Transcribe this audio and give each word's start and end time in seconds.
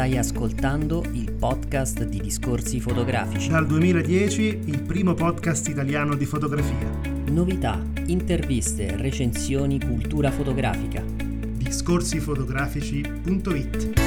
Stai 0.00 0.16
ascoltando 0.16 1.04
il 1.12 1.30
podcast 1.30 2.04
di 2.04 2.22
Discorsi 2.22 2.80
Fotografici. 2.80 3.50
Dal 3.50 3.66
2010 3.66 4.60
il 4.64 4.80
primo 4.80 5.12
podcast 5.12 5.68
italiano 5.68 6.14
di 6.14 6.24
fotografia. 6.24 6.88
Novità, 7.26 7.78
interviste, 8.06 8.96
recensioni, 8.96 9.78
cultura 9.78 10.30
fotografica. 10.30 11.04
Discorsifotografici.it 11.04 14.00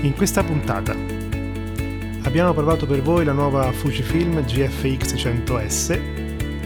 In 0.00 0.14
questa 0.16 0.42
puntata 0.42 0.96
abbiamo 2.22 2.52
provato 2.54 2.86
per 2.86 3.02
voi 3.02 3.24
la 3.24 3.30
nuova 3.30 3.70
Fujifilm 3.70 4.44
GFX 4.44 5.14
100S 5.14 6.23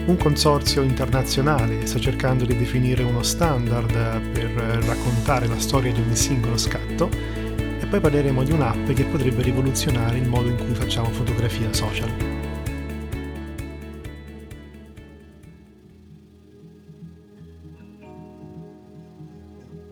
un 0.08 0.16
consorzio 0.16 0.80
internazionale 0.82 1.84
sta 1.86 1.98
cercando 1.98 2.46
di 2.46 2.56
definire 2.56 3.02
uno 3.02 3.22
standard 3.22 3.92
per 4.30 4.50
raccontare 4.86 5.46
la 5.46 5.58
storia 5.58 5.92
di 5.92 6.00
ogni 6.00 6.16
singolo 6.16 6.56
scatto 6.56 7.10
e 7.10 7.86
poi 7.88 8.00
parleremo 8.00 8.42
di 8.42 8.52
un'app 8.52 8.88
che 8.92 9.04
potrebbe 9.04 9.42
rivoluzionare 9.42 10.16
il 10.16 10.26
modo 10.26 10.48
in 10.48 10.56
cui 10.56 10.74
facciamo 10.74 11.10
fotografia 11.10 11.70
social. 11.74 12.10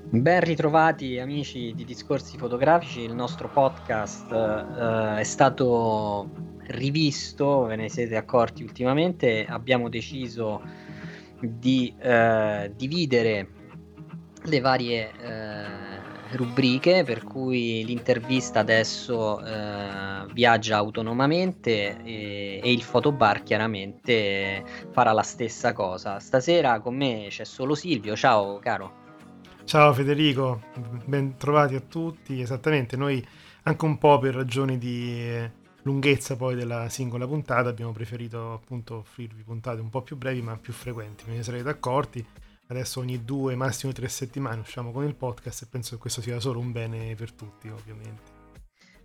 Ben 0.08 0.40
ritrovati 0.40 1.18
amici 1.18 1.74
di 1.74 1.84
Discorsi 1.84 2.38
Fotografici, 2.38 3.00
il 3.02 3.14
nostro 3.14 3.50
podcast 3.50 4.32
eh, 4.32 5.18
è 5.18 5.24
stato 5.24 6.54
rivisto, 6.68 7.64
ve 7.64 7.76
ne 7.76 7.88
siete 7.88 8.16
accorti 8.16 8.62
ultimamente, 8.62 9.44
abbiamo 9.46 9.88
deciso 9.88 10.62
di 11.40 11.94
eh, 11.98 12.72
dividere 12.74 13.48
le 14.42 14.60
varie 14.60 15.10
eh, 15.20 16.34
rubriche 16.36 17.04
per 17.04 17.22
cui 17.22 17.84
l'intervista 17.84 18.60
adesso 18.60 19.44
eh, 19.44 20.26
viaggia 20.32 20.76
autonomamente 20.76 22.02
e, 22.02 22.60
e, 22.62 22.72
il 22.72 22.82
fotobar 22.82 23.42
chiaramente 23.42 24.64
farà 24.92 25.12
la 25.12 25.22
stessa 25.22 25.72
cosa. 25.72 26.18
Stasera 26.18 26.80
con 26.80 26.96
me 26.96 27.26
c'è 27.28 27.44
solo 27.44 27.74
Silvio, 27.74 28.16
ciao 28.16 28.58
caro. 28.58 29.04
Ciao 29.64 29.92
Federico, 29.92 30.62
ben 31.06 31.36
trovati 31.36 31.74
a 31.74 31.80
tutti, 31.80 32.40
esattamente, 32.40 32.96
noi 32.96 33.24
anche 33.64 33.84
un 33.84 33.98
po' 33.98 34.18
per 34.18 34.34
ragioni 34.34 34.78
di 34.78 35.50
lunghezza 35.86 36.34
poi 36.34 36.56
della 36.56 36.88
singola 36.88 37.28
puntata 37.28 37.68
abbiamo 37.68 37.92
preferito 37.92 38.54
appunto 38.54 38.96
offrirvi 38.96 39.44
puntate 39.44 39.80
un 39.80 39.88
po' 39.88 40.02
più 40.02 40.16
brevi 40.16 40.42
ma 40.42 40.56
più 40.56 40.72
frequenti, 40.72 41.24
ve 41.26 41.36
ne 41.36 41.42
sarete 41.44 41.68
accorti. 41.68 42.26
Adesso 42.68 42.98
ogni 42.98 43.24
due, 43.24 43.54
massimo 43.54 43.92
tre 43.92 44.08
settimane 44.08 44.60
usciamo 44.60 44.90
con 44.90 45.04
il 45.04 45.14
podcast 45.14 45.62
e 45.62 45.66
penso 45.70 45.94
che 45.94 46.00
questo 46.00 46.20
sia 46.20 46.40
solo 46.40 46.58
un 46.58 46.72
bene 46.72 47.14
per 47.14 47.30
tutti, 47.32 47.68
ovviamente. 47.68 48.34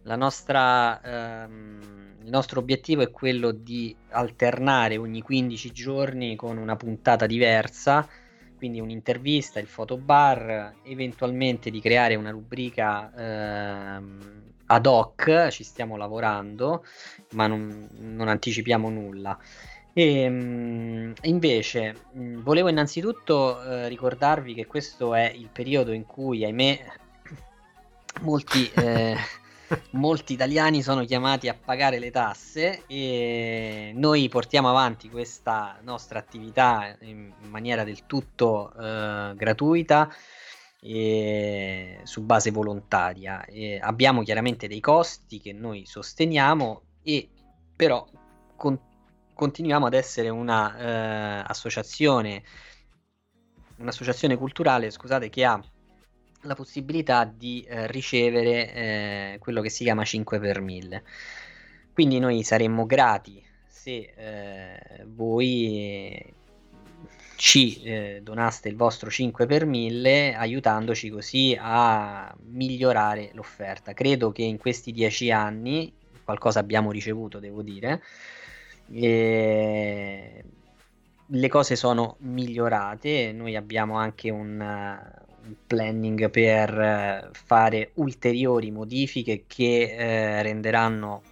Nostra, 0.03 0.99
ehm, 1.43 2.15
il 2.23 2.29
nostro 2.31 2.59
obiettivo 2.59 3.03
è 3.03 3.11
quello 3.11 3.52
di 3.52 3.95
alternare 4.09 4.97
ogni 4.97 5.21
15 5.21 5.71
giorni 5.71 6.35
con 6.35 6.57
una 6.57 6.75
puntata 6.75 7.27
diversa, 7.27 8.07
quindi 8.57 8.79
un'intervista, 8.79 9.59
il 9.59 9.67
fotobar, 9.67 10.77
eventualmente 10.85 11.69
di 11.69 11.79
creare 11.79 12.15
una 12.15 12.31
rubrica 12.31 13.13
ehm, 13.15 14.50
ad 14.72 14.86
hoc, 14.86 15.50
ci 15.50 15.64
stiamo 15.64 15.97
lavorando, 15.97 16.86
ma 17.31 17.45
non, 17.47 17.89
non 18.00 18.27
anticipiamo 18.30 18.89
nulla. 18.89 19.38
E, 19.94 20.30
mh, 20.30 21.14
invece 21.23 21.95
mh, 22.14 22.38
volevo 22.39 22.69
innanzitutto 22.69 23.61
eh, 23.61 23.87
ricordarvi 23.89 24.54
che 24.54 24.67
questo 24.67 25.14
è 25.14 25.30
il 25.30 25.49
periodo 25.52 25.92
in 25.92 26.05
cui, 26.05 26.45
ahimè, 26.45 26.80
molti, 28.21 28.71
eh, 28.71 29.17
molti 29.92 30.33
italiani 30.33 30.82
sono 30.82 31.03
chiamati 31.03 31.49
a 31.49 31.53
pagare 31.53 31.99
le 31.99 32.09
tasse 32.09 32.83
e 32.88 33.92
noi 33.93 34.30
portiamo 34.30 34.70
avanti 34.70 35.09
questa 35.09 35.77
nostra 35.82 36.20
attività 36.20 36.95
in 37.02 37.30
maniera 37.49 37.83
del 37.83 38.05
tutto 38.05 38.71
eh, 38.80 39.33
gratuita 39.36 40.09
e 40.83 41.99
su 42.03 42.23
base 42.23 42.49
volontaria. 42.49 43.45
E 43.45 43.80
abbiamo 43.80 44.23
chiaramente 44.23 44.67
dei 44.67 44.80
costi 44.80 45.39
che 45.39 45.53
noi 45.53 45.86
sosteniamo 45.86 46.81
e 47.03 47.30
però 47.75 48.08
con, 48.55 48.80
continuiamo 49.33 49.86
ad 49.86 49.93
essere 49.93 50.30
una 50.30 50.77
eh, 50.77 51.43
associazione 51.47 52.43
un'associazione 53.77 54.37
culturale 54.37 54.91
scusate 54.91 55.30
che 55.30 55.43
ha 55.43 55.59
la 56.43 56.53
possibilità 56.53 57.25
di 57.25 57.64
eh, 57.67 57.87
ricevere 57.87 58.73
eh, 58.73 59.37
quello 59.39 59.61
che 59.61 59.70
si 59.70 59.83
chiama 59.83 60.03
5 60.03 60.39
per 60.39 60.61
1000 60.61 61.03
quindi 61.93 62.20
noi 62.20 62.43
saremmo 62.43 62.86
grati 62.86 63.43
se 63.67 64.14
eh, 64.15 65.05
voi 65.08 66.31
ci 67.41 67.81
eh, 67.81 68.19
donaste 68.21 68.69
il 68.69 68.75
vostro 68.75 69.09
5 69.09 69.47
per 69.47 69.65
1000 69.65 70.35
aiutandoci 70.35 71.09
così 71.09 71.57
a 71.59 72.31
migliorare 72.52 73.31
l'offerta. 73.33 73.93
Credo 73.93 74.31
che 74.31 74.43
in 74.43 74.59
questi 74.59 74.91
dieci 74.91 75.31
anni 75.31 75.91
qualcosa 76.23 76.59
abbiamo 76.59 76.91
ricevuto, 76.91 77.39
devo 77.39 77.63
dire. 77.63 78.03
E 78.93 80.43
le 81.25 81.49
cose 81.49 81.75
sono 81.75 82.17
migliorate, 82.19 83.31
noi 83.31 83.55
abbiamo 83.55 83.97
anche 83.97 84.29
un, 84.29 84.59
un 84.59 85.55
planning 85.65 86.29
per 86.29 87.31
fare 87.33 87.89
ulteriori 87.95 88.69
modifiche 88.69 89.45
che 89.47 89.95
eh, 89.97 90.43
renderanno 90.43 91.23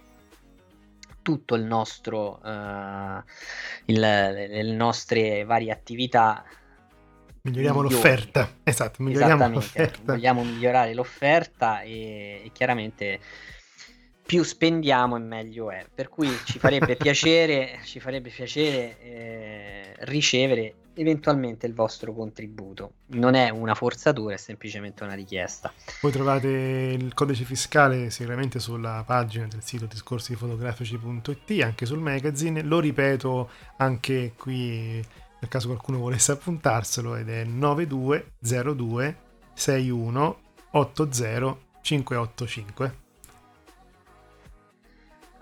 tutto 1.22 1.54
il 1.54 1.64
nostro, 1.64 2.40
uh, 2.42 3.22
il, 3.86 4.00
le 4.00 4.72
nostre 4.72 5.44
varie 5.44 5.72
attività. 5.72 6.44
Miglioriamo 7.42 7.82
migliori. 7.82 7.94
l'offerta, 7.94 8.48
esatto, 8.62 9.02
miglioriamo 9.02 9.48
l'offerta. 9.48 10.12
Vogliamo 10.12 10.44
migliorare 10.44 10.94
l'offerta 10.94 11.80
e, 11.80 12.42
e 12.44 12.50
chiaramente 12.52 13.18
più 14.30 14.44
spendiamo 14.44 15.16
e 15.16 15.20
meglio 15.20 15.70
è. 15.72 15.84
Per 15.92 16.08
cui 16.08 16.30
ci 16.44 16.60
farebbe 16.60 16.94
piacere, 16.96 17.80
ci 17.82 17.98
farebbe 17.98 18.30
piacere 18.30 19.00
eh, 19.00 19.94
ricevere 20.00 20.74
eventualmente 20.94 21.66
il 21.66 21.74
vostro 21.74 22.12
contributo. 22.12 22.92
Non 23.06 23.34
è 23.34 23.50
una 23.50 23.74
forzatura, 23.74 24.34
è 24.34 24.38
semplicemente 24.38 25.04
una 25.04 25.14
richiesta. 25.14 25.72
Voi 26.00 26.12
trovate 26.12 26.48
il 26.48 27.14
codice 27.14 27.44
fiscale 27.44 28.10
sicuramente 28.10 28.58
sulla 28.58 29.02
pagina 29.06 29.46
del 29.46 29.62
sito 29.62 29.86
discorsifotografici.it, 29.86 31.62
anche 31.62 31.86
sul 31.86 32.00
magazine. 32.00 32.62
Lo 32.62 32.80
ripeto 32.80 33.50
anche 33.76 34.32
qui 34.36 35.04
nel 35.40 35.48
caso 35.48 35.68
qualcuno 35.68 35.98
volesse 35.98 36.32
appuntarselo 36.32 37.16
ed 37.16 37.30
è 37.30 37.44
9202 37.44 39.16
61 39.54 40.40
80 40.72 41.58
585. 41.80 43.08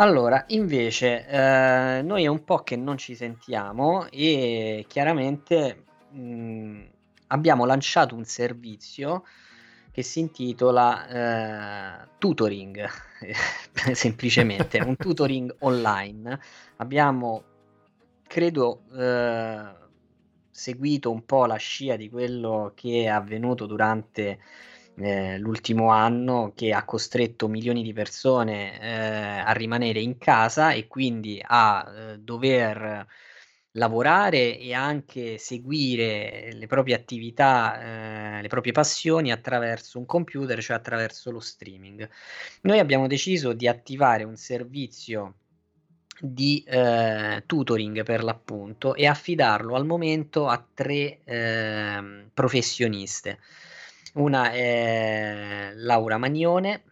Allora, 0.01 0.45
invece, 0.49 1.27
eh, 1.27 2.03
noi 2.03 2.23
è 2.23 2.29
un 2.29 2.45
po' 2.45 2.59
che 2.59 2.77
non 2.77 2.97
ci 2.99 3.17
sentiamo 3.17 4.07
e 4.11 4.85
chiaramente 4.87 5.85
mh, 6.11 6.21
mm, 6.21 6.83
abbiamo 7.29 7.65
lanciato 7.65 8.15
un 8.15 8.25
servizio 8.25 9.25
che 9.91 10.05
si 10.05 10.21
intitola 10.21 12.05
eh, 12.05 12.09
tutoring, 12.19 12.87
semplicemente, 13.93 14.79
un 14.79 14.95
tutoring 14.97 15.53
online. 15.61 16.39
Abbiamo, 16.77 17.43
credo, 18.29 18.83
eh, 18.97 19.65
seguito 20.49 21.11
un 21.11 21.25
po' 21.25 21.47
la 21.47 21.57
scia 21.57 21.97
di 21.97 22.09
quello 22.09 22.71
che 22.77 23.03
è 23.03 23.07
avvenuto 23.09 23.67
durante 23.67 24.39
eh, 25.01 25.39
l'ultimo 25.39 25.91
anno 25.91 26.53
che 26.55 26.73
ha 26.73 26.85
costretto 26.85 27.49
milioni 27.49 27.83
di 27.83 27.93
persone 27.93 28.81
eh, 28.81 28.89
a 29.41 29.53
rimanere 29.53 30.01
in 30.01 30.19
casa 30.19 30.73
e 30.73 30.87
quindi 30.87 31.43
a 31.45 32.13
eh, 32.13 32.19
dover 32.19 33.07
lavorare 33.73 34.59
e 34.59 34.75
anche 34.75 35.39
seguire 35.39 36.51
le 36.53 36.67
proprie 36.67 36.95
attività, 36.95 38.39
eh, 38.39 38.43
le 38.43 38.49
proprie 38.49 38.73
passioni 38.73 39.31
attraverso 39.31 39.99
un 39.99 40.07
computer, 40.07 40.61
cioè 40.63 40.77
attraverso 40.77 41.31
lo 41.31 41.41
streaming. 41.41 42.09
Noi 42.63 42.79
abbiamo 42.79 43.07
deciso 43.07 43.53
di 43.53 43.69
attivare 43.69 44.25
un 44.25 44.37
servizio 44.37 45.35
di 46.21 46.65
eh, 46.67 47.45
tutoring 47.47 48.03
per 48.03 48.25
l'appunto 48.25 48.95
e 48.95 49.07
affidarlo 49.07 49.77
al 49.77 49.87
momento 49.87 50.49
a 50.49 50.65
tre 50.75 51.21
eh, 51.25 52.27
professioniste. 52.35 53.39
Una 54.15 54.53
è 54.53 55.73
Laura 55.75 56.19
Magnone, 56.19 56.83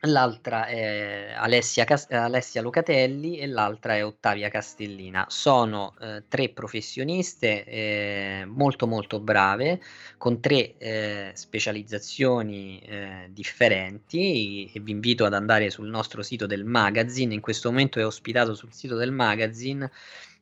l'altra 0.00 0.66
è 0.66 1.32
Alessia, 1.36 1.84
Cas- 1.84 2.10
Alessia 2.10 2.60
Locatelli 2.60 3.38
e 3.38 3.46
l'altra 3.46 3.96
è 3.96 4.04
Ottavia 4.04 4.48
Castellina. 4.48 5.26
Sono 5.28 5.94
eh, 6.00 6.24
tre 6.28 6.50
professioniste 6.50 7.64
eh, 7.64 8.44
molto 8.46 8.86
molto 8.86 9.20
brave, 9.20 9.80
con 10.18 10.40
tre 10.40 10.76
eh, 10.76 11.30
specializzazioni 11.34 12.80
eh, 12.80 13.28
differenti 13.30 14.70
e 14.74 14.80
vi 14.80 14.90
invito 14.90 15.24
ad 15.24 15.34
andare 15.34 15.70
sul 15.70 15.88
nostro 15.88 16.22
sito 16.22 16.46
del 16.46 16.64
magazine, 16.64 17.32
in 17.32 17.40
questo 17.40 17.70
momento 17.70 17.98
è 17.98 18.04
ospitato 18.04 18.54
sul 18.54 18.72
sito 18.72 18.96
del 18.96 19.12
magazine 19.12 19.90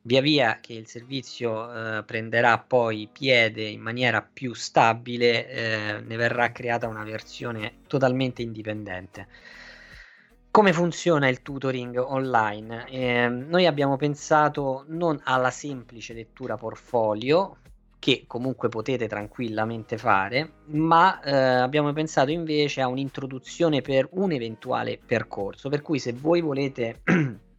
via 0.03 0.21
via 0.21 0.59
che 0.59 0.73
il 0.73 0.87
servizio 0.87 1.97
eh, 1.97 2.03
prenderà 2.03 2.57
poi 2.59 3.09
piede 3.11 3.63
in 3.63 3.81
maniera 3.81 4.21
più 4.21 4.53
stabile, 4.53 5.49
eh, 5.49 6.01
ne 6.01 6.15
verrà 6.15 6.51
creata 6.51 6.87
una 6.87 7.03
versione 7.03 7.79
totalmente 7.87 8.41
indipendente. 8.41 9.27
Come 10.51 10.73
funziona 10.73 11.27
il 11.29 11.41
tutoring 11.41 11.97
online? 11.97 12.85
Eh, 12.87 13.27
noi 13.27 13.65
abbiamo 13.65 13.95
pensato 13.95 14.85
non 14.87 15.19
alla 15.23 15.49
semplice 15.49 16.13
lettura 16.13 16.57
portfolio, 16.57 17.57
che 17.97 18.25
comunque 18.27 18.67
potete 18.67 19.07
tranquillamente 19.07 19.97
fare, 19.97 20.55
ma 20.65 21.21
eh, 21.21 21.33
abbiamo 21.33 21.93
pensato 21.93 22.31
invece 22.31 22.81
a 22.81 22.87
un'introduzione 22.87 23.81
per 23.81 24.09
un 24.11 24.33
eventuale 24.33 24.99
percorso, 25.03 25.69
per 25.69 25.81
cui 25.81 25.99
se 25.99 26.11
voi 26.11 26.41
volete 26.41 27.01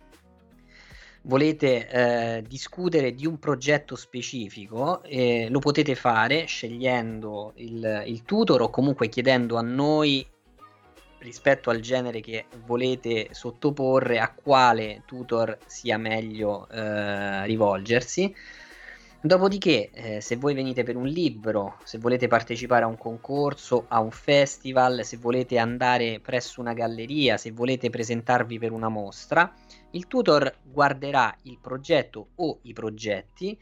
volete 1.24 1.88
eh, 1.88 2.42
discutere 2.46 3.14
di 3.14 3.26
un 3.26 3.38
progetto 3.38 3.96
specifico, 3.96 5.02
eh, 5.02 5.48
lo 5.50 5.58
potete 5.58 5.94
fare 5.94 6.44
scegliendo 6.44 7.52
il, 7.56 8.04
il, 8.06 8.22
tutor 8.24 8.62
o 8.62 8.70
comunque 8.70 9.08
chiedendo 9.08 9.56
a 9.56 9.62
noi 9.62 10.26
rispetto 11.18 11.70
al 11.70 11.80
genere 11.80 12.20
che 12.20 12.46
volete 12.66 13.28
sottoporre 13.30 14.18
a 14.18 14.32
quale 14.34 15.02
tutor 15.06 15.56
sia 15.66 15.96
meglio 15.96 16.68
eh, 16.68 17.46
rivolgersi. 17.46 18.34
Dopodiché, 19.24 19.88
eh, 19.90 20.20
se 20.20 20.36
voi 20.36 20.52
venite 20.52 20.82
per 20.82 20.96
un 20.96 21.06
libro, 21.06 21.78
se 21.84 21.96
volete 21.96 22.28
partecipare 22.28 22.84
a 22.84 22.88
un 22.88 22.98
concorso, 22.98 23.86
a 23.88 23.98
un 24.00 24.10
festival, 24.10 25.02
se 25.02 25.16
volete 25.16 25.56
andare 25.56 26.20
presso 26.20 26.60
una 26.60 26.74
galleria, 26.74 27.38
se 27.38 27.50
volete 27.50 27.88
presentarvi 27.88 28.58
per 28.58 28.70
una 28.70 28.90
mostra, 28.90 29.50
il 29.92 30.08
tutor 30.08 30.54
guarderà 30.62 31.34
il 31.44 31.58
progetto 31.58 32.32
o 32.34 32.58
i 32.64 32.74
progetti 32.74 33.58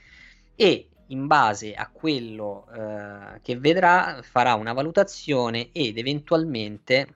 e 0.57 0.89
in 1.07 1.29
base 1.29 1.75
a 1.75 1.89
quello 1.93 2.67
eh, 2.75 3.41
che 3.41 3.57
vedrà 3.57 4.19
farà 4.21 4.55
una 4.55 4.73
valutazione 4.73 5.69
ed 5.71 5.97
eventualmente 5.97 7.07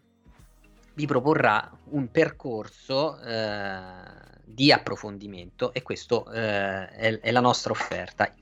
vi 0.95 1.07
proporrà 1.07 1.69
un 1.91 2.13
percorso 2.13 3.19
eh, 3.19 4.36
di 4.49 4.71
approfondimento 4.71 5.73
e 5.73 5.83
questo 5.83 6.31
eh, 6.31 6.89
è, 6.89 7.19
è 7.21 7.31
la 7.33 7.41
nostra 7.41 7.73
offerta. 7.73 8.33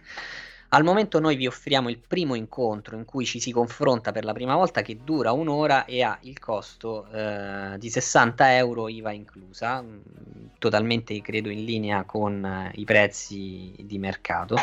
Al 0.69 0.83
momento 0.83 1.21
noi 1.21 1.37
vi 1.37 1.47
offriamo 1.47 1.89
il 1.89 1.99
primo 1.99 2.35
incontro 2.35 2.97
in 2.97 3.05
cui 3.05 3.25
ci 3.25 3.39
si 3.39 3.53
confronta 3.53 4.11
per 4.11 4.25
la 4.25 4.33
prima 4.33 4.57
volta 4.57 4.83
che 4.83 4.99
dura 5.05 5.31
un'ora 5.31 5.85
e 5.85 6.03
ha 6.03 6.19
il 6.23 6.39
costo 6.41 7.07
eh, 7.13 7.77
di 7.79 7.89
60 7.89 8.57
euro 8.57 8.89
IVA 8.89 9.13
inclusa, 9.13 9.81
mm, 9.81 9.99
totalmente 10.59 11.21
credo 11.23 11.49
in 11.49 11.65
linea 11.65 12.03
con 12.03 12.45
eh, 12.45 12.73
i 12.75 12.85
prezzi 12.85 13.73
di 13.79 13.99
mercato 13.99 14.57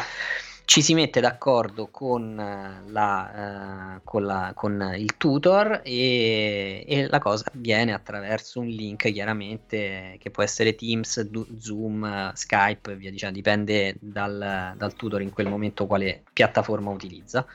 ci 0.72 0.82
si 0.82 0.94
mette 0.94 1.20
d'accordo 1.20 1.90
con, 1.92 2.40
eh, 2.40 2.90
la, 2.90 3.98
uh, 3.98 4.02
con, 4.06 4.24
la, 4.24 4.54
con 4.56 4.94
il 4.96 5.18
tutor 5.18 5.82
e, 5.84 6.86
e, 6.88 7.08
la 7.10 7.20
cosa 7.20 7.52
avviene 7.54 7.92
attraverso 7.92 8.62
un 8.62 8.68
link 8.68 9.12
chiaramente 9.12 10.16
che 10.18 10.32
può 10.32 10.44
essere 10.44 10.74
Teams, 10.76 11.30
Zoom, 11.60 12.32
Skype, 12.32 12.96
via 12.96 13.12
dicendo, 13.12 13.36
dipende 13.36 13.98
dal, 14.00 14.74
dal 14.78 14.94
tutor 14.94 15.22
in 15.22 15.32
quel 15.32 15.50
momento 15.50 15.88
quale 15.88 16.24
piattaforma 16.32 16.90
utilizza. 16.90 17.46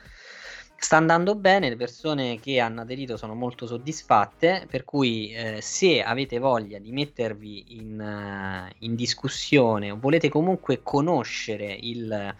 Sta 0.75 0.97
andando 0.97 1.33
bene, 1.33 1.69
le 1.69 1.75
persone 1.75 2.39
che 2.39 2.59
hanno 2.59 2.81
aderito 2.81 3.17
sono 3.17 3.33
molto 3.33 3.65
soddisfatte, 3.65 4.67
per 4.69 4.85
cui 4.85 5.31
eh, 5.31 5.59
se 5.59 6.03
avete 6.03 6.37
voglia 6.37 6.77
di 6.77 6.91
mettervi 6.91 7.79
in, 7.79 7.99
uh, 7.99 8.71
in 8.81 8.93
discussione 8.93 9.89
o 9.89 9.97
volete 9.99 10.29
comunque 10.29 10.81
conoscere 10.83 11.75
il, 11.81 12.35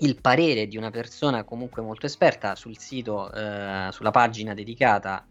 il 0.00 0.20
parere 0.20 0.66
di 0.66 0.76
una 0.76 0.90
persona 0.90 1.44
comunque 1.44 1.82
molto 1.82 2.06
esperta 2.06 2.54
sul 2.54 2.78
sito, 2.78 3.32
eh, 3.32 3.88
sulla 3.90 4.10
pagina 4.10 4.54
dedicata 4.54 5.24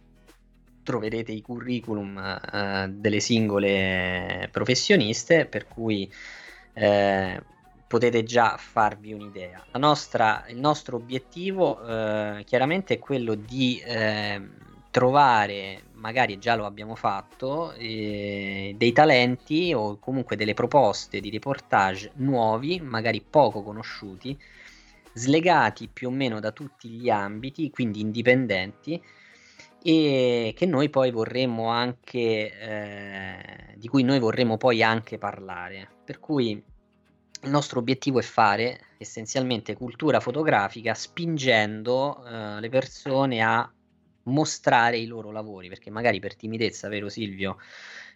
troverete 0.84 1.32
i 1.32 1.42
curriculum 1.42 2.18
eh, 2.18 2.88
delle 2.90 3.20
singole 3.20 4.48
professioniste 4.52 5.46
per 5.46 5.68
cui 5.68 6.10
eh, 6.74 7.42
potete 7.88 8.24
già 8.24 8.56
farvi 8.58 9.14
un'idea. 9.14 9.66
Nostra, 9.74 10.46
il 10.48 10.60
nostro 10.60 10.98
obiettivo 10.98 11.84
eh, 11.86 12.44
chiaramente 12.46 12.96
è 12.96 13.00
quello 13.00 13.36
di 13.36 13.82
ehm, 13.84 14.52
trovare, 14.92 15.84
magari 16.06 16.38
già 16.38 16.54
lo 16.56 16.66
abbiamo 16.66 16.94
fatto, 16.94 17.74
eh, 17.74 18.76
dei 18.78 18.92
talenti 18.92 19.74
o 19.74 19.98
comunque 19.98 20.36
delle 20.36 20.54
proposte 20.54 21.20
di 21.20 21.32
reportage 21.32 22.12
nuovi, 22.18 22.80
magari 22.80 23.26
poco 23.28 23.64
conosciuti, 23.64 24.38
slegati 25.14 25.90
più 25.92 26.10
o 26.10 26.12
meno 26.12 26.40
da 26.40 26.52
tutti 26.52 26.90
gli 26.90 27.10
ambiti, 27.10 27.72
quindi 27.72 28.02
indipendenti, 28.02 29.02
e 29.82 30.54
che 30.56 30.66
noi 30.68 30.90
poi 30.92 31.10
vorremmo 31.10 31.70
anche, 31.70 32.52
eh, 32.60 33.74
di 33.76 33.88
cui 33.88 34.04
noi 34.04 34.20
vorremmo 34.20 34.58
poi 34.58 34.84
anche 34.84 35.18
parlare. 35.18 35.90
Per 36.06 36.20
cui 36.20 36.52
il 36.52 37.50
nostro 37.50 37.80
obiettivo 37.80 38.20
è 38.20 38.24
fare 38.24 38.80
essenzialmente 39.00 39.76
cultura 39.76 40.20
fotografica 40.20 40.94
spingendo 40.94 42.24
eh, 42.26 42.60
le 42.60 42.70
persone 42.70 43.42
a 43.42 43.68
mostrare 44.26 44.98
i 44.98 45.06
loro 45.06 45.32
lavori, 45.32 45.68
perché 45.68 45.90
magari 45.90 46.20
per 46.20 46.36
timidezza, 46.36 46.88
vero 46.88 47.10
Silvio? 47.10 47.58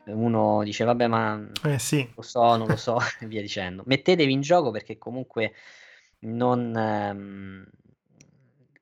Uno 0.05 0.63
dice 0.63 0.83
vabbè 0.85 1.07
ma 1.07 1.49
eh 1.63 1.77
sì. 1.77 2.09
lo 2.15 2.21
so, 2.21 2.55
non 2.55 2.67
lo 2.67 2.77
so 2.77 2.97
e 3.19 3.25
via 3.25 3.41
dicendo. 3.41 3.83
Mettetevi 3.85 4.31
in 4.31 4.41
gioco 4.41 4.71
perché 4.71 4.97
comunque 4.97 5.53
non, 6.19 6.75
ehm, 6.75 7.65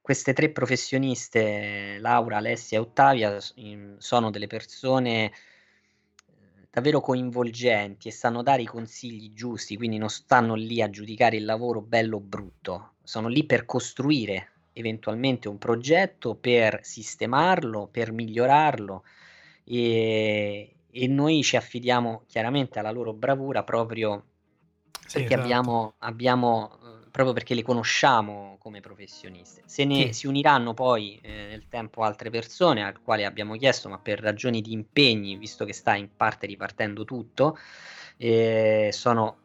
queste 0.01 0.33
tre 0.33 0.50
professioniste, 0.51 1.97
Laura, 2.00 2.38
Alessia 2.38 2.77
e 2.77 2.81
Ottavia, 2.81 3.38
sono 3.97 4.29
delle 4.29 4.47
persone 4.47 5.25
eh, 5.25 5.31
davvero 6.71 7.01
coinvolgenti 7.01 8.07
e 8.07 8.12
sanno 8.12 8.41
dare 8.41 8.62
i 8.62 8.67
consigli 8.67 9.34
giusti, 9.34 9.75
quindi 9.75 9.98
non 9.98 10.10
stanno 10.10 10.55
lì 10.55 10.81
a 10.81 10.89
giudicare 10.89 11.36
il 11.36 11.46
lavoro 11.46 11.81
bello 11.81 12.17
o 12.17 12.22
brutto, 12.22 12.93
sono 13.03 13.27
lì 13.27 13.46
per 13.46 13.65
costruire 13.65 14.51
eventualmente 14.77 15.48
un 15.48 15.57
progetto, 15.57 16.36
per 16.36 16.79
sistemarlo, 16.84 17.88
per 17.91 18.12
migliorarlo 18.12 19.03
e, 19.63 20.75
e 20.89 21.07
noi 21.07 21.43
ci 21.43 21.55
affidiamo 21.55 22.24
chiaramente 22.27 22.79
alla 22.79 22.91
loro 22.91 23.13
bravura 23.13 23.63
proprio 23.63 24.24
sì, 25.05 25.19
perché 25.19 25.34
esatto. 25.34 25.41
abbiamo, 25.41 25.93
abbiamo 26.00 26.77
proprio 27.17 27.34
perché 27.34 27.55
le 27.55 27.63
conosciamo 27.63 28.57
come 28.60 28.79
professioniste. 28.79 29.63
Se 29.65 29.86
ne 29.86 30.07
sì. 30.07 30.13
si 30.13 30.27
uniranno 30.27 30.75
poi 30.75 31.19
eh, 31.24 31.48
nel 31.50 31.67
tempo 31.67 32.03
altre 32.03 32.29
persone 32.29 32.84
al 32.84 33.01
quale 33.01 33.25
abbiamo 33.25 33.55
chiesto, 33.55 33.89
ma 33.89 33.98
per 33.98 34.19
ragioni 34.19 34.62
di 34.62 34.72
impegni, 34.72 35.36
visto 35.36 35.65
che 35.65 35.74
sta 35.74 35.96
in 35.96 36.10
parte 36.15 36.46
ripartendo 36.46 37.05
tutto, 37.05 37.57
eh, 38.17 38.89
sono 38.91 39.38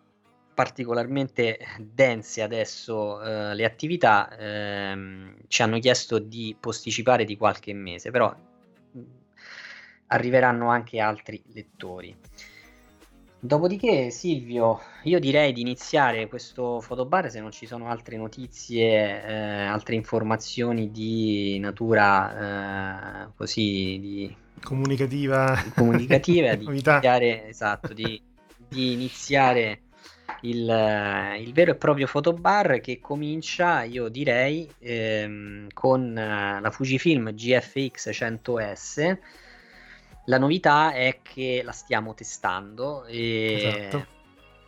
particolarmente 0.54 1.58
dense 1.78 2.42
adesso 2.42 3.22
eh, 3.22 3.54
le 3.54 3.64
attività, 3.64 4.36
ehm, 4.36 5.36
ci 5.48 5.62
hanno 5.62 5.78
chiesto 5.78 6.18
di 6.18 6.56
posticipare 6.58 7.24
di 7.24 7.36
qualche 7.36 7.72
mese, 7.72 8.10
però 8.10 8.34
arriveranno 10.08 10.68
anche 10.68 11.00
altri 11.00 11.42
lettori. 11.52 12.16
Dopodiché, 13.44 14.10
Silvio, 14.10 14.80
io 15.02 15.18
direi 15.18 15.52
di 15.52 15.62
iniziare 15.62 16.28
questo 16.28 16.80
fotobar 16.80 17.28
se 17.28 17.40
non 17.40 17.50
ci 17.50 17.66
sono 17.66 17.88
altre 17.88 18.16
notizie, 18.16 19.24
eh, 19.24 19.64
altre 19.64 19.96
informazioni 19.96 20.92
di 20.92 21.58
natura 21.58 23.24
eh, 23.24 23.32
così 23.34 23.98
di, 24.00 24.36
comunicativa, 24.62 25.60
comunicativa 25.74 26.54
di 26.56 26.66
iniziare, 26.66 27.48
esatto, 27.48 27.92
di, 27.92 28.22
di 28.68 28.92
iniziare 28.92 29.80
il, 30.40 31.36
il, 31.38 31.52
vero 31.52 31.72
e 31.72 31.74
proprio 31.76 32.06
fotobar 32.06 32.80
che 32.80 32.98
comincia, 33.00 33.82
io 33.82 34.08
direi, 34.08 34.68
ehm, 34.78 35.68
con 35.72 36.12
la 36.14 36.70
Fujifilm 36.70 37.32
GFX 37.32 38.10
100S 38.10 39.18
la 40.26 40.38
novità 40.38 40.92
è 40.92 41.18
che 41.22 41.62
la 41.64 41.72
stiamo 41.72 42.14
testando 42.14 43.04
e, 43.06 43.88
esatto. 43.88 44.06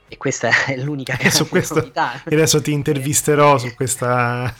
e 0.09 0.17
questa 0.17 0.51
è 0.67 0.77
l'unica 0.77 1.15
che 1.17 1.31
su 1.31 1.49
questo, 1.49 1.77
novità. 1.77 2.23
E 2.27 2.35
adesso 2.35 2.61
ti 2.61 2.73
intervisterò 2.73 3.59
su 3.59 3.73
questa, 3.75 4.53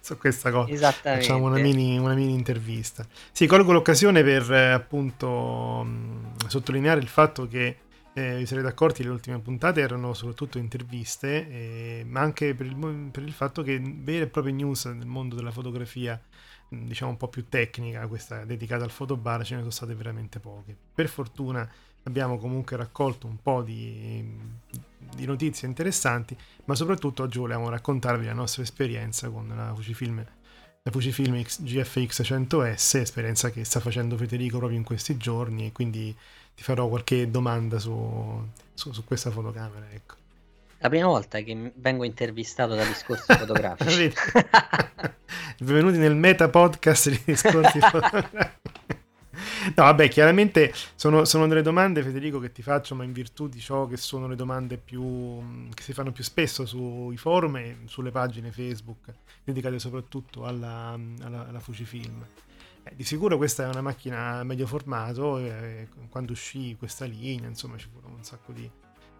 su 0.00 0.16
questa 0.16 0.50
cosa. 0.50 0.72
Esattamente. 0.72 1.26
Facciamo 1.26 1.46
una 1.46 1.58
mini, 1.58 1.98
una 1.98 2.14
mini 2.14 2.32
intervista. 2.32 3.06
Sì, 3.30 3.46
colgo 3.46 3.72
l'occasione 3.72 4.22
per 4.22 4.50
eh, 4.52 4.70
appunto 4.70 5.82
mh, 5.84 6.46
sottolineare 6.46 7.00
il 7.00 7.08
fatto 7.08 7.46
che 7.46 7.76
eh, 8.18 8.36
vi 8.36 8.46
sarete 8.46 8.66
accorti 8.66 9.04
le 9.04 9.10
ultime 9.10 9.38
puntate 9.38 9.80
erano 9.80 10.12
soprattutto 10.12 10.58
interviste, 10.58 11.48
eh, 11.48 12.04
ma 12.04 12.20
anche 12.20 12.52
per 12.54 12.66
il, 12.66 12.74
per 13.12 13.22
il, 13.22 13.32
fatto 13.32 13.62
che 13.62 13.80
vere 13.80 14.24
e 14.24 14.26
proprie 14.26 14.52
news 14.52 14.86
nel 14.86 15.06
mondo 15.06 15.36
della 15.36 15.52
fotografia, 15.52 16.20
diciamo 16.68 17.12
un 17.12 17.16
po' 17.16 17.28
più 17.28 17.48
tecnica, 17.48 18.08
questa 18.08 18.44
dedicata 18.44 18.82
al 18.82 18.90
fotobar, 18.90 19.44
ce 19.44 19.54
ne 19.54 19.60
sono 19.60 19.70
state 19.70 19.94
veramente 19.94 20.40
poche. 20.40 20.76
Per 20.92 21.08
fortuna 21.08 21.70
abbiamo 22.02 22.38
comunque 22.38 22.76
raccolto 22.76 23.28
un 23.28 23.40
po' 23.40 23.62
di, 23.62 24.36
di 25.14 25.24
notizie 25.24 25.68
interessanti, 25.68 26.36
ma 26.64 26.74
soprattutto 26.74 27.22
oggi 27.22 27.38
volevamo 27.38 27.68
raccontarvi 27.68 28.26
la 28.26 28.32
nostra 28.32 28.62
esperienza 28.62 29.28
con 29.28 29.46
la 29.54 29.72
Fujifilm, 29.76 30.24
la 30.82 30.90
Fujifilm 30.90 31.40
X, 31.40 31.62
GFX 31.62 32.22
100S, 32.22 32.98
esperienza 32.98 33.50
che 33.50 33.62
sta 33.64 33.78
facendo 33.78 34.16
Federico 34.16 34.58
proprio 34.58 34.78
in 34.78 34.84
questi 34.84 35.16
giorni 35.16 35.66
e 35.66 35.72
quindi 35.72 36.16
ti 36.58 36.64
farò 36.64 36.88
qualche 36.88 37.30
domanda 37.30 37.78
su, 37.78 38.44
su, 38.74 38.92
su 38.92 39.04
questa 39.04 39.30
fotocamera. 39.30 39.86
Ecco. 39.92 40.16
La 40.78 40.88
prima 40.88 41.06
volta 41.06 41.38
che 41.38 41.72
vengo 41.76 42.02
intervistato 42.02 42.74
da 42.74 42.84
discorsi 42.84 43.32
fotografici. 43.38 44.12
Benvenuti 45.60 45.98
nel 45.98 46.16
meta 46.16 46.48
podcast 46.48 47.10
di 47.10 47.22
discorsi 47.26 47.78
fotografici. 47.78 48.56
No, 49.76 49.84
vabbè, 49.84 50.08
chiaramente 50.08 50.74
sono, 50.96 51.24
sono, 51.24 51.46
delle 51.46 51.62
domande, 51.62 52.02
Federico, 52.02 52.40
che 52.40 52.50
ti 52.50 52.62
faccio, 52.62 52.96
ma 52.96 53.04
in 53.04 53.12
virtù 53.12 53.46
di 53.46 53.60
ciò 53.60 53.86
che 53.86 53.96
sono 53.96 54.26
le 54.26 54.34
domande 54.34 54.78
più, 54.78 55.70
che 55.72 55.84
si 55.84 55.92
fanno 55.92 56.10
più 56.10 56.24
spesso 56.24 56.66
sui 56.66 57.16
forum 57.16 57.56
e 57.58 57.76
sulle 57.84 58.10
pagine 58.10 58.50
Facebook, 58.50 59.14
dedicate 59.44 59.78
soprattutto 59.78 60.44
alla, 60.44 60.98
alla, 61.20 61.46
alla 61.46 61.60
Fujifilm. 61.60 62.26
Eh, 62.88 62.94
di 62.94 63.04
sicuro 63.04 63.36
questa 63.36 63.64
è 63.64 63.68
una 63.68 63.80
macchina 63.80 64.42
medio 64.44 64.66
formato, 64.66 65.38
eh, 65.38 65.88
quando 66.08 66.32
uscì 66.32 66.76
questa 66.78 67.04
linea, 67.04 67.48
insomma, 67.48 67.76
ci 67.76 67.88
furono 67.92 68.14
un 68.16 68.24
sacco 68.24 68.52
di, 68.52 68.70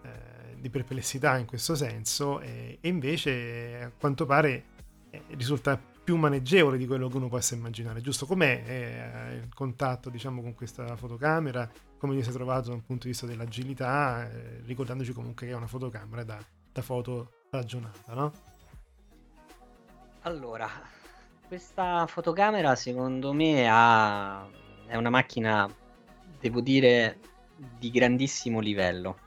eh, 0.02 0.56
di 0.58 0.70
perplessità 0.70 1.36
in 1.36 1.46
questo 1.46 1.74
senso, 1.74 2.40
e 2.40 2.78
invece 2.82 3.82
a 3.82 3.90
quanto 3.90 4.26
pare 4.26 4.64
eh, 5.10 5.22
risulta 5.30 5.78
più 6.08 6.16
maneggevole 6.16 6.78
di 6.78 6.86
quello 6.86 7.08
che 7.08 7.16
uno 7.16 7.28
possa 7.28 7.54
immaginare, 7.54 8.00
giusto? 8.00 8.24
Com'è 8.24 8.62
eh, 8.66 9.34
il 9.36 9.52
contatto 9.54 10.08
diciamo, 10.08 10.40
con 10.40 10.54
questa 10.54 10.96
fotocamera? 10.96 11.70
Come 11.98 12.14
vi 12.14 12.22
sei 12.22 12.32
trovato 12.32 12.70
dal 12.70 12.82
punto 12.82 13.02
di 13.02 13.10
vista 13.10 13.26
dell'agilità? 13.26 14.30
Eh, 14.30 14.62
ricordandoci 14.64 15.12
comunque 15.12 15.46
che 15.46 15.52
è 15.52 15.56
una 15.56 15.66
fotocamera 15.66 16.24
da, 16.24 16.38
da 16.72 16.82
foto 16.82 17.44
ragionata, 17.50 18.14
no? 18.14 18.32
Allora, 20.22 20.68
questa 21.48 22.06
fotocamera 22.06 22.76
secondo 22.76 23.32
me 23.32 23.66
ha... 23.68 24.46
è 24.86 24.94
una 24.94 25.10
macchina, 25.10 25.68
devo 26.38 26.60
dire, 26.60 27.18
di 27.56 27.90
grandissimo 27.90 28.60
livello, 28.60 29.18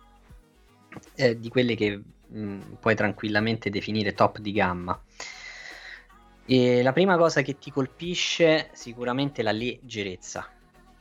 eh, 1.16 1.38
di 1.38 1.50
quelle 1.50 1.76
che 1.76 2.00
mh, 2.28 2.78
puoi 2.80 2.96
tranquillamente 2.96 3.70
definire 3.72 4.14
top 4.14 4.38
di 4.38 4.52
gamma. 4.52 5.02
E 6.46 6.82
la 6.84 6.94
prima 6.94 7.18
cosa 7.18 7.42
che 7.42 7.58
ti 7.58 7.72
colpisce 7.72 8.70
sicuramente 8.74 9.42
è 9.42 9.44
la 9.44 9.52
leggerezza. 9.52 10.48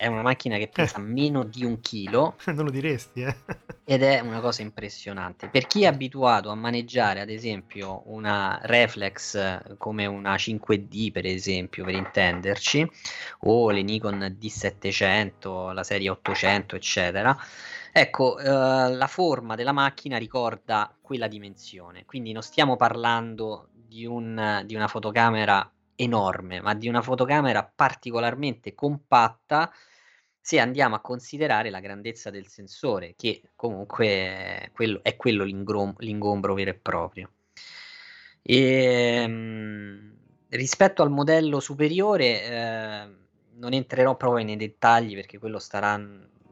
È 0.01 0.07
una 0.07 0.23
macchina 0.23 0.57
che 0.57 0.69
pesa 0.69 0.97
eh. 0.97 1.03
meno 1.03 1.45
di 1.45 1.63
un 1.63 1.79
chilo. 1.83 2.37
non 2.55 2.65
lo 2.65 2.71
diresti, 2.71 3.21
eh? 3.21 3.37
ed 3.85 4.03
è 4.03 4.21
una 4.21 4.41
cosa 4.41 4.63
impressionante. 4.63 5.49
Per 5.49 5.67
chi 5.67 5.83
è 5.83 5.89
abituato 5.89 6.49
a 6.49 6.55
maneggiare, 6.55 7.21
ad 7.21 7.29
esempio, 7.29 8.05
una 8.07 8.59
reflex 8.63 9.35
eh, 9.35 9.63
come 9.77 10.07
una 10.07 10.37
5D, 10.37 11.13
per 11.13 11.27
esempio, 11.27 11.85
per 11.85 11.93
intenderci, 11.93 12.91
o 13.41 13.69
le 13.69 13.83
Nikon 13.83 14.39
D700, 14.41 15.75
la 15.75 15.83
serie 15.85 16.09
800, 16.09 16.77
eccetera, 16.77 17.37
Ecco, 17.93 18.39
eh, 18.39 18.45
la 18.49 19.07
forma 19.09 19.55
della 19.55 19.73
macchina 19.73 20.17
ricorda 20.17 20.97
quella 21.03 21.27
dimensione, 21.27 22.07
quindi 22.07 22.31
non 22.33 22.41
stiamo 22.41 22.77
parlando 22.77 23.69
di, 23.73 24.07
un, 24.07 24.63
di 24.65 24.77
una 24.77 24.87
fotocamera 24.87 25.69
enorme, 25.97 26.61
ma 26.63 26.75
di 26.75 26.89
una 26.89 27.03
fotocamera 27.03 27.71
particolarmente 27.75 28.75
compatta 28.75 29.71
se 30.41 30.59
andiamo 30.59 30.95
a 30.95 31.01
considerare 31.01 31.71
la 31.71 31.81
grandezza 31.81 32.31
del 32.31 32.47
sensore, 32.49 33.15
che 33.17 33.43
comunque 33.55 34.07
è 34.07 34.71
quello, 34.73 35.01
è 35.03 35.17
quello 35.17 35.45
l'ingrom- 35.45 35.99
l'ingombro 36.01 36.55
vero 36.55 36.71
e 36.71 36.75
proprio. 36.75 37.31
E, 38.43 38.57
ehm, 39.23 40.15
rispetto 40.49 41.03
al 41.03 41.11
modello 41.11 41.61
superiore, 41.61 42.43
eh, 42.45 43.09
non 43.55 43.73
entrerò 43.75 44.17
proprio 44.17 44.45
nei 44.45 44.57
dettagli 44.57 45.15
perché 45.15 45.39
quello 45.39 45.59
starà 45.59 45.97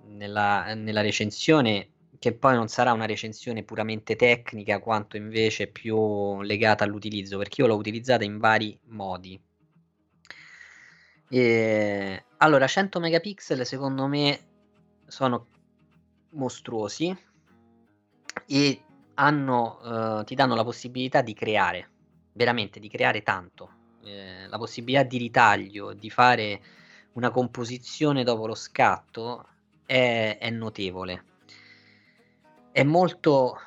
nella, 0.07 0.75
nella 0.75 1.01
recensione, 1.01 1.89
che 2.19 2.35
poi 2.35 2.55
non 2.55 2.69
sarà 2.69 2.93
una 2.93 3.07
recensione 3.07 3.63
puramente 3.63 4.17
tecnica, 4.17 4.81
quanto 4.81 5.17
invece 5.17 5.69
più 5.69 6.41
legata 6.43 6.85
all'utilizzo, 6.85 7.39
perché 7.39 7.63
io 7.63 7.69
l'ho 7.69 7.77
utilizzata 7.77 8.25
in 8.25 8.39
vari 8.39 8.79
modi. 8.89 9.41
E, 11.31 12.25
allora, 12.39 12.67
100 12.67 13.01
megapixel 13.01 13.67
secondo 13.67 14.07
me 14.07 14.41
sono 15.07 15.47
mostruosi 16.31 17.17
e 18.47 18.83
hanno, 19.15 20.19
uh, 20.21 20.25
ti 20.25 20.35
danno 20.35 20.55
la 20.55 20.65
possibilità 20.65 21.23
di 21.23 21.35
creare, 21.35 21.91
veramente 22.33 22.79
di 22.79 22.89
creare 22.89 23.23
tanto, 23.23 23.71
eh, 24.05 24.47
la 24.47 24.59
possibilità 24.59 25.03
di 25.03 25.19
ritaglio, 25.19 25.93
di 25.93 26.11
fare 26.11 26.61
una 27.15 27.31
composizione 27.31 28.23
dopo 28.23 28.47
lo 28.47 28.55
scatto 28.55 29.47
è, 29.85 30.39
è 30.41 30.51
notevole. 30.51 31.25
È 32.71 32.83
molto 32.85 33.59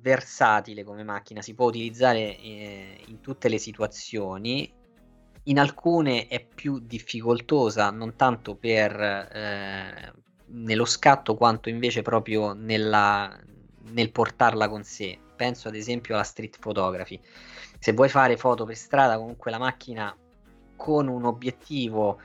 versatile 0.00 0.84
come 0.84 1.02
macchina, 1.02 1.40
si 1.40 1.54
può 1.54 1.66
utilizzare 1.66 2.36
eh, 2.38 3.00
in 3.06 3.20
tutte 3.20 3.48
le 3.48 3.58
situazioni. 3.58 4.70
In 5.50 5.58
alcune 5.58 6.28
è 6.28 6.44
più 6.44 6.78
difficoltosa, 6.78 7.90
non 7.90 8.14
tanto 8.14 8.54
per 8.54 9.00
eh, 9.00 10.12
nello 10.46 10.84
scatto 10.84 11.34
quanto 11.34 11.68
invece 11.68 12.02
proprio 12.02 12.52
nella, 12.52 13.36
nel 13.90 14.12
portarla 14.12 14.68
con 14.68 14.84
sé. 14.84 15.18
Penso 15.34 15.66
ad 15.66 15.74
esempio 15.74 16.14
alla 16.14 16.22
street 16.22 16.60
photography. 16.60 17.20
Se 17.80 17.92
vuoi 17.92 18.08
fare 18.08 18.36
foto 18.36 18.64
per 18.64 18.76
strada, 18.76 19.18
comunque 19.18 19.50
la 19.50 19.58
macchina 19.58 20.16
con 20.76 21.08
un 21.08 21.24
obiettivo 21.24 22.20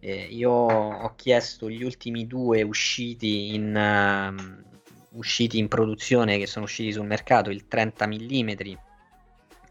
eh, 0.00 0.26
io 0.30 0.50
ho 0.50 1.14
chiesto 1.14 1.68
gli 1.68 1.84
ultimi 1.84 2.26
due 2.26 2.62
usciti 2.62 3.54
in, 3.54 3.74
uh, 3.74 5.18
usciti 5.18 5.58
in 5.58 5.68
produzione 5.68 6.38
che 6.38 6.46
sono 6.46 6.64
usciti 6.64 6.90
sul 6.90 7.04
mercato, 7.04 7.50
il 7.50 7.68
30 7.68 8.06
mm 8.06 8.50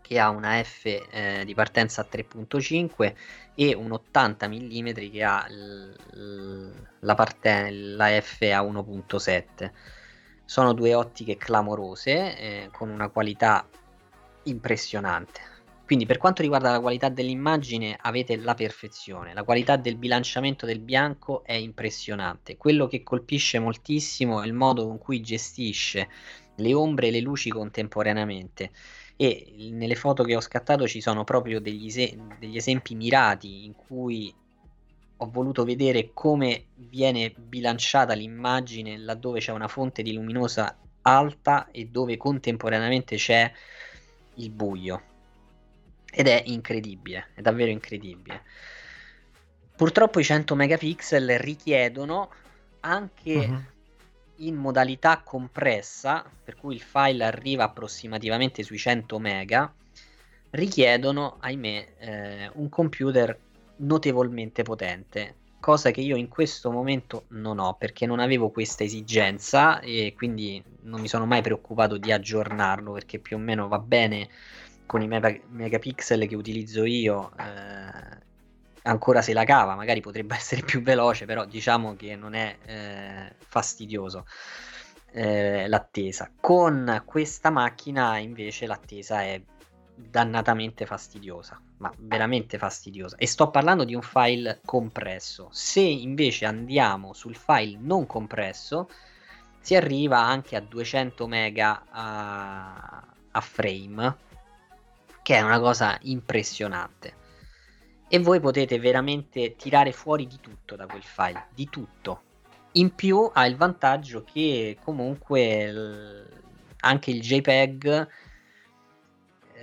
che 0.05 0.19
ha 0.19 0.29
una 0.29 0.61
F 0.63 0.85
eh, 0.85 1.41
di 1.45 1.55
partenza 1.55 2.01
a 2.01 2.07
3.5 2.09 3.15
e 3.55 3.73
un 3.73 3.91
80 3.91 4.47
mm 4.47 4.93
che 5.11 5.23
ha 5.23 5.47
l- 5.49 5.95
l- 6.11 6.87
la, 6.99 7.15
parten- 7.15 7.95
la 7.95 8.21
F 8.21 8.41
a 8.41 8.61
1.7. 8.61 9.71
Sono 10.45 10.73
due 10.73 10.93
ottiche 10.93 11.37
clamorose 11.37 12.37
eh, 12.37 12.69
con 12.71 12.89
una 12.89 13.09
qualità 13.09 13.67
impressionante. 14.43 15.41
Quindi 15.85 16.05
per 16.05 16.17
quanto 16.19 16.43
riguarda 16.43 16.69
la 16.71 16.79
qualità 16.79 17.09
dell'immagine 17.09 17.97
avete 17.99 18.37
la 18.37 18.53
perfezione, 18.53 19.33
la 19.33 19.43
qualità 19.43 19.75
del 19.75 19.95
bilanciamento 19.95 20.67
del 20.67 20.79
bianco 20.79 21.43
è 21.43 21.53
impressionante, 21.53 22.57
quello 22.57 22.87
che 22.87 23.01
colpisce 23.01 23.57
moltissimo 23.57 24.41
è 24.41 24.45
il 24.45 24.53
modo 24.53 24.85
con 24.87 24.97
cui 24.99 25.21
gestisce 25.21 26.09
le 26.55 26.73
ombre 26.73 27.07
e 27.07 27.11
le 27.11 27.19
luci 27.19 27.49
contemporaneamente 27.49 28.71
e 29.17 29.69
nelle 29.71 29.95
foto 29.95 30.23
che 30.23 30.35
ho 30.35 30.41
scattato 30.41 30.87
ci 30.87 31.01
sono 31.01 31.23
proprio 31.23 31.59
degli, 31.59 31.87
es- 31.87 32.15
degli 32.39 32.57
esempi 32.57 32.95
mirati 32.95 33.65
in 33.65 33.73
cui 33.73 34.33
ho 35.17 35.29
voluto 35.29 35.63
vedere 35.63 36.11
come 36.13 36.65
viene 36.75 37.33
bilanciata 37.35 38.13
l'immagine 38.13 38.97
laddove 38.97 39.39
c'è 39.39 39.51
una 39.51 39.69
fonte 39.69 40.01
di 40.01 40.13
luminosa 40.13 40.77
alta 41.03 41.69
e 41.71 41.85
dove 41.85 42.17
contemporaneamente 42.17 43.15
c'è 43.15 43.49
il 44.35 44.49
buio 44.49 45.01
ed 46.11 46.27
è 46.27 46.43
incredibile, 46.45 47.27
è 47.33 47.41
davvero 47.41 47.71
incredibile. 47.71 48.41
Purtroppo 49.75 50.19
i 50.19 50.23
100 50.23 50.55
megapixel 50.55 51.37
richiedono 51.39 52.29
anche 52.81 53.33
uh-huh. 53.33 53.63
In 54.37 54.55
modalità 54.55 55.21
compressa, 55.23 56.25
per 56.43 56.55
cui 56.55 56.75
il 56.75 56.81
file 56.81 57.23
arriva 57.23 57.65
approssimativamente 57.65 58.63
sui 58.63 58.77
100 58.77 59.19
mega, 59.19 59.73
richiedono, 60.51 61.37
ahimè, 61.39 61.87
eh, 61.97 62.51
un 62.55 62.69
computer 62.69 63.37
notevolmente 63.77 64.63
potente. 64.63 65.35
cosa 65.65 65.89
che 65.89 66.01
io 66.01 66.15
in 66.15 66.27
questo 66.27 66.69
momento 66.69 67.23
non 67.29 67.57
ho 67.57 67.73
perché 67.73 68.05
non 68.05 68.19
avevo 68.19 68.51
questa 68.51 68.83
esigenza 68.83 69.79
e 69.79 70.13
quindi 70.15 70.63
non 70.81 71.01
mi 71.01 71.07
sono 71.07 71.25
mai 71.25 71.41
preoccupato 71.41 71.97
di 71.97 72.11
aggiornarlo 72.11 72.91
perché 72.91 73.17
più 73.17 73.37
o 73.37 73.39
meno 73.39 73.67
va 73.67 73.79
bene 73.79 74.29
con 74.85 75.01
i 75.01 75.07
megapixel 75.07 76.27
che 76.27 76.35
utilizzo 76.35 76.85
io 76.85 77.31
eh, 77.39 78.17
ancora 78.85 79.21
se 79.21 79.33
la 79.33 79.43
cava 79.43 79.75
magari 79.75 80.01
potrebbe 80.01 80.35
essere 80.35 80.61
più 80.61 80.81
veloce 80.81 81.25
però 81.25 81.45
diciamo 81.45 81.95
che 81.95 82.15
non 82.15 82.33
è 82.33 82.57
eh, 82.65 83.35
fastidioso 83.37 84.25
eh, 85.11 85.67
l'attesa 85.67 86.31
con 86.39 87.03
questa 87.05 87.49
macchina 87.49 88.17
invece 88.17 88.65
l'attesa 88.65 89.21
è 89.21 89.41
dannatamente 89.95 90.85
fastidiosa, 90.85 91.59
ma 91.77 91.91
veramente 91.97 92.57
fastidiosa. 92.57 93.15
E 93.15 93.27
sto 93.27 93.49
parlando 93.49 93.85
di 93.85 93.95
un 93.95 94.01
file 94.01 94.59
compresso. 94.65 95.47
Se 95.51 95.79
invece 95.79 96.45
andiamo 96.45 97.13
sul 97.13 97.35
file 97.35 97.77
non 97.79 98.05
compresso, 98.05 98.89
si 99.59 99.75
arriva 99.75 100.19
anche 100.19 100.55
a 100.55 100.59
200 100.59 101.27
mega 101.27 101.85
a, 101.89 103.07
a 103.31 103.41
frame, 103.41 104.17
che 105.23 105.35
è 105.35 105.41
una 105.41 105.59
cosa 105.59 105.97
impressionante. 106.01 107.23
E 108.15 108.19
voi 108.19 108.39
potete 108.39 108.79
veramente 108.79 109.57
tirare 109.57 109.91
fuori 109.91 110.25
di 110.25 110.37
tutto 110.39 110.77
da 110.77 110.85
quel 110.85 111.03
file, 111.03 111.47
di 111.53 111.67
tutto. 111.69 112.21
In 112.75 112.95
più 112.95 113.29
ha 113.33 113.45
il 113.45 113.57
vantaggio 113.57 114.23
che 114.23 114.77
comunque 114.81 115.69
l- 115.69 116.29
anche 116.79 117.11
il 117.11 117.19
JPEG 117.19 118.07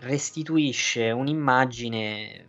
restituisce 0.00 1.10
un'immagine 1.10 2.46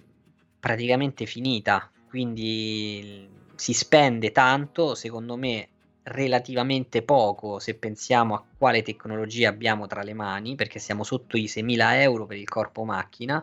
praticamente 0.59 1.25
finita, 1.25 1.89
quindi 2.09 3.25
si 3.55 3.71
spende 3.71 4.33
tanto, 4.33 4.95
secondo 4.95 5.37
me 5.37 5.69
relativamente 6.03 7.01
poco 7.01 7.59
se 7.59 7.75
pensiamo 7.75 8.35
a 8.35 8.43
quale 8.57 8.81
tecnologia 8.81 9.47
abbiamo 9.47 9.87
tra 9.87 10.03
le 10.03 10.13
mani, 10.13 10.55
perché 10.55 10.79
siamo 10.79 11.05
sotto 11.05 11.37
i 11.37 11.47
6.000 11.47 12.01
euro 12.01 12.25
per 12.25 12.35
il 12.35 12.49
corpo 12.49 12.83
macchina, 12.83 13.41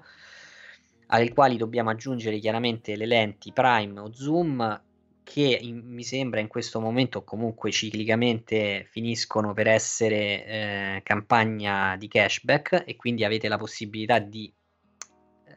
alle 1.13 1.33
quali 1.33 1.57
dobbiamo 1.57 1.91
aggiungere 1.91 2.39
chiaramente 2.39 2.97
le 2.97 3.07
lenti 3.07 3.53
prime 3.53 4.01
o 4.01 4.13
zoom 4.13 4.83
che 5.23 5.59
in, 5.61 5.83
mi 5.85 6.03
sembra 6.03 6.41
in 6.41 6.49
questo 6.49 6.81
momento 6.81 7.23
comunque 7.23 7.71
ciclicamente 7.71 8.87
finiscono 8.91 9.53
per 9.53 9.69
essere 9.69 10.45
eh, 10.45 11.01
campagna 11.05 11.97
di 11.97 12.09
cashback 12.09 12.85
e 12.87 12.97
quindi 12.97 13.25
avete 13.25 13.49
la 13.49 13.59
possibilità 13.59 14.19
di 14.19 14.53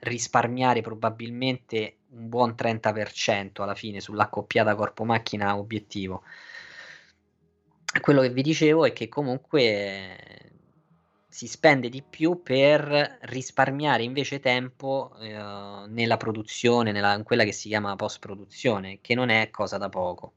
risparmiare 0.01 0.81
probabilmente 0.81 1.98
un 2.12 2.29
buon 2.29 2.53
30% 2.57 3.62
alla 3.62 3.75
fine 3.75 4.00
sull'accoppiata 4.00 4.75
corpo 4.75 5.05
macchina 5.05 5.57
obiettivo. 5.57 6.24
Quello 8.01 8.22
che 8.22 8.29
vi 8.29 8.41
dicevo 8.41 8.86
è 8.86 8.93
che 8.93 9.07
comunque 9.07 10.42
si 11.34 11.48
spende 11.48 11.90
di 11.90 12.04
più 12.08 12.44
per 12.44 13.18
risparmiare 13.22 14.04
invece 14.04 14.40
tempo 14.40 15.12
eh, 15.20 15.32
nella 15.88 16.16
produzione, 16.16 16.92
nella, 16.92 17.16
in 17.16 17.24
quella 17.24 17.44
che 17.44 17.52
si 17.52 17.70
chiama 17.70 17.96
post 17.96 18.20
produzione, 18.20 19.00
che 19.02 19.16
non 19.16 19.30
è 19.30 19.50
cosa 19.50 19.80
da 19.80 19.90
poco. 19.90 20.34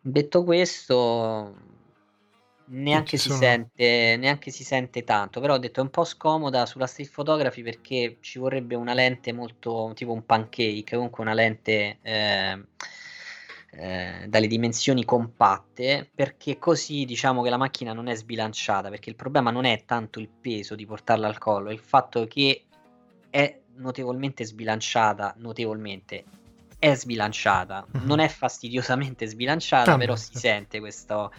Detto 0.00 0.42
questo, 0.42 1.54
neanche 2.64 3.16
si, 3.16 3.30
sente, 3.30 4.16
neanche 4.18 4.50
si 4.50 4.64
sente 4.64 5.04
tanto, 5.04 5.38
però 5.40 5.54
ho 5.54 5.58
detto 5.58 5.78
è 5.78 5.84
un 5.84 5.90
po' 5.90 6.02
scomoda 6.02 6.66
sulla 6.66 6.88
street 6.88 7.12
photography 7.12 7.62
perché 7.62 8.16
ci 8.18 8.40
vorrebbe 8.40 8.74
una 8.74 8.94
lente 8.94 9.32
molto 9.32 9.92
tipo 9.94 10.12
un 10.12 10.26
pancake, 10.26 10.96
comunque 10.96 11.22
una 11.22 11.34
lente... 11.34 11.98
Eh, 12.02 12.64
eh, 13.74 14.26
dalle 14.28 14.46
dimensioni 14.48 15.02
compatte 15.04 16.10
perché 16.14 16.58
così 16.58 17.06
diciamo 17.06 17.42
che 17.42 17.48
la 17.48 17.56
macchina 17.56 17.94
non 17.94 18.06
è 18.06 18.14
sbilanciata 18.14 18.90
perché 18.90 19.08
il 19.08 19.16
problema 19.16 19.50
non 19.50 19.64
è 19.64 19.84
tanto 19.86 20.20
il 20.20 20.28
peso 20.28 20.74
di 20.74 20.84
portarla 20.84 21.26
al 21.26 21.38
collo 21.38 21.70
è 21.70 21.72
il 21.72 21.78
fatto 21.78 22.26
che 22.26 22.64
è 23.30 23.60
notevolmente 23.76 24.44
sbilanciata 24.44 25.34
notevolmente 25.38 26.24
è 26.78 26.94
sbilanciata 26.94 27.86
mm-hmm. 27.96 28.06
non 28.06 28.18
è 28.18 28.28
fastidiosamente 28.28 29.26
sbilanciata 29.26 29.94
ah, 29.94 29.96
però 29.96 30.16
si 30.16 30.36
sente 30.36 30.78
questo 30.78 31.32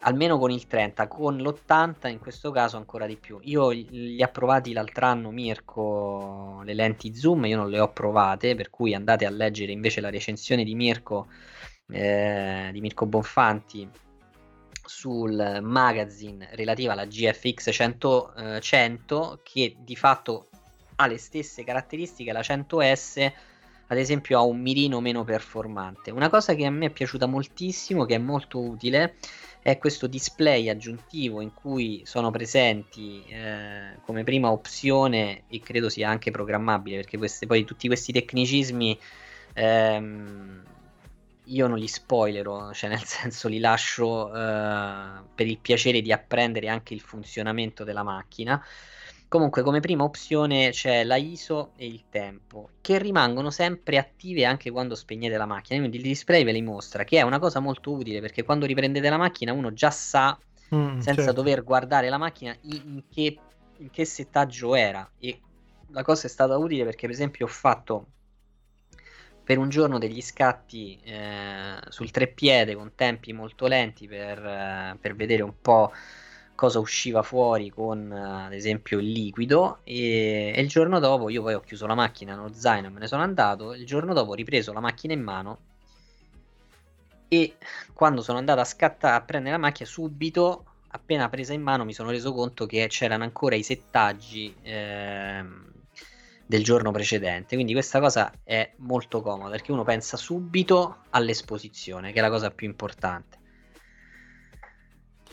almeno 0.00 0.38
con 0.38 0.50
il 0.50 0.66
30 0.66 1.08
con 1.08 1.36
l'80 1.36 2.08
in 2.08 2.18
questo 2.18 2.50
caso 2.50 2.76
ancora 2.76 3.06
di 3.06 3.16
più. 3.16 3.38
Io 3.42 3.70
li 3.70 4.22
ho 4.22 4.28
provati 4.28 4.72
l'altro 4.72 5.06
anno 5.06 5.30
Mirko 5.30 6.62
le 6.64 6.74
lenti 6.74 7.14
zoom 7.14 7.46
io 7.46 7.56
non 7.56 7.68
le 7.68 7.80
ho 7.80 7.92
provate 7.92 8.54
per 8.54 8.70
cui 8.70 8.94
andate 8.94 9.26
a 9.26 9.30
leggere 9.30 9.72
invece 9.72 10.00
la 10.00 10.10
recensione 10.10 10.64
di 10.64 10.74
Mirko 10.74 11.28
eh, 11.88 12.70
di 12.72 12.80
Mirko 12.80 13.06
Bonfanti 13.06 13.88
sul 14.84 15.60
magazine 15.62 16.48
relativa 16.52 16.92
alla 16.92 17.04
GFX 17.04 17.70
100, 17.70 18.34
eh, 18.34 18.60
100 18.60 19.40
che 19.42 19.76
di 19.78 19.96
fatto 19.96 20.48
ha 20.96 21.06
le 21.06 21.18
stesse 21.18 21.64
caratteristiche 21.64 22.32
la 22.32 22.40
100S 22.40 23.32
ad 23.90 23.98
esempio 23.98 24.38
ha 24.38 24.42
un 24.42 24.60
mirino 24.60 25.00
meno 25.00 25.24
performante. 25.24 26.12
Una 26.12 26.28
cosa 26.28 26.54
che 26.54 26.64
a 26.64 26.70
me 26.70 26.86
è 26.86 26.90
piaciuta 26.90 27.26
moltissimo 27.26 28.04
che 28.04 28.14
è 28.14 28.18
molto 28.18 28.60
utile 28.60 29.16
è 29.62 29.78
questo 29.78 30.06
display 30.06 30.68
aggiuntivo 30.68 31.40
in 31.40 31.52
cui 31.52 32.02
sono 32.04 32.30
presenti 32.30 33.22
eh, 33.28 33.96
come 34.04 34.24
prima 34.24 34.50
opzione 34.50 35.42
e 35.48 35.60
credo 35.60 35.88
sia 35.88 36.08
anche 36.08 36.30
programmabile 36.30 36.96
perché 36.96 37.18
queste, 37.18 37.46
poi 37.46 37.64
tutti 37.64 37.86
questi 37.86 38.12
tecnicismi 38.12 38.98
ehm, 39.54 40.62
io 41.50 41.66
non 41.66 41.78
li 41.78 41.88
spoilerò, 41.88 42.72
cioè 42.72 42.90
nel 42.90 43.02
senso 43.04 43.48
li 43.48 43.58
lascio 43.58 44.26
uh, 44.26 45.24
per 45.34 45.46
il 45.46 45.58
piacere 45.58 46.00
di 46.00 46.12
apprendere 46.12 46.68
anche 46.68 46.94
il 46.94 47.00
funzionamento 47.00 47.84
della 47.84 48.02
macchina. 48.02 48.62
Comunque, 49.30 49.62
come 49.62 49.78
prima 49.78 50.02
opzione 50.02 50.70
c'è 50.70 51.04
la 51.04 51.14
ISO 51.14 51.70
e 51.76 51.86
il 51.86 52.06
tempo, 52.10 52.70
che 52.80 52.98
rimangono 52.98 53.50
sempre 53.50 53.96
attive 53.96 54.44
anche 54.44 54.72
quando 54.72 54.96
spegnete 54.96 55.36
la 55.36 55.46
macchina. 55.46 55.78
Quindi 55.78 55.98
il 55.98 56.02
display 56.02 56.42
ve 56.42 56.50
li 56.50 56.62
mostra, 56.62 57.04
che 57.04 57.18
è 57.18 57.22
una 57.22 57.38
cosa 57.38 57.60
molto 57.60 57.92
utile 57.92 58.20
perché 58.20 58.42
quando 58.42 58.66
riprendete 58.66 59.08
la 59.08 59.16
macchina 59.16 59.52
uno 59.52 59.72
già 59.72 59.92
sa, 59.92 60.36
mm, 60.74 60.98
senza 60.98 61.22
certo. 61.22 61.32
dover 61.32 61.62
guardare 61.62 62.08
la 62.08 62.18
macchina, 62.18 62.56
in 62.62 63.04
che, 63.08 63.38
in 63.76 63.90
che 63.90 64.04
settaggio 64.04 64.74
era. 64.74 65.08
E 65.20 65.40
la 65.90 66.02
cosa 66.02 66.26
è 66.26 66.28
stata 66.28 66.56
utile 66.56 66.82
perché, 66.82 67.06
per 67.06 67.14
esempio, 67.14 67.46
ho 67.46 67.48
fatto 67.48 68.06
per 69.44 69.58
un 69.58 69.68
giorno 69.68 69.98
degli 69.98 70.22
scatti 70.22 70.98
eh, 71.04 71.76
sul 71.88 72.10
treppiede 72.10 72.74
con 72.74 72.96
tempi 72.96 73.32
molto 73.32 73.68
lenti 73.68 74.08
per, 74.08 74.44
eh, 74.44 74.96
per, 75.00 75.14
vedere 75.14 75.44
un 75.44 75.54
po' 75.62 75.92
cosa 76.60 76.78
usciva 76.78 77.22
fuori 77.22 77.70
con 77.70 78.12
eh, 78.12 78.44
ad 78.44 78.52
esempio 78.52 78.98
il 78.98 79.10
liquido 79.10 79.78
e, 79.82 80.52
e, 80.54 80.60
il 80.60 80.68
giorno 80.68 80.98
dopo 80.98 81.30
io 81.30 81.40
poi 81.40 81.54
ho 81.54 81.60
chiuso 81.60 81.86
la 81.86 81.94
macchina 81.94 82.34
nello 82.34 82.52
zaino 82.52 82.90
me 82.90 82.98
ne 82.98 83.06
sono 83.06 83.22
andato 83.22 83.72
il 83.72 83.86
giorno 83.86 84.12
dopo 84.12 84.32
ho 84.32 84.34
ripreso 84.34 84.70
la 84.74 84.80
macchina 84.80 85.14
in 85.14 85.22
mano 85.22 85.58
e 87.28 87.56
quando 87.94 88.20
sono 88.20 88.36
andato 88.36 88.60
a 88.60 88.64
scattare 88.64 89.16
a 89.16 89.22
prendere 89.22 89.54
la 89.54 89.60
macchina 89.60 89.88
subito 89.88 90.64
appena 90.88 91.30
presa 91.30 91.54
in 91.54 91.62
mano 91.62 91.86
mi 91.86 91.94
sono 91.94 92.10
reso 92.10 92.34
conto 92.34 92.66
che 92.66 92.86
c'erano 92.90 93.24
ancora 93.24 93.54
i 93.54 93.62
settaggi 93.62 94.54
ehm, 94.60 95.72
del 96.44 96.62
giorno 96.62 96.90
precedente. 96.90 97.54
Quindi 97.54 97.72
questa 97.72 98.00
cosa 98.00 98.32
è 98.42 98.72
molto 98.78 99.22
comoda 99.22 99.50
perché 99.50 99.70
uno 99.70 99.84
pensa 99.84 100.16
subito 100.16 101.04
all'esposizione, 101.10 102.10
che 102.12 102.18
è 102.18 102.22
la 102.22 102.28
cosa 102.28 102.50
più 102.50 102.66
importante. 102.66 103.39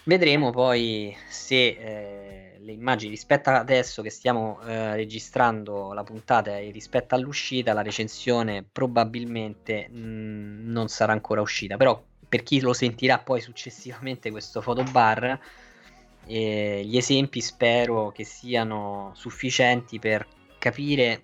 Vedremo 0.08 0.52
poi 0.52 1.14
se 1.28 1.68
eh, 1.68 2.58
le 2.60 2.72
immagini 2.72 3.12
rispetto 3.12 3.50
ad 3.50 3.58
adesso 3.58 4.02
che 4.02 4.10
stiamo 4.10 4.62
eh, 4.62 4.96
registrando 4.96 5.92
la 5.92 6.06
puntata 6.06 6.58
e 6.58 6.72
rispetto 6.72 7.14
all'uscita, 7.14 7.74
la 7.74 7.82
recensione 7.82 8.64
probabilmente 8.64 9.90
mh, 9.90 9.98
mm, 9.98 10.72
non 10.72 10.88
sarà 10.88 11.12
ancora 11.12 11.42
uscita. 11.42 11.76
Però 11.76 12.02
per 12.30 12.42
chi 12.44 12.62
lo 12.62 12.72
sentirà 12.72 13.20
poi 13.20 13.42
successivamente 13.42 14.32
questo 14.32 14.62
fotobar, 14.62 15.38
eh, 16.26 16.84
gli 16.86 16.96
esempi 16.96 17.42
spero 17.42 18.12
che 18.12 18.24
siano 18.24 19.12
sufficienti 19.14 20.00
per 20.00 20.26
capire 20.58 21.22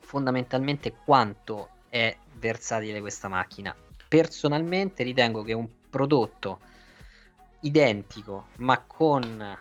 fondamentalmente 0.00 0.92
quanto 1.04 1.68
è 1.88 2.16
versatile 2.32 2.98
questa 2.98 3.28
macchina. 3.28 3.72
Personalmente 4.08 5.04
ritengo 5.04 5.44
che 5.44 5.52
un 5.52 5.68
prodotto 5.88 6.58
identico 7.60 8.48
ma 8.58 8.82
con 8.86 9.58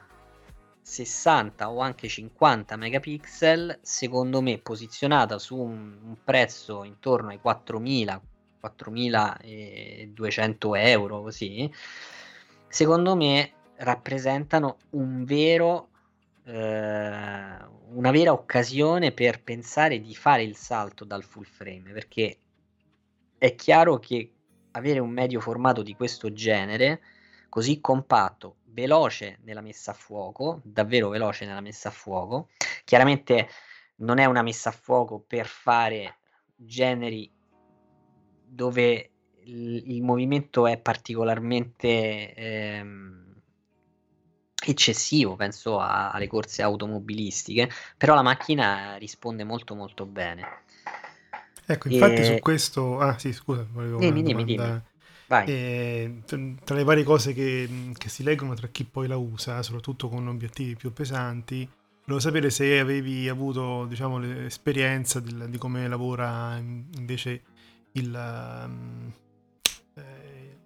60 0.81 1.69
o 1.69 1.81
anche 1.81 2.07
50 2.07 2.75
megapixel, 2.75 3.77
secondo 3.81 4.41
me 4.41 4.57
posizionata 4.57 5.37
su 5.37 5.55
un, 5.55 5.99
un 6.03 6.17
prezzo 6.23 6.83
intorno 6.83 7.29
ai 7.29 7.39
4000 7.39 8.21
4200 8.59 10.75
euro 10.75 11.21
così, 11.21 11.71
secondo 12.67 13.15
me 13.15 13.53
rappresentano 13.77 14.77
un 14.91 15.23
vero 15.23 15.87
eh, 16.43 16.51
una 16.51 18.11
vera 18.11 18.33
occasione 18.33 19.11
per 19.11 19.41
pensare 19.41 19.99
di 19.99 20.13
fare 20.13 20.43
il 20.43 20.55
salto 20.55 21.05
dal 21.05 21.23
full 21.23 21.45
frame 21.45 21.91
perché 21.91 22.37
è 23.37 23.55
chiaro 23.55 23.97
che 23.99 24.31
avere 24.71 24.99
un 24.99 25.09
medio 25.09 25.39
formato 25.39 25.81
di 25.81 25.95
questo 25.95 26.31
genere, 26.33 27.01
così 27.49 27.81
compatto, 27.81 28.57
veloce 28.65 29.39
nella 29.43 29.61
messa 29.61 29.91
a 29.91 29.95
fuoco, 29.95 30.61
davvero 30.63 31.09
veloce 31.09 31.45
nella 31.45 31.61
messa 31.61 31.89
a 31.89 31.91
fuoco, 31.91 32.49
chiaramente 32.85 33.49
non 33.97 34.19
è 34.19 34.25
una 34.25 34.41
messa 34.41 34.69
a 34.69 34.73
fuoco 34.73 35.19
per 35.19 35.45
fare 35.47 36.17
generi 36.55 37.29
dove 38.45 39.11
il, 39.43 39.91
il 39.91 40.03
movimento 40.03 40.67
è 40.67 40.77
particolarmente 40.77 42.33
ehm, 42.33 43.41
eccessivo, 44.65 45.35
penso 45.35 45.79
a, 45.79 46.11
alle 46.11 46.27
corse 46.27 46.61
automobilistiche, 46.61 47.69
però 47.97 48.15
la 48.15 48.21
macchina 48.21 48.95
risponde 48.95 49.43
molto 49.43 49.75
molto 49.75 50.05
bene. 50.05 50.63
Ecco, 51.65 51.87
infatti 51.89 52.21
e... 52.21 52.23
su 52.23 52.39
questo... 52.39 52.99
Ah 52.99 53.17
sì, 53.17 53.31
scusa, 53.31 53.65
volevo 53.69 53.99
dimmi, 53.99 54.23
dimmi, 54.23 54.43
dimmi. 54.43 54.81
E, 55.45 56.23
tra 56.25 56.75
le 56.75 56.83
varie 56.83 57.03
cose 57.03 57.33
che, 57.33 57.69
che, 57.95 58.09
si 58.09 58.23
leggono 58.23 58.55
tra 58.55 58.67
chi 58.67 58.83
poi 58.83 59.07
la 59.07 59.15
usa, 59.15 59.61
soprattutto 59.61 60.09
con 60.09 60.27
obiettivi 60.27 60.75
più 60.75 60.91
pesanti, 60.91 61.69
volevo 62.05 62.19
sapere 62.19 62.49
se 62.49 62.79
avevi 62.79 63.29
avuto 63.29 63.85
diciamo, 63.85 64.17
l'esperienza 64.17 65.19
del, 65.19 65.47
di 65.47 65.57
come 65.59 65.87
lavora 65.87 66.57
invece 66.57 67.43
il, 67.91 68.11
um, 68.65 69.13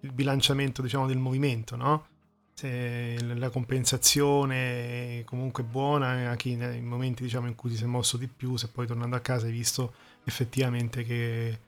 il 0.00 0.12
bilanciamento 0.12 0.80
diciamo, 0.80 1.06
del 1.06 1.18
movimento, 1.18 1.76
no? 1.76 2.06
Se 2.54 3.18
la 3.34 3.50
compensazione 3.50 5.18
è 5.18 5.24
comunque 5.24 5.64
buona 5.64 6.30
anche 6.30 6.56
nei 6.56 6.80
momenti 6.80 7.24
diciamo, 7.24 7.48
in 7.48 7.54
cui 7.54 7.68
ti 7.68 7.76
sei 7.76 7.88
mosso 7.88 8.16
di 8.16 8.28
più, 8.28 8.56
se 8.56 8.68
poi 8.68 8.86
tornando 8.86 9.16
a 9.16 9.20
casa 9.20 9.44
hai 9.44 9.52
visto 9.52 9.92
effettivamente 10.24 11.02
che 11.02 11.58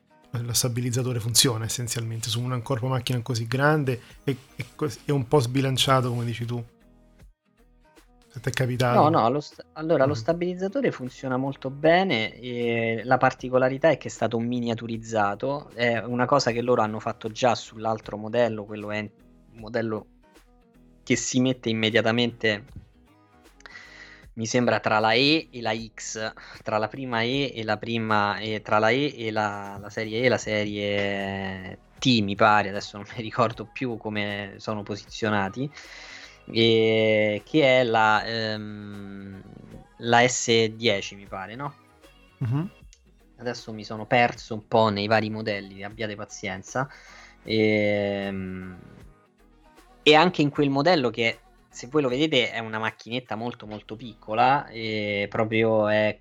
lo 0.41 0.53
stabilizzatore 0.53 1.19
funziona 1.19 1.65
essenzialmente 1.65 2.29
su 2.29 2.41
un 2.41 2.61
corpo 2.61 2.87
macchina 2.87 3.21
così 3.21 3.47
grande 3.47 4.01
e, 4.23 4.37
è 5.05 5.11
un 5.11 5.27
po' 5.27 5.39
sbilanciato 5.39 6.09
come 6.09 6.25
dici 6.25 6.45
tu. 6.45 6.63
Se 8.27 8.39
ti 8.39 8.49
è 8.49 8.51
capitato. 8.51 8.99
No 8.99 9.09
no 9.09 9.29
lo 9.29 9.39
sta- 9.39 9.63
allora 9.73 10.05
mm. 10.05 10.07
lo 10.07 10.13
stabilizzatore 10.13 10.91
funziona 10.91 11.37
molto 11.37 11.69
bene 11.69 12.33
e 12.39 13.01
la 13.03 13.17
particolarità 13.17 13.89
è 13.89 13.97
che 13.97 14.07
è 14.07 14.11
stato 14.11 14.39
miniaturizzato. 14.39 15.69
È 15.73 15.97
una 15.97 16.25
cosa 16.25 16.51
che 16.51 16.61
loro 16.61 16.81
hanno 16.81 16.99
fatto 16.99 17.29
già 17.29 17.55
sull'altro 17.55 18.17
modello 18.17 18.65
quello 18.65 18.91
è 18.91 18.99
un 18.99 19.09
modello 19.59 20.05
che 21.03 21.15
si 21.15 21.39
mette 21.39 21.69
immediatamente 21.69 22.65
mi 24.37 24.45
sembra 24.45 24.79
tra 24.79 24.99
la 24.99 25.13
E 25.13 25.49
e 25.51 25.61
la 25.61 25.73
X, 25.75 26.33
tra 26.63 26.77
la 26.77 26.87
prima 26.87 27.21
E 27.21 27.51
e 27.53 27.63
la 27.63 27.77
prima, 27.77 28.37
e 28.37 28.61
tra 28.61 28.77
la 28.77 28.89
E 28.89 29.13
e 29.17 29.31
la, 29.31 29.77
la 29.79 29.89
serie 29.89 30.21
E 30.21 30.25
e 30.25 30.29
la 30.29 30.37
serie 30.37 31.79
T, 31.97 32.21
mi 32.21 32.35
pare, 32.35 32.69
adesso 32.69 32.97
non 32.97 33.05
mi 33.15 33.21
ricordo 33.21 33.65
più 33.65 33.97
come 33.97 34.53
sono 34.57 34.83
posizionati, 34.83 35.69
e, 36.51 37.41
che 37.43 37.79
è 37.79 37.83
la, 37.83 38.23
ehm, 38.23 39.41
la 39.97 40.21
S10, 40.21 41.15
mi 41.15 41.25
pare, 41.25 41.55
no? 41.55 41.73
Mm-hmm. 42.43 42.65
Adesso 43.39 43.73
mi 43.73 43.83
sono 43.83 44.05
perso 44.05 44.53
un 44.53 44.67
po' 44.67 44.89
nei 44.89 45.07
vari 45.07 45.31
modelli, 45.31 45.83
abbiate 45.83 46.15
pazienza. 46.15 46.87
E, 47.43 47.57
ehm, 48.27 48.77
e 50.03 50.15
anche 50.15 50.41
in 50.41 50.49
quel 50.51 50.69
modello 50.69 51.09
che 51.09 51.39
se 51.69 51.87
voi 51.87 52.01
lo 52.01 52.09
vedete 52.09 52.51
è 52.51 52.59
una 52.59 52.79
macchinetta 52.79 53.35
molto 53.35 53.65
molto 53.67 53.95
piccola 53.95 54.67
proprio 55.29 55.87
è 55.87 56.19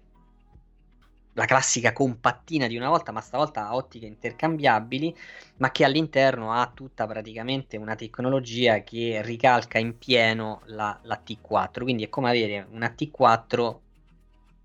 la 1.36 1.44
classica 1.44 1.92
compattina 1.92 2.66
di 2.66 2.76
una 2.78 2.88
volta, 2.88 3.12
ma 3.12 3.20
stavolta 3.20 3.66
ha 3.66 3.74
ottiche 3.74 4.06
intercambiabili, 4.06 5.14
ma 5.58 5.70
che 5.70 5.84
all'interno 5.84 6.52
ha 6.52 6.70
tutta 6.74 7.06
praticamente 7.06 7.76
una 7.76 7.94
tecnologia 7.94 8.82
che 8.82 9.20
ricalca 9.22 9.78
in 9.78 9.98
pieno 9.98 10.62
la, 10.64 10.98
la 11.02 11.22
T4, 11.24 11.82
quindi 11.82 12.04
è 12.04 12.08
come 12.08 12.30
avere 12.30 12.66
una 12.70 12.94
T4 12.98 13.76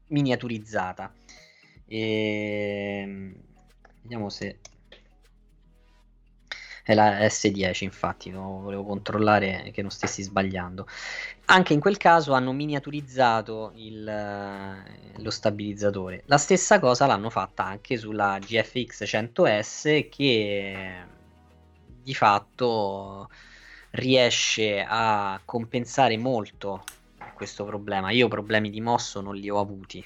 miniaturizzata. 0.08 1.14
E... 1.86 3.02
Ehm, 3.02 3.36
vediamo 4.02 4.30
se 4.30 4.60
è 6.84 6.94
la 6.94 7.20
S10 7.20 7.84
infatti, 7.84 8.32
volevo 8.32 8.84
controllare 8.84 9.72
che 9.74 9.82
non 9.82 9.92
stessi 9.92 10.24
sbagliando. 10.24 10.88
Anche 11.46 11.74
in 11.74 11.80
quel 11.80 11.98
caso 11.98 12.34
hanno 12.34 12.52
miniaturizzato 12.54 13.72
il, 13.76 14.04
lo 15.18 15.30
stabilizzatore. 15.30 16.24
La 16.26 16.38
stessa 16.38 16.80
cosa 16.80 17.06
l'hanno 17.06 17.30
fatta 17.30 17.66
anche 17.66 17.98
sulla 17.98 18.40
GFX 18.40 19.04
100S 19.04 20.10
che 20.10 20.96
di 22.04 22.14
fatto 22.14 23.30
riesce 23.92 24.86
a 24.88 25.40
compensare 25.44 26.18
molto 26.18 26.84
questo 27.36 27.66
problema. 27.66 28.12
Io 28.12 28.28
problemi 28.28 28.70
di 28.70 28.82
mosso 28.82 29.20
non 29.22 29.36
li 29.36 29.50
ho 29.50 29.60
avuti 29.60 30.06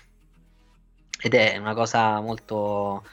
ed 1.22 1.34
è 1.34 1.58
una 1.58 1.74
cosa 1.74 2.20
molto 2.20 3.04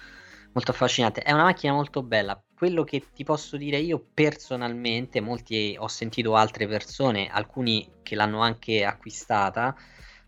molto 0.53 0.70
affascinante. 0.70 1.22
È 1.22 1.33
una 1.33 1.44
macchina 1.44 1.72
molto 1.72 2.03
bella. 2.03 2.40
Quello 2.62 2.85
che 2.85 3.03
ti 3.12 3.25
posso 3.25 3.57
dire 3.57 3.79
io 3.79 4.01
personalmente, 4.14 5.20
molti 5.20 5.75
ho 5.77 5.88
sentito 5.88 6.37
altre 6.37 6.68
persone, 6.68 7.29
alcuni 7.29 7.94
che 8.05 8.14
l'hanno 8.14 8.40
anche 8.40 8.85
acquistata, 8.85 9.75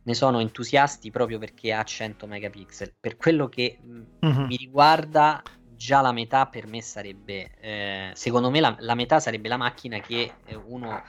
ne 0.02 0.14
sono 0.14 0.40
entusiasti 0.40 1.12
proprio 1.12 1.38
perché 1.38 1.72
ha 1.72 1.84
100 1.84 2.26
megapixel. 2.26 2.92
Per 2.98 3.16
quello 3.16 3.48
che 3.48 3.78
mm-hmm. 3.80 4.46
mi 4.46 4.56
riguarda, 4.56 5.44
già 5.76 6.00
la 6.00 6.10
metà 6.10 6.46
per 6.46 6.66
me 6.66 6.82
sarebbe, 6.82 7.52
eh, 7.60 8.10
secondo 8.14 8.50
me 8.50 8.58
la, 8.58 8.74
la, 8.80 8.96
metà 8.96 9.20
sarebbe 9.20 9.46
la 9.46 9.56
macchina 9.56 10.00
che 10.00 10.32
eh, 10.44 10.56
uno 10.56 11.04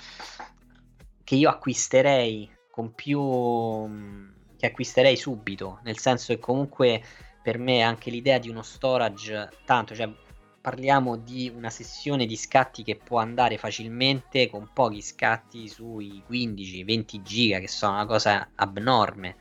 che 1.24 1.34
io 1.34 1.50
acquisterei 1.50 2.48
con 2.70 2.94
più 2.94 3.20
mm, 3.20 4.28
che 4.60 4.68
acquisterei 4.68 5.18
subito, 5.18 5.80
nel 5.86 5.98
senso 5.98 6.36
che 6.36 6.40
comunque 6.40 7.02
per 7.42 7.58
me 7.58 7.82
anche 7.82 8.12
l'idea 8.12 8.38
di 8.38 8.48
uno 8.50 8.62
storage 8.62 9.50
tanto, 9.66 9.96
cioè 9.96 10.24
parliamo 10.66 11.16
di 11.16 11.54
una 11.56 11.70
sessione 11.70 12.26
di 12.26 12.36
scatti 12.36 12.82
che 12.82 12.96
può 12.96 13.20
andare 13.20 13.60
facilmente 13.60 14.50
con 14.50 14.68
pochi 14.74 15.00
scatti 15.04 15.68
sui 15.68 16.24
15-20 16.28 17.22
giga, 17.22 17.60
che 17.60 17.68
sono 17.68 17.94
una 17.94 18.08
cosa 18.08 18.50
abnorme 18.56 19.36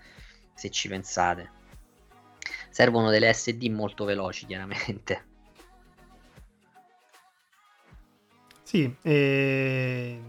se 0.52 0.70
ci 0.70 0.86
pensate. 0.86 1.50
Servono 2.68 3.08
delle 3.08 3.32
SD 3.32 3.62
molto 3.70 4.04
veloci, 4.04 4.44
chiaramente. 4.44 5.24
Sì, 8.62 8.94
e 9.00 10.20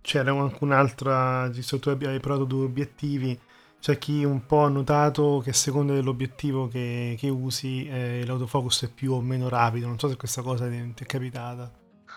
c'era 0.00 0.30
anche 0.30 0.58
un'altra, 0.60 1.48
visto 1.48 1.80
tu 1.80 1.88
hai 1.88 2.20
provato 2.20 2.44
due 2.44 2.66
obiettivi, 2.66 3.36
c'è 3.84 3.98
chi 3.98 4.24
un 4.24 4.46
po' 4.46 4.60
ha 4.60 4.68
notato 4.70 5.42
che 5.44 5.50
a 5.50 5.52
seconda 5.52 5.92
dell'obiettivo 5.92 6.68
che, 6.68 7.16
che 7.18 7.28
usi 7.28 7.86
eh, 7.86 8.24
l'autofocus 8.24 8.84
è 8.84 8.88
più 8.88 9.12
o 9.12 9.20
meno 9.20 9.50
rapido. 9.50 9.86
Non 9.86 9.98
so 9.98 10.08
se 10.08 10.16
questa 10.16 10.40
cosa 10.40 10.66
ti 10.70 10.94
è 10.96 11.04
capitata. 11.04 11.70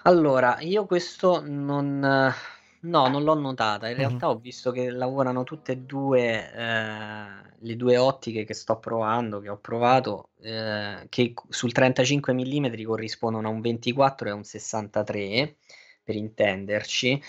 Allora, 0.04 0.62
io 0.62 0.86
questo 0.86 1.42
non, 1.46 2.00
no, 2.00 3.08
non 3.10 3.22
l'ho 3.22 3.34
notata. 3.34 3.90
In 3.90 3.98
mm-hmm. 3.98 4.08
realtà 4.08 4.30
ho 4.30 4.38
visto 4.38 4.72
che 4.72 4.90
lavorano 4.92 5.44
tutte 5.44 5.74
e 5.74 5.78
due 5.80 6.54
eh, 6.54 7.26
le 7.60 7.76
due 7.76 7.98
ottiche 7.98 8.46
che 8.46 8.54
sto 8.54 8.80
provando, 8.80 9.42
che 9.42 9.50
ho 9.50 9.58
provato, 9.58 10.30
eh, 10.40 11.06
che 11.10 11.34
sul 11.50 11.74
35 11.74 12.32
mm 12.32 12.82
corrispondono 12.86 13.50
a 13.50 13.52
un 13.52 13.60
24 13.60 14.30
e 14.30 14.32
a 14.32 14.36
un 14.36 14.46
63, 14.46 15.56
per 16.02 16.16
intenderci. 16.16 17.22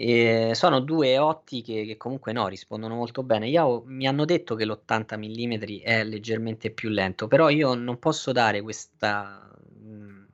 E 0.00 0.52
sono 0.54 0.78
due 0.78 1.18
ottiche 1.18 1.84
che 1.84 1.96
comunque 1.96 2.32
no, 2.32 2.46
rispondono 2.46 2.94
molto 2.94 3.24
bene. 3.24 3.48
Io, 3.48 3.82
mi 3.86 4.06
hanno 4.06 4.24
detto 4.24 4.54
che 4.54 4.64
l'80 4.64 5.18
mm 5.18 5.80
è 5.82 6.04
leggermente 6.04 6.70
più 6.70 6.88
lento, 6.88 7.26
però 7.26 7.48
io 7.48 7.74
non 7.74 7.98
posso 7.98 8.30
dare 8.30 8.62
questa. 8.62 9.50
Mm, 9.82 10.24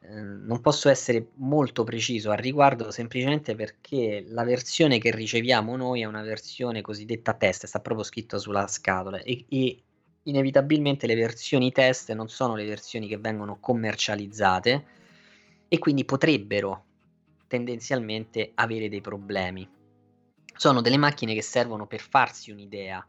eh, 0.00 0.20
non 0.20 0.60
posso 0.60 0.88
essere 0.88 1.28
molto 1.34 1.84
preciso 1.84 2.32
al 2.32 2.38
riguardo 2.38 2.90
semplicemente 2.90 3.54
perché 3.54 4.24
la 4.26 4.42
versione 4.42 4.98
che 4.98 5.12
riceviamo 5.12 5.76
noi 5.76 6.00
è 6.00 6.04
una 6.04 6.22
versione 6.22 6.80
cosiddetta 6.80 7.34
test, 7.34 7.66
sta 7.66 7.78
proprio 7.78 8.04
scritto 8.04 8.38
sulla 8.40 8.66
scatola 8.66 9.20
e, 9.20 9.44
e 9.48 9.80
inevitabilmente 10.24 11.06
le 11.06 11.14
versioni 11.14 11.70
test 11.70 12.12
non 12.14 12.28
sono 12.28 12.56
le 12.56 12.64
versioni 12.64 13.06
che 13.06 13.18
vengono 13.18 13.58
commercializzate 13.60 14.84
e 15.68 15.78
quindi 15.78 16.04
potrebbero 16.04 16.86
tendenzialmente 17.48 18.52
avere 18.54 18.88
dei 18.88 19.00
problemi. 19.00 19.68
Sono 20.54 20.80
delle 20.80 20.96
macchine 20.96 21.34
che 21.34 21.42
servono 21.42 21.86
per 21.86 22.00
farsi 22.00 22.50
un'idea, 22.50 23.04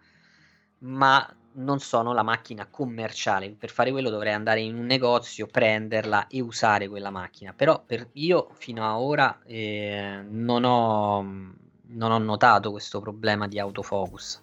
ma 0.80 1.36
non 1.52 1.80
sono 1.80 2.13
la 2.13 2.23
macchina 2.23 2.67
commerciale. 2.67 3.49
Per 3.52 3.69
fare 3.69 3.91
quello 3.91 4.10
dovrei 4.10 4.34
andare 4.34 4.62
in 4.62 4.75
un 4.75 4.86
negozio, 4.86 5.47
prenderla 5.47 6.28
e 6.28 6.41
usare 6.41 6.88
quella 6.88 7.10
macchina. 7.10 7.54
Però 7.54 7.84
per 7.86 8.10
io 8.13 8.49
fino 8.54 8.88
ad 8.88 9.02
ora 9.02 9.39
eh, 9.45 10.23
non, 10.28 10.63
ho, 10.63 11.21
non, 11.21 12.12
ho, 12.12 12.17
notato 12.17 12.71
questo 12.71 12.99
problema 12.99 13.47
di 13.47 13.60
autofocus 13.60 14.41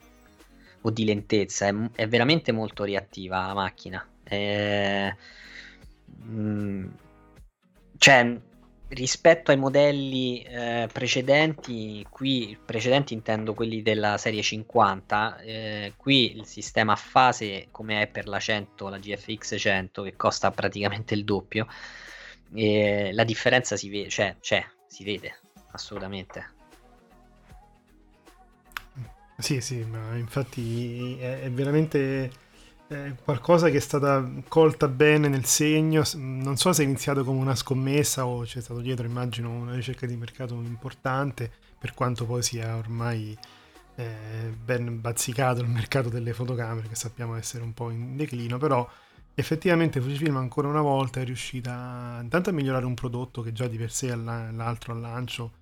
o 0.82 0.90
di 0.90 1.04
lentezza. 1.04 1.66
È, 1.66 1.74
è 1.94 2.08
veramente 2.08 2.52
molto 2.52 2.84
reattiva 2.84 3.46
la 3.46 3.54
macchina. 3.54 4.06
Eh, 4.24 5.16
mm, 6.24 6.86
cioè 7.98 8.40
rispetto 8.88 9.50
ai 9.50 9.56
modelli 9.56 10.42
eh, 10.42 10.88
precedenti, 10.92 12.06
qui 12.08 12.56
precedenti 12.64 13.14
intendo 13.14 13.54
quelli 13.54 13.82
della 13.82 14.16
serie 14.16 14.42
50, 14.42 15.38
eh, 15.38 15.92
qui 15.96 16.36
il 16.36 16.46
sistema 16.46 16.92
a 16.92 16.96
fase 16.96 17.68
come 17.70 18.02
è 18.02 18.06
per 18.06 18.28
la 18.28 18.38
100, 18.38 18.88
la 18.88 18.98
GFX 18.98 19.56
100 19.58 20.02
che 20.02 20.16
costa 20.16 20.50
praticamente 20.50 21.14
il 21.14 21.24
doppio, 21.24 21.66
eh, 22.54 23.10
la 23.12 23.24
differenza 23.24 23.76
si 23.76 23.88
vede, 23.90 24.08
cioè 24.08 24.36
c'è, 24.40 24.64
si 24.86 25.04
vede 25.04 25.40
assolutamente. 25.72 26.54
Sì, 29.38 29.60
sì, 29.60 29.84
ma 29.84 30.16
infatti 30.16 31.18
è, 31.18 31.42
è 31.42 31.50
veramente 31.50 32.30
è 32.88 33.14
qualcosa 33.24 33.68
che 33.68 33.78
è 33.78 33.80
stata 33.80 34.28
colta 34.48 34.88
bene 34.88 35.28
nel 35.28 35.44
segno. 35.44 36.02
Non 36.14 36.56
so 36.56 36.72
se 36.72 36.82
è 36.82 36.84
iniziato 36.84 37.24
come 37.24 37.40
una 37.40 37.54
scommessa 37.54 38.26
o 38.26 38.42
c'è 38.42 38.60
stato 38.60 38.80
dietro, 38.80 39.06
immagino, 39.06 39.50
una 39.50 39.74
ricerca 39.74 40.06
di 40.06 40.16
mercato 40.16 40.54
importante, 40.54 41.50
per 41.78 41.94
quanto 41.94 42.24
poi 42.26 42.42
sia 42.42 42.76
ormai 42.76 43.36
eh, 43.96 44.54
ben 44.62 45.00
bazzicato 45.00 45.60
il 45.62 45.68
mercato 45.68 46.08
delle 46.08 46.32
fotocamere, 46.32 46.88
che 46.88 46.94
sappiamo 46.94 47.34
essere 47.34 47.64
un 47.64 47.74
po' 47.74 47.90
in 47.90 48.16
declino, 48.16 48.58
però 48.58 48.88
effettivamente 49.34 50.00
Fujifilm 50.00 50.36
ancora 50.36 50.68
una 50.68 50.80
volta 50.80 51.20
è 51.20 51.24
riuscita 51.24 52.18
intanto 52.22 52.50
a 52.50 52.52
migliorare 52.52 52.86
un 52.86 52.94
prodotto 52.94 53.42
che 53.42 53.52
già 53.52 53.66
di 53.66 53.76
per 53.76 53.90
sé 53.90 54.10
all'altro 54.10 54.92
al 54.92 55.00
lancio 55.00 55.52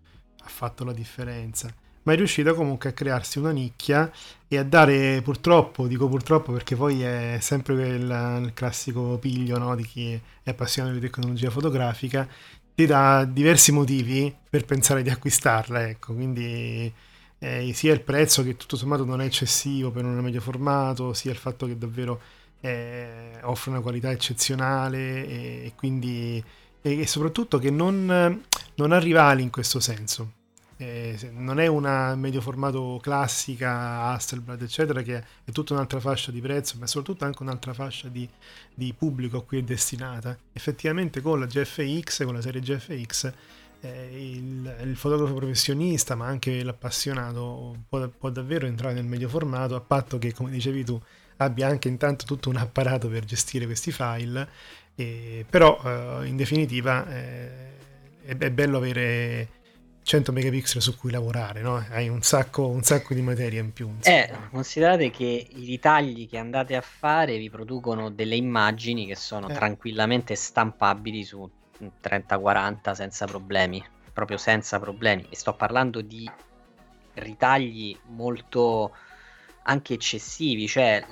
ha 0.45 0.49
fatto 0.49 0.85
la 0.85 0.93
differenza 0.93 1.75
ma 2.05 2.13
è 2.13 2.17
riuscita 2.17 2.55
comunque 2.55 2.91
a 2.91 2.93
crearsi 2.93 3.39
una 3.39 3.51
nicchia 3.51 4.11
e 4.49 4.59
a 4.59 4.65
dare 4.65 5.21
purtroppo, 5.23 5.87
dico 5.87 6.09
purtroppo 6.09 6.53
perché 6.53 6.77
poi 6.77 7.03
è 7.03 7.39
sempre 7.41 7.75
il, 7.89 8.41
il 8.45 8.53
classico 8.55 9.19
piglio 9.19 9.59
no, 9.59 9.75
di 9.75 9.85
chi 9.85 10.21
è 10.43 10.51
appassionato 10.51 10.95
di 10.95 11.01
tecnologia 11.01 11.51
fotografica, 11.51 12.29
ti 12.75 12.87
dà 12.87 13.25
diversi 13.25 13.73
motivi 13.73 14.35
per 14.49 14.65
pensare 14.65 15.03
di 15.03 15.11
acquistarla, 15.11 15.89
ecco, 15.89 16.15
quindi 16.15 16.93
eh, 17.39 17.73
sia 17.75 17.93
il 17.93 18.01
prezzo 18.03 18.43
che 18.43 18.57
tutto 18.57 18.77
sommato 18.77 19.05
non 19.05 19.21
è 19.21 19.25
eccessivo 19.25 19.91
per 19.91 20.05
un 20.05 20.19
medio 20.19 20.41
formato, 20.41 21.13
sia 21.15 21.31
il 21.31 21.39
fatto 21.39 21.67
che 21.67 21.79
davvero 21.79 22.21
eh, 22.61 23.39
offre 23.43 23.71
una 23.71 23.81
qualità 23.81 24.11
eccezionale 24.11 25.27
e, 25.27 25.67
e 25.67 25.73
quindi 25.77 26.43
e 26.87 27.07
soprattutto 27.07 27.59
che 27.59 27.71
non, 27.71 28.43
non 28.75 28.93
ha 28.93 28.99
rivali 28.99 29.43
in 29.43 29.51
questo 29.51 29.81
senso 29.81 30.34
eh, 30.77 31.31
non 31.33 31.61
è 31.61 31.67
una 31.67 32.15
medio 32.17 32.41
formato 32.41 32.99
classica, 33.01 34.07
Hasselblad, 34.11 34.61
eccetera, 34.63 35.03
che 35.03 35.25
è 35.45 35.53
tutta 35.53 35.73
un'altra 35.73 36.01
fascia 36.01 36.33
di 36.33 36.41
prezzo, 36.41 36.77
ma 36.79 36.87
soprattutto 36.87 37.25
anche 37.25 37.43
un'altra 37.43 37.73
fascia 37.73 38.09
di, 38.09 38.29
di 38.75 38.93
pubblico 38.97 39.39
a 39.39 39.45
cui 39.45 39.59
è 39.59 39.63
destinata. 39.63 40.37
Effettivamente 40.53 41.21
con 41.21 41.39
la 41.39 41.47
GFX, 41.47 42.25
con 42.25 42.35
la 42.35 42.41
serie 42.41 42.61
GFX, 42.61 43.33
eh, 43.81 44.09
il, 44.13 44.77
il, 44.83 44.97
fotografo 44.97 45.35
professionista, 45.35 46.17
ma 46.17 46.27
anche 46.27 46.65
l'appassionato, 46.65 47.85
può, 47.89 48.09
può 48.09 48.31
davvero 48.31 48.67
entrare 48.67 48.95
nel 48.95 49.05
medio 49.05 49.29
formato, 49.29 49.77
a 49.77 49.81
patto 49.81 50.19
che, 50.19 50.33
come 50.33 50.51
dicevi 50.51 50.85
tu, 50.85 51.01
abbia 51.37 51.69
anche 51.69 51.89
intanto 51.89 52.25
tutto 52.25 52.49
un 52.49 52.57
apparato 52.57 53.09
per 53.09 53.25
gestire 53.25 53.65
questi 53.67 53.93
file, 53.93 54.49
eh, 54.97 55.45
però 55.49 56.23
in 56.25 56.37
definitiva 56.37 57.07
è, 57.09 57.73
è 58.25 58.51
bello 58.51 58.79
avere 58.79 59.63
100 60.05 60.33
megapixel 60.33 60.83
su 60.83 60.97
cui 60.97 61.11
lavorare, 61.11 61.63
no? 61.63 61.83
Hai 61.91 62.09
un 62.09 62.21
sacco, 62.21 62.69
un 62.69 62.83
sacco 62.83 63.15
di 63.15 63.23
materia 63.23 63.61
in 63.61 63.73
più. 63.73 63.91
Eh, 64.03 64.31
considerate 64.51 65.11
che 65.11 65.47
i 65.51 65.65
ritagli 65.65 66.29
che 66.29 66.37
andate 66.37 66.77
a 66.77 66.83
fare 66.83 67.39
vi 67.39 67.49
producono 67.49 68.11
delle 68.11 68.37
immagini 68.37 69.07
che 69.07 69.17
sono 69.17 69.49
eh. 69.49 69.55
tranquillamente 69.55 70.35
stampabili 70.35 71.25
su 71.25 71.51
30-40 72.03 72.93
senza 72.93 73.25
problemi, 73.25 73.83
proprio 74.13 74.37
senza 74.37 74.79
problemi. 74.79 75.27
E 75.31 75.37
sto 75.37 75.55
parlando 75.55 76.03
di 76.03 76.31
ritagli 77.15 77.97
molto 78.09 78.95
anche 79.63 79.95
eccessivi, 79.95 80.69
cioè 80.69 81.03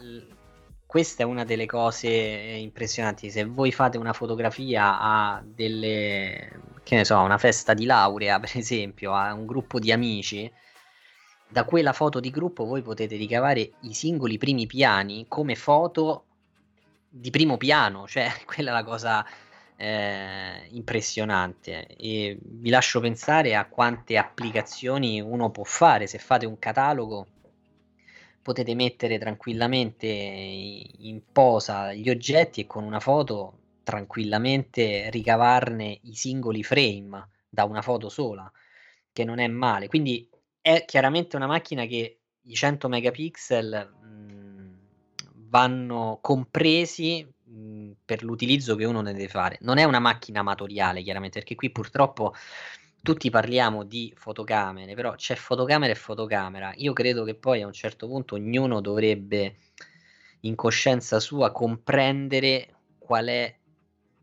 questa 0.93 1.23
è 1.23 1.25
una 1.25 1.45
delle 1.45 1.65
cose 1.65 2.11
impressionanti. 2.11 3.31
Se 3.31 3.47
voi 3.47 3.73
fate 3.73 3.97
una 3.97 4.13
fotografia 4.13 5.01
a 5.01 5.43
delle, 5.43 6.61
che 6.83 6.97
ne 6.97 7.07
so, 7.07 7.19
una 7.19 7.39
festa 7.39 7.73
di 7.73 7.87
laurea, 7.87 8.39
per 8.41 8.51
esempio, 8.57 9.15
a 9.15 9.33
un 9.33 9.47
gruppo 9.47 9.79
di 9.79 9.91
amici, 9.91 10.53
da 11.49 11.65
quella 11.65 11.95
foto 11.95 12.21
di 12.21 12.29
gruppo 12.29 12.67
voi 12.67 12.83
potete 12.83 13.17
ricavare 13.17 13.73
i 13.81 13.95
singoli 13.95 14.37
primi 14.37 14.67
piani 14.67 15.25
come 15.29 15.55
foto 15.55 16.27
di 17.09 17.31
primo 17.31 17.57
piano, 17.57 18.05
cioè 18.07 18.31
quella 18.45 18.73
è 18.73 18.75
la 18.75 18.85
cosa 18.85 19.25
eh, 19.75 20.67
impressionante. 20.73 21.87
E 21.87 22.37
vi 22.39 22.69
lascio 22.69 23.01
pensare 23.01 23.57
a 23.57 23.65
quante 23.65 24.19
applicazioni 24.19 25.23
uno 25.23 25.51
può 25.51 25.65
fare 25.65 26.07
se 26.07 26.19
fate 26.19 26.45
un 26.45 26.59
catalogo 26.59 27.29
potete 28.43 28.75
mettere 28.75 29.19
tranquillamente 29.19 30.07
in 30.07 31.23
posa 31.31 31.93
gli 31.95 32.11
oggetti 32.11 32.63
e 32.63 32.67
con 32.67 32.85
una 32.85 33.01
foto 33.01 33.59
tranquillamente 33.85 35.11
ricavarne 35.11 35.99
i 36.03 36.15
singoli 36.15 36.63
frame 36.63 37.29
da 37.49 37.65
una 37.65 37.83
foto 37.83 38.09
sola, 38.09 38.51
che 39.13 39.25
non 39.25 39.39
è 39.39 39.47
male. 39.47 39.89
Quindi 39.89 40.29
è 40.61 40.85
chiaramente 40.85 41.37
una 41.37 41.47
macchina 41.47 41.87
che 41.87 42.19
i 42.41 42.55
100 42.55 42.89
megapixel 42.89 43.93
mh, 44.01 44.79
vanno 45.49 46.19
compresi 46.21 47.27
mh, 47.45 47.91
per 48.05 48.23
l'utilizzo 48.23 48.75
che 48.75 48.85
uno 48.85 49.01
ne 49.01 49.13
deve 49.13 49.29
fare. 49.29 49.59
Non 49.61 49.79
è 49.79 49.85
una 49.85 50.01
macchina 50.01 50.41
amatoriale, 50.41 51.03
chiaramente, 51.03 51.39
perché 51.39 51.55
qui 51.55 51.71
purtroppo 51.71 52.35
tutti 53.03 53.31
parliamo 53.31 53.83
di 53.83 54.13
fotocamere, 54.17 54.95
però 54.95 55.15
c'è 55.15 55.35
fotocamera 55.35 55.93
e 55.93 55.97
fotocamera. 55.97 56.73
Io 56.77 56.93
credo 56.93 57.25
che 57.25 57.35
poi 57.35 57.61
a 57.63 57.67
un 57.67 57.73
certo 57.73 58.07
punto 58.07 58.37
ognuno 58.37 58.81
dovrebbe 58.81 59.57
in 60.41 60.55
coscienza 60.55 61.19
sua 61.19 61.51
comprendere 61.51 62.77
qual 62.99 63.27
è 63.27 63.57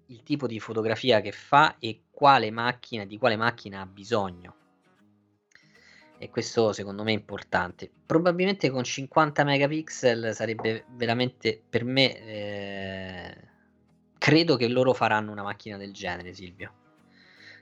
il 0.07 0.23
tipo 0.23 0.47
di 0.47 0.59
fotografia 0.59 1.19
che 1.21 1.31
fa 1.31 1.75
e 1.77 2.03
quale 2.09 2.49
macchina, 2.51 3.03
di 3.03 3.17
quale 3.17 3.35
macchina 3.35 3.81
ha 3.81 3.85
bisogno. 3.85 4.55
E 6.17 6.29
questo 6.29 6.71
secondo 6.73 7.03
me 7.03 7.11
è 7.11 7.15
importante. 7.15 7.89
Probabilmente 8.05 8.69
con 8.69 8.83
50 8.83 9.43
megapixel 9.43 10.33
sarebbe 10.33 10.85
veramente 10.95 11.61
per 11.69 11.83
me 11.83 12.17
eh, 12.17 13.37
credo 14.17 14.55
che 14.55 14.67
loro 14.67 14.93
faranno 14.93 15.31
una 15.31 15.43
macchina 15.43 15.77
del 15.77 15.93
genere, 15.93 16.33
Silvio 16.33 16.87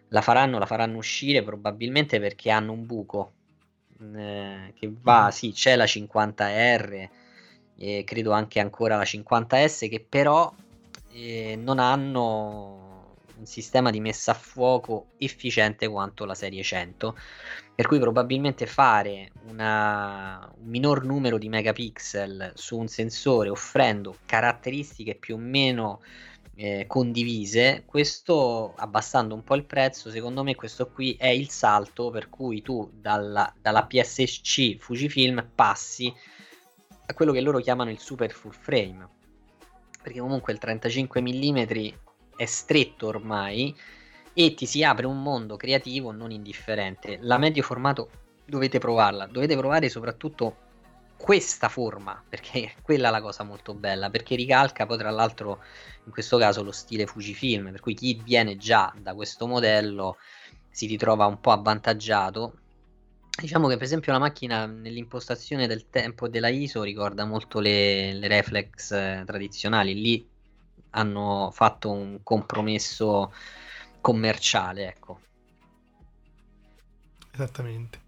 la 0.10 0.22
faranno, 0.22 0.60
la 0.60 0.66
faranno 0.66 0.98
uscire 0.98 1.44
probabilmente 1.44 2.20
perché 2.20 2.50
hanno 2.50 2.72
un 2.72 2.86
buco 2.86 3.32
eh, 4.16 4.74
che 4.76 4.94
va, 5.02 5.28
mm. 5.28 5.30
sì, 5.30 5.52
c'è 5.52 5.76
la 5.76 5.86
50R 5.86 7.10
e 7.78 8.04
credo 8.06 8.32
anche 8.32 8.60
ancora 8.60 8.98
la 8.98 9.04
50S 9.04 9.90
che 9.90 10.06
però 10.08 10.54
eh, 11.12 11.56
non 11.56 11.80
hanno 11.80 13.16
un 13.38 13.46
sistema 13.46 13.92
di 13.92 14.00
messa 14.00 14.32
a 14.32 14.36
fuoco 14.36 15.10
efficiente 15.18 15.88
quanto 15.88 16.26
la 16.26 16.34
serie 16.34 16.64
100 16.64 17.16
per 17.76 17.86
cui 17.86 18.00
probabilmente 18.00 18.66
fare 18.66 19.32
una, 19.48 20.52
un 20.60 20.68
minor 20.68 21.04
numero 21.04 21.38
di 21.38 21.48
megapixel 21.48 22.54
su 22.56 22.78
un 22.78 22.88
sensore 22.88 23.50
offrendo 23.50 24.18
caratteristiche 24.26 25.14
più 25.14 25.36
o 25.36 25.38
meno 25.38 26.02
eh, 26.60 26.86
condivise, 26.88 27.84
questo 27.86 28.74
abbassando 28.76 29.36
un 29.36 29.44
po' 29.44 29.54
il 29.54 29.66
prezzo, 29.66 30.10
secondo 30.10 30.44
me 30.44 30.56
questo 30.56 30.90
qui 30.90 31.14
è 31.14 31.28
il 31.28 31.50
salto 31.50 32.10
per 32.10 32.30
cui 32.30 32.64
tu 32.64 32.90
dalla, 32.92 33.54
dalla 33.62 33.86
PSC 33.86 34.78
Fujifilm 34.78 35.52
passi 35.54 36.12
a 37.06 37.14
quello 37.14 37.32
che 37.32 37.42
loro 37.42 37.60
chiamano 37.60 37.92
il 37.92 38.00
super 38.00 38.32
full 38.32 38.52
frame, 38.52 39.08
perché 40.02 40.20
comunque 40.20 40.52
il 40.52 40.58
35 40.58 41.22
mm 41.22 41.58
è 42.36 42.46
stretto 42.46 43.06
ormai 43.06 43.76
e 44.34 44.54
ti 44.56 44.66
si 44.66 44.84
apre 44.84 45.06
un 45.06 45.22
mondo 45.22 45.58
creativo 45.58 46.12
non 46.12 46.32
indifferente. 46.32 47.20
La 47.22 47.38
medio 47.38 47.62
formato 47.62 48.10
dovete 48.46 48.80
provarla, 48.80 49.28
dovete 49.28 49.56
provare 49.56 49.90
soprattutto 49.90 50.66
questa 51.18 51.68
forma, 51.68 52.24
perché 52.28 52.74
quella 52.82 53.10
è 53.10 53.12
la 53.12 53.22
cosa 53.22 53.44
molto 53.44 53.74
bella, 53.74 54.10
perché 54.10 54.36
ricalca 54.36 54.86
poi 54.86 54.98
tra 54.98 55.10
l'altro 55.10 55.64
in 56.06 56.12
questo 56.12 56.38
caso 56.38 56.64
lo 56.64 56.72
stile 56.72 57.06
Fujifilm, 57.06 57.72
per 57.72 57.82
cui 57.82 57.94
chi 57.94 58.22
viene 58.24 58.56
già 58.56 58.94
da 58.98 59.14
questo 59.14 59.48
modello 59.48 60.18
si 60.70 60.86
ritrova 60.86 61.26
un 61.26 61.40
po' 61.40 61.52
avvantaggiato. 61.52 62.60
Diciamo 63.40 63.68
che 63.68 63.76
per 63.76 63.84
esempio 63.84 64.12
la 64.12 64.20
macchina 64.20 64.66
nell'impostazione 64.66 65.68
del 65.68 65.90
tempo 65.90 66.28
della 66.28 66.50
ISO 66.50 66.82
ricorda 66.82 67.26
molto 67.26 67.60
le, 67.60 68.14
le 68.14 68.28
reflex 68.28 68.92
eh, 68.92 69.24
tradizionali, 69.26 69.94
lì 69.94 70.30
hanno 70.92 71.52
fatto 71.52 71.92
un 71.92 72.20
compromesso 72.24 73.32
commerciale, 74.02 74.88
ecco. 74.88 75.20
Esattamente. 77.32 78.07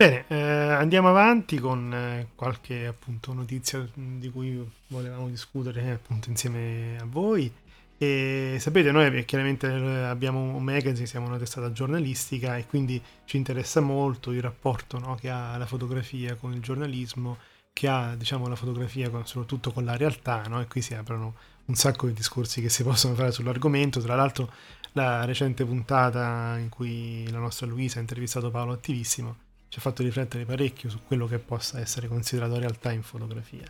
Bene, 0.00 0.24
eh, 0.28 0.34
andiamo 0.34 1.10
avanti 1.10 1.58
con 1.58 1.92
eh, 1.92 2.28
qualche 2.34 2.86
appunto 2.86 3.34
notizia 3.34 3.86
di 3.92 4.30
cui 4.30 4.66
volevamo 4.86 5.28
discutere 5.28 5.90
appunto 5.90 6.30
insieme 6.30 6.96
a 6.98 7.04
voi. 7.04 7.52
E 7.98 8.56
sapete, 8.58 8.92
noi 8.92 9.26
chiaramente 9.26 9.66
abbiamo 9.66 10.40
un 10.40 10.64
magazine, 10.64 11.06
siamo 11.06 11.26
una 11.26 11.36
testata 11.36 11.70
giornalistica 11.70 12.56
e 12.56 12.64
quindi 12.64 12.98
ci 13.26 13.36
interessa 13.36 13.82
molto 13.82 14.32
il 14.32 14.40
rapporto 14.40 14.98
no, 14.98 15.16
che 15.16 15.28
ha 15.28 15.58
la 15.58 15.66
fotografia 15.66 16.34
con 16.34 16.54
il 16.54 16.62
giornalismo, 16.62 17.36
che 17.74 17.86
ha 17.86 18.14
diciamo, 18.16 18.48
la 18.48 18.56
fotografia 18.56 19.10
con, 19.10 19.26
soprattutto 19.26 19.70
con 19.70 19.84
la 19.84 19.98
realtà, 19.98 20.44
no? 20.48 20.62
e 20.62 20.66
qui 20.66 20.80
si 20.80 20.94
aprono 20.94 21.34
un 21.66 21.74
sacco 21.74 22.06
di 22.06 22.14
discorsi 22.14 22.62
che 22.62 22.70
si 22.70 22.82
possono 22.84 23.14
fare 23.14 23.32
sull'argomento. 23.32 24.00
Tra 24.00 24.14
l'altro 24.14 24.50
la 24.92 25.26
recente 25.26 25.66
puntata 25.66 26.56
in 26.56 26.70
cui 26.70 27.28
la 27.30 27.38
nostra 27.38 27.66
Luisa 27.66 27.98
ha 27.98 28.00
intervistato 28.00 28.50
Paolo 28.50 28.72
Attivissimo 28.72 29.48
ci 29.70 29.78
ha 29.78 29.82
fatto 29.82 30.02
riflettere 30.02 30.44
parecchio 30.44 30.90
su 30.90 30.98
quello 31.06 31.26
che 31.26 31.38
possa 31.38 31.78
essere 31.78 32.08
considerato 32.08 32.58
realtà 32.58 32.90
in 32.90 33.02
fotografia. 33.02 33.64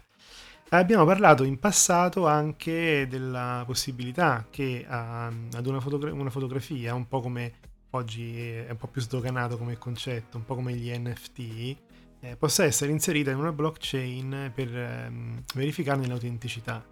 Abbiamo 0.70 1.04
parlato 1.04 1.44
in 1.44 1.58
passato 1.58 2.26
anche 2.26 3.06
della 3.08 3.64
possibilità 3.66 4.46
che 4.48 4.86
uh, 4.88 4.92
ad 4.92 5.66
una, 5.66 5.78
fotogra- 5.80 6.12
una, 6.12 6.30
fotografia, 6.30 6.94
un 6.94 7.06
po' 7.06 7.20
come 7.20 7.52
oggi 7.90 8.38
è 8.40 8.70
un 8.70 8.76
po' 8.78 8.86
più 8.86 9.02
sdoganato 9.02 9.58
come 9.58 9.76
concetto, 9.76 10.38
un 10.38 10.44
po' 10.44 10.54
come 10.54 10.72
gli 10.72 10.90
NFT, 10.90 11.76
eh, 12.20 12.36
possa 12.36 12.64
essere 12.64 12.92
inserita 12.92 13.30
in 13.30 13.38
una 13.38 13.52
blockchain 13.52 14.52
per 14.54 14.74
ehm, 14.74 15.42
verificarne 15.54 16.06
l'autenticità. 16.06 16.82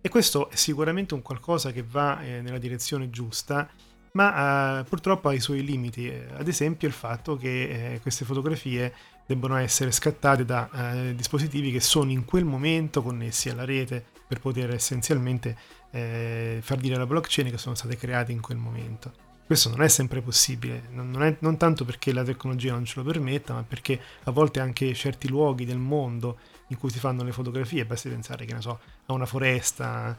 E 0.00 0.08
questo 0.08 0.50
è 0.50 0.56
sicuramente 0.56 1.14
un 1.14 1.22
qualcosa 1.22 1.70
che 1.70 1.84
va 1.84 2.20
eh, 2.20 2.42
nella 2.42 2.58
direzione 2.58 3.08
giusta, 3.08 3.70
ma 4.12 4.80
eh, 4.80 4.84
purtroppo 4.84 5.28
ha 5.28 5.34
i 5.34 5.40
suoi 5.40 5.64
limiti, 5.64 6.12
ad 6.34 6.48
esempio 6.48 6.88
il 6.88 6.94
fatto 6.94 7.36
che 7.36 7.94
eh, 7.94 8.00
queste 8.00 8.24
fotografie 8.24 8.92
debbono 9.26 9.56
essere 9.56 9.92
scattate 9.92 10.44
da 10.44 10.68
eh, 10.70 11.14
dispositivi 11.14 11.70
che 11.70 11.80
sono 11.80 12.10
in 12.10 12.24
quel 12.24 12.44
momento 12.44 13.02
connessi 13.02 13.48
alla 13.48 13.64
rete 13.64 14.04
per 14.26 14.40
poter 14.40 14.70
essenzialmente 14.72 15.56
eh, 15.90 16.58
far 16.60 16.78
dire 16.78 16.96
alla 16.96 17.06
blockchain 17.06 17.50
che 17.50 17.58
sono 17.58 17.74
state 17.74 17.96
create 17.96 18.32
in 18.32 18.40
quel 18.40 18.58
momento. 18.58 19.30
Questo 19.46 19.68
non 19.68 19.82
è 19.82 19.88
sempre 19.88 20.22
possibile, 20.22 20.88
non, 20.90 21.22
è, 21.22 21.36
non 21.40 21.58
tanto 21.58 21.84
perché 21.84 22.12
la 22.12 22.22
tecnologia 22.22 22.72
non 22.72 22.84
ce 22.84 22.94
lo 22.96 23.04
permetta, 23.04 23.52
ma 23.52 23.62
perché 23.62 24.00
a 24.24 24.30
volte 24.30 24.60
anche 24.60 24.94
certi 24.94 25.28
luoghi 25.28 25.66
del 25.66 25.78
mondo 25.78 26.38
in 26.68 26.78
cui 26.78 26.88
si 26.88 26.98
fanno 26.98 27.22
le 27.22 27.32
fotografie, 27.32 27.84
basti 27.84 28.08
pensare 28.08 28.46
che 28.46 28.54
ne 28.54 28.62
so, 28.62 28.80
a 29.06 29.12
una 29.12 29.26
foresta 29.26 30.16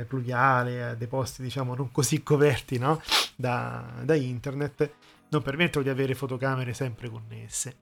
eh, 0.00 0.04
pluviale, 0.04 0.84
a 0.84 0.94
dei 0.94 1.06
posti 1.06 1.42
diciamo 1.42 1.74
non 1.74 1.90
così 1.90 2.22
coperti 2.22 2.78
no? 2.78 3.00
da, 3.36 3.84
da 4.02 4.14
internet, 4.14 4.90
non 5.28 5.42
permettono 5.42 5.84
di 5.84 5.90
avere 5.90 6.14
fotocamere 6.14 6.74
sempre 6.74 7.08
connesse. 7.08 7.76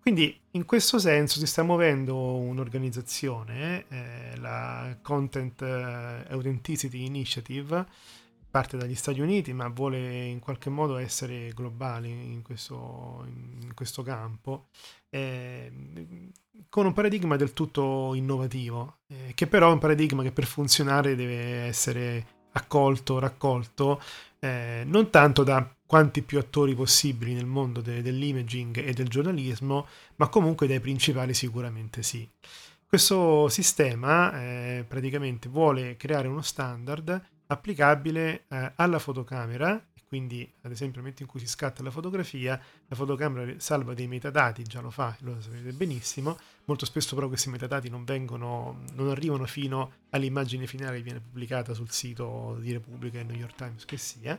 Quindi 0.00 0.38
in 0.52 0.64
questo 0.64 0.98
senso 0.98 1.38
si 1.38 1.46
sta 1.46 1.62
muovendo 1.62 2.16
un'organizzazione, 2.36 3.84
eh, 3.88 4.36
la 4.36 4.96
Content 5.02 5.60
eh, 5.60 6.24
Authenticity 6.30 7.04
Initiative, 7.04 7.86
parte 8.50 8.76
dagli 8.76 8.94
Stati 8.94 9.20
Uniti 9.20 9.52
ma 9.52 9.68
vuole 9.68 10.24
in 10.24 10.38
qualche 10.38 10.70
modo 10.70 10.96
essere 10.96 11.52
globale 11.54 12.08
in 12.08 12.42
questo, 12.42 13.24
in 13.26 13.72
questo 13.74 14.02
campo, 14.02 14.68
eh, 15.10 15.70
con 16.68 16.86
un 16.86 16.92
paradigma 16.92 17.36
del 17.36 17.52
tutto 17.52 18.14
innovativo, 18.14 18.98
eh, 19.08 19.32
che 19.34 19.46
però 19.46 19.70
è 19.70 19.72
un 19.72 19.78
paradigma 19.78 20.22
che 20.22 20.32
per 20.32 20.44
funzionare 20.44 21.14
deve 21.14 21.66
essere 21.66 22.26
accolto, 22.52 23.18
raccolto, 23.18 24.00
eh, 24.40 24.82
non 24.86 25.10
tanto 25.10 25.42
da 25.44 25.74
quanti 25.86 26.22
più 26.22 26.38
attori 26.38 26.74
possibili 26.74 27.34
nel 27.34 27.46
mondo 27.46 27.80
de- 27.80 28.02
dell'imaging 28.02 28.78
e 28.78 28.92
del 28.92 29.08
giornalismo, 29.08 29.86
ma 30.16 30.28
comunque 30.28 30.66
dai 30.66 30.80
principali 30.80 31.34
sicuramente 31.34 32.02
sì. 32.02 32.28
Questo 32.86 33.48
sistema 33.48 34.32
eh, 34.40 34.84
praticamente 34.86 35.48
vuole 35.48 35.96
creare 35.96 36.26
uno 36.28 36.40
standard 36.42 37.22
applicabile 37.48 38.44
eh, 38.48 38.72
alla 38.76 38.98
fotocamera, 38.98 39.82
quindi 40.06 40.40
ad 40.62 40.70
esempio 40.70 41.00
nel 41.00 41.10
momento 41.10 41.22
in 41.22 41.28
cui 41.28 41.40
si 41.40 41.46
scatta 41.46 41.82
la 41.82 41.90
fotografia, 41.90 42.58
la 42.86 42.96
fotocamera 42.96 43.54
salva 43.58 43.92
dei 43.92 44.06
metadati, 44.06 44.62
già 44.62 44.80
lo 44.80 44.90
fa, 44.90 45.14
lo 45.20 45.40
sapete 45.40 45.72
benissimo, 45.72 46.38
molto 46.64 46.86
spesso 46.86 47.14
però 47.14 47.28
questi 47.28 47.50
metadati 47.50 47.90
non, 47.90 48.04
vengono, 48.04 48.80
non 48.94 49.08
arrivano 49.10 49.44
fino 49.46 49.92
all'immagine 50.10 50.66
finale 50.66 50.96
che 50.96 51.02
viene 51.02 51.20
pubblicata 51.20 51.74
sul 51.74 51.90
sito 51.90 52.56
di 52.60 52.72
Repubblica 52.72 53.18
e 53.18 53.24
New 53.24 53.36
York 53.36 53.54
Times 53.54 53.84
che 53.84 53.98
sia, 53.98 54.38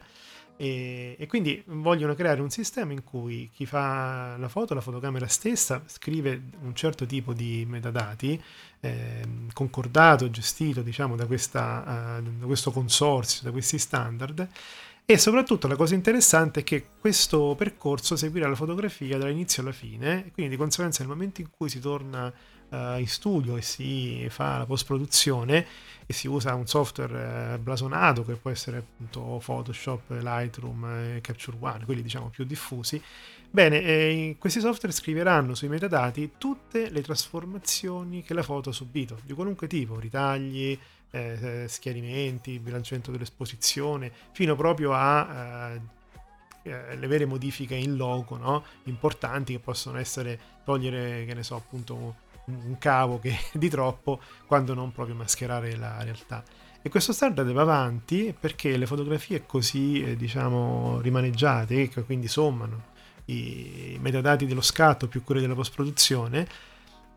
e, 0.61 1.15
e, 1.17 1.25
quindi 1.25 1.63
vogliono 1.67 2.13
creare 2.15 2.41
un 2.41 2.49
sistema 2.49 2.91
in 2.91 3.05
cui 3.05 3.49
chi 3.53 3.65
fa 3.65 4.35
la 4.37 4.49
foto, 4.49 4.73
la 4.73 4.81
fotocamera 4.81 5.25
stessa, 5.25 5.81
scrive 5.85 6.41
un 6.63 6.75
certo 6.75 7.05
tipo 7.05 7.31
di 7.31 7.65
metadati 7.65 8.37
eh, 8.81 9.21
concordato, 9.53 10.29
gestito 10.29 10.81
diciamo 10.81 11.15
da, 11.15 11.25
questa, 11.27 12.17
uh, 12.19 12.39
da 12.39 12.45
questo 12.45 12.71
consorzio, 12.71 13.43
da 13.43 13.51
questi 13.51 13.77
standard. 13.77 14.45
E 15.05 15.17
soprattutto 15.17 15.69
la 15.69 15.77
cosa 15.77 15.95
interessante 15.95 16.59
è 16.59 16.63
che 16.63 16.87
questo 16.99 17.55
percorso 17.57 18.17
seguirà 18.17 18.49
la 18.49 18.55
fotografia 18.55 19.17
dall'inizio 19.17 19.61
alla 19.61 19.71
fine, 19.71 20.29
quindi 20.33 20.51
di 20.51 20.57
conseguenza 20.57 21.03
nel 21.03 21.11
momento 21.11 21.39
in 21.39 21.47
cui 21.55 21.69
si 21.69 21.79
torna 21.79 22.33
in 22.71 23.07
studio 23.07 23.57
e 23.57 23.61
si 23.61 24.27
fa 24.29 24.59
la 24.59 24.65
post-produzione 24.65 25.65
e 26.11 26.13
si 26.13 26.27
usa 26.27 26.55
un 26.55 26.65
software 26.65 27.53
uh, 27.53 27.59
blasonato 27.59 28.25
che 28.25 28.33
può 28.33 28.49
essere 28.49 28.77
appunto 28.77 29.39
Photoshop, 29.45 30.09
Lightroom 30.09 30.85
e 30.85 31.21
Capture 31.21 31.55
One, 31.59 31.85
quelli 31.85 32.01
diciamo 32.01 32.29
più 32.29 32.45
diffusi. 32.45 32.99
Bene, 33.51 33.79
eh, 33.81 34.35
questi 34.39 34.59
software 34.59 34.91
scriveranno 34.91 35.53
sui 35.53 35.67
metadati 35.67 36.31
tutte 36.39 36.89
le 36.89 37.03
trasformazioni 37.03 38.23
che 38.23 38.33
la 38.33 38.41
foto 38.41 38.71
ha 38.71 38.73
subito, 38.73 39.19
di 39.23 39.33
qualunque 39.33 39.67
tipo, 39.67 39.99
ritagli, 39.99 40.75
eh, 41.11 41.65
schiarimenti, 41.67 42.57
bilanciamento 42.57 43.11
dell'esposizione, 43.11 44.11
fino 44.31 44.55
proprio 44.55 44.93
a 44.93 45.73
eh, 45.73 45.81
eh, 46.63 46.95
le 46.95 47.07
vere 47.07 47.25
modifiche 47.25 47.75
in 47.75 47.95
loco, 47.95 48.35
no? 48.35 48.63
importanti 48.85 49.53
che 49.53 49.59
possono 49.59 49.99
essere 49.99 50.39
togliere, 50.63 51.25
che 51.25 51.35
ne 51.35 51.43
so, 51.43 51.55
appunto 51.55 52.27
un 52.65 52.77
cavo 52.77 53.19
che 53.19 53.37
di 53.53 53.69
troppo 53.69 54.19
quando 54.45 54.73
non 54.73 54.91
proprio 54.91 55.15
mascherare 55.15 55.75
la 55.75 56.01
realtà. 56.03 56.43
E 56.81 56.89
questo 56.89 57.11
standard 57.11 57.51
va 57.51 57.61
avanti 57.61 58.33
perché 58.37 58.77
le 58.77 58.85
fotografie 58.85 59.45
così, 59.45 60.01
eh, 60.01 60.15
diciamo, 60.15 61.01
rimaneggiate, 61.01 61.89
che 61.89 62.03
quindi 62.03 62.27
sommano 62.27 62.87
i 63.25 63.97
metadati 64.01 64.45
dello 64.45 64.61
scatto 64.61 65.07
più 65.07 65.23
quelli 65.23 65.41
della 65.41 65.55
post-produzione, 65.55 66.47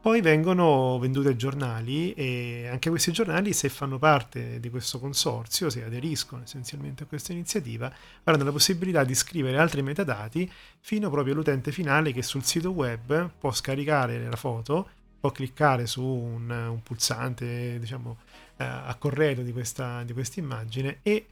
poi 0.02 0.20
vengono 0.20 0.98
vendute 0.98 1.28
ai 1.28 1.36
giornali 1.36 2.12
e 2.14 2.66
anche 2.68 2.90
questi 2.90 3.12
giornali, 3.12 3.52
se 3.52 3.68
fanno 3.68 4.00
parte 4.00 4.58
di 4.58 4.68
questo 4.68 4.98
consorzio, 4.98 5.70
se 5.70 5.84
aderiscono 5.84 6.42
essenzialmente 6.42 7.04
a 7.04 7.06
questa 7.06 7.30
iniziativa, 7.30 7.90
avranno 8.24 8.42
la 8.42 8.50
possibilità 8.50 9.04
di 9.04 9.14
scrivere 9.14 9.58
altri 9.58 9.80
metadati 9.80 10.50
fino 10.80 11.08
proprio 11.08 11.34
all'utente 11.34 11.70
finale 11.70 12.12
che 12.12 12.22
sul 12.22 12.42
sito 12.42 12.72
web 12.72 13.30
può 13.38 13.52
scaricare 13.52 14.28
la 14.28 14.34
foto 14.34 14.88
può 15.22 15.30
cliccare 15.30 15.86
su 15.86 16.02
un, 16.02 16.50
un 16.50 16.82
pulsante 16.82 17.78
diciamo 17.78 18.16
eh, 18.56 18.64
a 18.64 18.92
corredo 18.98 19.42
di 19.42 19.52
questa 19.52 20.04
immagine 20.34 20.98
e, 21.04 21.26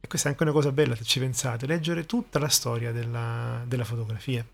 e, 0.00 0.08
questa 0.08 0.26
è 0.26 0.32
anche 0.32 0.42
una 0.42 0.50
cosa 0.50 0.72
bella 0.72 0.96
se 0.96 1.04
ci 1.04 1.20
pensate 1.20 1.64
leggere 1.66 2.06
tutta 2.06 2.40
la 2.40 2.48
storia 2.48 2.90
della, 2.90 3.62
della 3.68 3.84
fotografia 3.84 4.44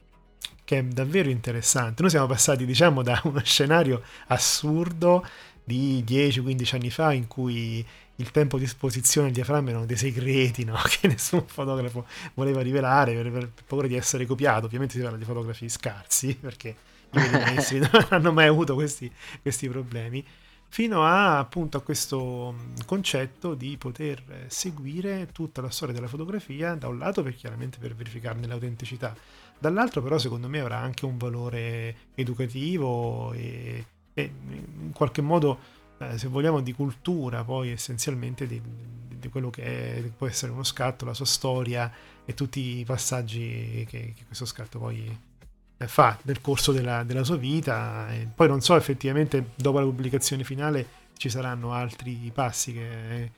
che 0.63 0.79
è 0.79 0.85
davvero 0.85 1.31
interessante 1.31 2.03
noi 2.03 2.11
siamo 2.11 2.27
passati 2.27 2.67
diciamo 2.67 3.01
da 3.01 3.19
uno 3.25 3.41
scenario 3.43 4.03
assurdo 4.27 5.27
di 5.65 6.05
10-15 6.07 6.75
anni 6.75 6.91
fa 6.91 7.15
in 7.15 7.27
cui 7.29 7.87
il 8.17 8.31
tempo 8.31 8.59
di 8.59 8.65
esposizione 8.65 9.29
e 9.29 9.31
il 9.31 9.37
diaframma 9.37 9.71
erano 9.71 9.87
dei 9.87 9.97
segreti 9.97 10.65
no? 10.65 10.77
che 11.01 11.09
nessun 11.09 11.47
fotografo 11.47 12.05
voleva 12.35 12.61
rivelare 12.61 13.15
per, 13.15 13.31
per, 13.31 13.51
paura 13.67 13.87
di 13.87 13.97
essere 13.97 14.27
copiato 14.27 14.67
ovviamente 14.67 14.97
si 14.97 15.01
parla 15.01 15.17
di 15.17 15.25
fotografi 15.25 15.67
scarsi 15.67 16.37
perché 16.39 16.77
non 17.93 18.07
hanno 18.11 18.33
mai 18.33 18.47
avuto 18.47 18.75
questi, 18.75 19.11
questi 19.43 19.69
problemi. 19.69 20.25
Fino 20.69 21.05
a 21.05 21.39
appunto 21.39 21.77
a 21.77 21.83
questo 21.83 22.55
concetto 22.87 23.55
di 23.55 23.77
poter 23.77 24.47
seguire 24.49 25.29
tutta 25.33 25.61
la 25.61 25.71
storia 25.71 25.95
della 25.95 26.09
fotografia 26.09 26.75
da 26.75 26.89
un 26.89 26.99
lato 26.99 27.23
per 27.23 27.35
chiaramente 27.35 27.79
per 27.79 27.95
verificarne 27.95 28.47
l'autenticità 28.47 29.15
dall'altro 29.59 30.03
però 30.03 30.19
secondo 30.19 30.49
me 30.49 30.61
avrà 30.61 30.79
anche 30.79 31.05
un 31.07 31.17
valore 31.17 31.97
educativo 32.15 33.33
e, 33.33 33.85
e 34.13 34.33
in 34.49 34.93
qualche 34.93 35.23
modo 35.23 35.59
eh, 35.99 36.19
se 36.19 36.29
vogliamo 36.29 36.61
di 36.61 36.73
cultura 36.73 37.43
poi 37.45 37.71
essenzialmente 37.71 38.47
di, 38.47 38.61
di 39.09 39.29
quello 39.29 39.51
che, 39.51 39.63
è, 39.63 40.03
può 40.17 40.27
essere 40.27 40.53
uno 40.53 40.65
scatto 40.65 41.05
la 41.05 41.15
sua 41.15 41.25
storia 41.25 41.91
e 42.25 42.35
tutti 42.35 42.79
i 42.79 42.85
passaggi 42.85 43.87
che, 43.89 44.13
che 44.15 44.25
questo 44.27 44.45
scatto 44.45 44.79
poi 44.79 45.07
eh, 45.07 45.36
fa 45.79 46.19
nel 46.23 46.41
corso 46.41 46.73
della, 46.73 47.03
della 47.03 47.25
sua 47.25 47.37
vita. 47.37 48.09
E 48.13 48.29
poi 48.35 48.49
non 48.49 48.61
so 48.61 48.77
effettivamente 48.77 49.51
dopo 49.55 49.79
la 49.79 49.85
pubblicazione 49.85 50.45
finale 50.45 51.05
ci 51.17 51.29
saranno 51.29 51.73
altri 51.73 52.31
passi 52.33 52.73
che, 52.73 53.31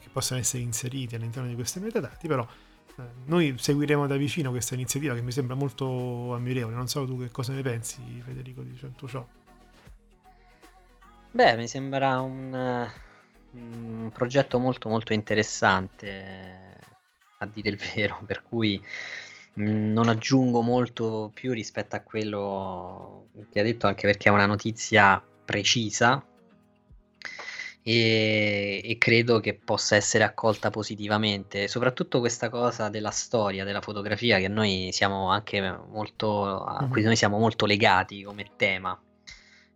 che 0.00 0.08
possono 0.10 0.40
essere 0.40 0.62
inseriti 0.62 1.14
all'interno 1.14 1.48
di 1.48 1.54
questi 1.54 1.80
metadati, 1.80 2.26
però 2.26 2.46
eh, 2.96 3.02
noi 3.26 3.54
seguiremo 3.58 4.06
da 4.06 4.16
vicino 4.16 4.50
questa 4.50 4.74
iniziativa 4.74 5.14
che 5.14 5.22
mi 5.22 5.32
sembra 5.32 5.54
molto 5.54 6.34
ammirevole. 6.34 6.74
Non 6.74 6.88
so 6.88 7.06
tu 7.06 7.18
che 7.18 7.30
cosa 7.30 7.52
ne 7.52 7.62
pensi, 7.62 8.00
Federico, 8.24 8.62
di 8.62 8.74
tutto 8.74 9.08
ciò. 9.08 9.26
Beh, 11.30 11.56
mi 11.56 11.66
sembra 11.66 12.20
un, 12.20 12.90
un 13.52 14.10
progetto 14.12 14.58
molto 14.58 14.88
molto 14.90 15.14
interessante, 15.14 16.76
a 17.38 17.46
dire 17.46 17.70
il 17.70 17.76
vero, 17.94 18.20
per 18.26 18.42
cui 18.42 18.82
non 19.54 20.08
aggiungo 20.08 20.62
molto 20.62 21.30
più 21.32 21.52
rispetto 21.52 21.96
a 21.96 22.00
quello 22.00 23.28
che 23.50 23.60
ha 23.60 23.62
detto, 23.62 23.86
anche 23.86 24.06
perché 24.06 24.28
è 24.28 24.32
una 24.32 24.46
notizia 24.46 25.22
precisa 25.44 26.24
e, 27.82 28.80
e 28.84 28.98
credo 28.98 29.40
che 29.40 29.54
possa 29.54 29.96
essere 29.96 30.24
accolta 30.24 30.70
positivamente, 30.70 31.68
soprattutto 31.68 32.20
questa 32.20 32.48
cosa 32.48 32.88
della 32.88 33.10
storia, 33.10 33.64
della 33.64 33.80
fotografia, 33.80 34.38
che 34.38 34.48
noi 34.48 34.90
siamo 34.92 35.30
anche 35.30 35.60
molto, 35.88 36.64
a 36.64 36.86
cui 36.88 37.02
noi 37.02 37.16
siamo 37.16 37.38
molto 37.38 37.66
legati 37.66 38.22
come 38.22 38.46
tema 38.56 38.98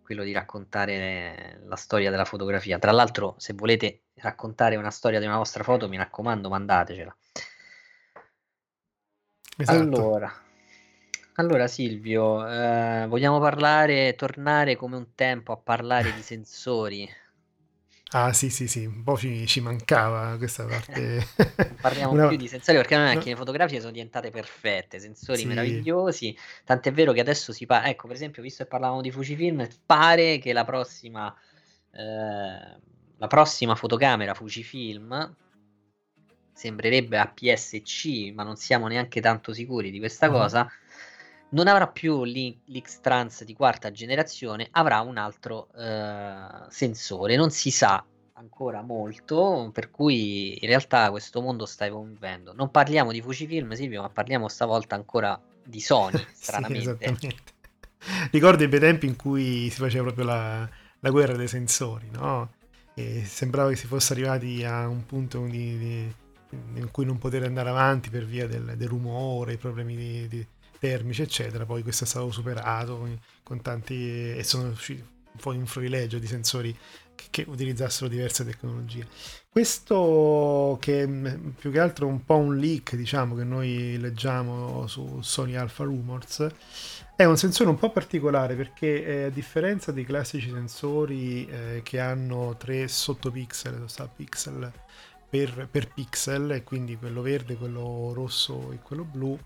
quello 0.07 0.22
di 0.22 0.31
raccontare 0.31 1.61
la 1.66 1.74
storia 1.74 2.11
della 2.11 2.24
fotografia. 2.24 2.79
Tra 2.79 2.93
l'altro, 2.93 3.35
se 3.39 3.55
volete 3.55 4.03
raccontare 4.14 4.77
una 4.77 4.93
storia 4.93 5.18
di 5.18 5.27
una 5.27 5.37
vostra 5.37 5.64
foto, 5.64 5.89
mi 5.89 5.97
raccomando, 5.97 6.49
mandatecela. 6.49 7.16
Esatto. 9.59 9.79
Allora, 9.79 10.33
allora 11.35 11.67
Silvio, 11.67 12.47
eh, 12.47 13.07
vogliamo 13.09 13.41
parlare, 13.41 14.15
tornare 14.15 14.77
come 14.77 14.97
un 14.97 15.15
tempo 15.15 15.53
a 15.53 15.57
parlare 15.57 16.13
di 16.13 16.23
sensori? 16.23 17.09
Ah 18.11 18.33
sì 18.33 18.51
sì 18.51 18.69
sì, 18.69 18.85
un 18.85 19.03
po' 19.03 19.17
ci, 19.17 19.45
ci 19.49 19.61
mancava 19.61 20.37
questa 20.37 20.65
parte. 20.65 21.27
parliamo 21.81 22.13
Una... 22.13 22.29
più 22.29 22.37
di 22.37 22.47
sensori 22.47 22.77
perché 22.77 22.97
non 22.97 23.07
è 23.09 23.19
che 23.19 23.31
le 23.31 23.37
fotografie 23.37 23.81
sono 23.81 23.91
diventate 23.91 24.31
perfette, 24.31 25.01
sensori 25.01 25.41
sì. 25.41 25.47
meravigliosi, 25.47 26.39
tant'è 26.65 26.93
vero 26.93 27.13
che 27.13 27.19
adesso 27.19 27.53
si 27.53 27.67
parla, 27.67 27.89
ecco 27.89 28.07
per 28.07 28.15
esempio 28.15 28.43
visto 28.43 28.63
che 28.63 28.69
parlavamo 28.69 29.01
di 29.01 29.11
Fujifilm, 29.11 29.67
pare 29.85 30.39
che 30.39 30.53
la 30.53 30.65
prossima, 30.65 31.35
eh, 31.91 32.79
la 33.17 33.27
prossima 33.27 33.75
fotocamera 33.75 34.35
Fujifilm 34.35 35.37
sembrerebbe 36.57 37.19
APS-C, 37.19 38.33
ma 38.35 38.43
non 38.43 38.57
siamo 38.57 38.87
neanche 38.87 39.21
tanto 39.21 39.53
sicuri 39.53 39.91
di 39.91 39.99
questa 39.99 40.27
uh-huh. 40.27 40.33
cosa, 40.33 40.67
non 41.51 41.69
avrà 41.69 41.87
più 41.87 42.25
l'X-Trans 42.25 43.45
di 43.45 43.53
quarta 43.55 43.93
generazione, 43.93 44.67
avrà 44.71 45.01
un 45.01 45.19
altro 45.19 45.69
eh, 45.77 46.65
sensore, 46.71 47.37
non 47.37 47.51
si 47.51 47.71
sa 47.71 48.03
ancora 48.33 48.81
molto, 48.81 49.71
per 49.73 49.91
cui 49.91 50.59
in 50.59 50.67
realtà 50.67 51.11
questo 51.11 51.43
mondo 51.43 51.67
sta 51.67 51.85
evolvendo. 51.85 52.55
Non 52.55 52.71
parliamo 52.71 53.13
di 53.13 53.21
Fujifilm, 53.21 53.73
Silvio, 53.73 54.01
ma 54.01 54.09
parliamo 54.09 54.49
stavolta 54.49 54.95
ancora 54.95 55.39
di 55.63 55.81
Sony, 55.81 56.25
stranamente. 56.33 56.97
sì, 57.19 57.37
Ricordo 58.31 58.63
i 58.65 58.69
bei 58.69 58.81
tempi 58.81 59.07
in 59.07 59.17
cui 59.17 59.69
si 59.69 59.79
faceva 59.79 60.05
proprio 60.05 60.25
la, 60.25 60.69
la 61.01 61.11
guerra 61.11 61.37
dei 61.37 61.49
sensori, 61.49 62.09
no? 62.13 62.53
E 62.95 63.25
sembrava 63.27 63.69
che 63.69 63.77
si 63.77 63.87
fosse 63.87 64.15
arrivati 64.15 64.65
a 64.65 64.89
un 64.89 65.05
punto 65.05 65.45
di, 65.45 65.79
di, 65.79 66.15
in 66.51 66.89
cui 66.91 67.05
non 67.05 67.19
poter 67.19 67.43
andare 67.45 67.69
avanti 67.69 68.11
per 68.11 68.25
via 68.25 68.47
del, 68.47 68.75
del 68.77 68.89
rumore, 68.89 69.55
i 69.55 69.59
problemi 69.59 69.97
di, 69.97 70.29
di 70.29 70.47
termici, 70.79 71.23
eccetera. 71.23 71.65
Poi 71.65 71.83
questo 71.83 72.05
è 72.05 72.07
stato 72.07 72.31
superato 72.31 73.09
con 73.43 73.61
tanti 73.63 74.37
e 74.37 74.43
sono 74.45 74.69
usciti 74.69 75.15
poi 75.37 75.57
un 75.57 75.67
florilegio 75.67 76.19
di 76.19 76.27
sensori 76.27 76.77
che, 77.15 77.27
che, 77.31 77.45
utilizzassero 77.47 78.09
diverse 78.09 78.45
tecnologie. 78.45 79.07
Questo 79.49 80.77
che 80.81 81.03
è 81.03 81.09
più 81.59 81.71
che 81.71 81.79
altro 81.79 82.07
un 82.07 82.25
po' 82.25 82.37
un 82.37 82.57
leak, 82.59 82.95
diciamo, 82.95 83.35
che 83.35 83.45
noi 83.45 83.97
leggiamo 83.99 84.87
su 84.87 85.21
Sony 85.23 85.55
Alpha 85.55 85.85
Rumors, 85.85 86.47
è 87.17 87.25
un 87.25 87.39
sensore 87.39 87.71
un 87.71 87.79
po' 87.79 87.91
particolare 87.91 88.55
perché 88.55 89.05
eh, 89.05 89.23
a 89.25 89.31
differenza 89.31 89.93
dei 89.93 90.05
classici 90.05 90.51
sensori 90.51 91.47
eh, 91.47 91.81
che 91.83 92.01
hanno 92.01 92.57
tre 92.59 92.89
sottopixel, 92.89 93.87
pixel 94.15 94.73
per, 95.29 95.68
per 95.70 95.93
pixel, 95.93 96.53
e 96.53 96.64
quindi 96.64 96.97
quello 96.97 97.22
verde, 97.22 97.57
quello 97.57 98.12
rosso 98.14 98.72
e 98.72 98.79
quello 98.83 99.05
blu, 99.05 99.39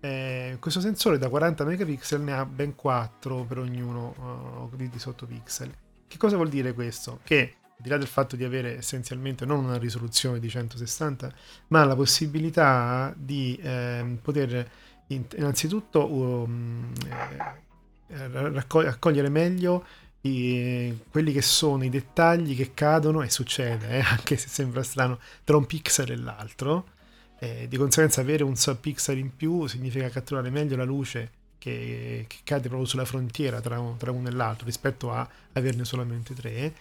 eh, 0.00 0.56
questo 0.60 0.80
sensore 0.80 1.18
da 1.18 1.28
40 1.28 1.64
megapixel 1.64 2.20
ne 2.20 2.32
ha 2.32 2.44
ben 2.44 2.74
4 2.74 3.44
per 3.44 3.58
ognuno 3.58 4.68
uh, 4.70 4.76
di, 4.76 4.88
di 4.88 4.98
sottopixel. 4.98 5.72
Che 6.06 6.16
cosa 6.16 6.36
vuol 6.36 6.48
dire 6.48 6.72
questo? 6.72 7.20
Che 7.24 7.54
al 7.62 7.82
di 7.84 7.88
là 7.88 7.96
del 7.96 8.06
fatto 8.06 8.36
di 8.36 8.44
avere 8.44 8.78
essenzialmente 8.78 9.44
non 9.44 9.64
una 9.64 9.78
risoluzione 9.78 10.38
di 10.38 10.48
160, 10.48 11.32
ma 11.68 11.84
la 11.84 11.94
possibilità 11.94 13.12
di 13.16 13.58
eh, 13.62 14.18
poter 14.20 14.68
innanzitutto 15.08 16.12
um, 16.12 16.92
eh, 18.08 18.28
raccogliere 18.28 19.28
meglio 19.28 19.84
i, 20.22 20.98
quelli 21.10 21.32
che 21.32 21.42
sono 21.42 21.84
i 21.84 21.88
dettagli 21.90 22.56
che 22.56 22.72
cadono 22.74 23.22
e 23.22 23.30
succede, 23.30 23.88
eh, 23.88 24.00
anche 24.06 24.36
se 24.36 24.48
sembra 24.48 24.82
strano, 24.82 25.18
tra 25.44 25.56
un 25.56 25.66
pixel 25.66 26.10
e 26.10 26.16
l'altro. 26.16 26.96
Eh, 27.40 27.66
di 27.68 27.76
conseguenza 27.76 28.20
avere 28.20 28.42
un 28.42 28.56
subpixel 28.56 29.16
in 29.16 29.36
più 29.36 29.66
significa 29.68 30.08
catturare 30.08 30.50
meglio 30.50 30.74
la 30.74 30.82
luce 30.82 31.30
che, 31.58 32.24
che 32.26 32.38
cade 32.42 32.66
proprio 32.66 32.88
sulla 32.88 33.04
frontiera 33.04 33.60
tra, 33.60 33.80
tra, 33.96 34.10
uno 34.10 34.28
e 34.28 34.32
l'altro 34.32 34.66
rispetto 34.66 35.12
a 35.12 35.28
averne 35.52 35.84
solamente 35.84 36.34
tre. 36.34 36.74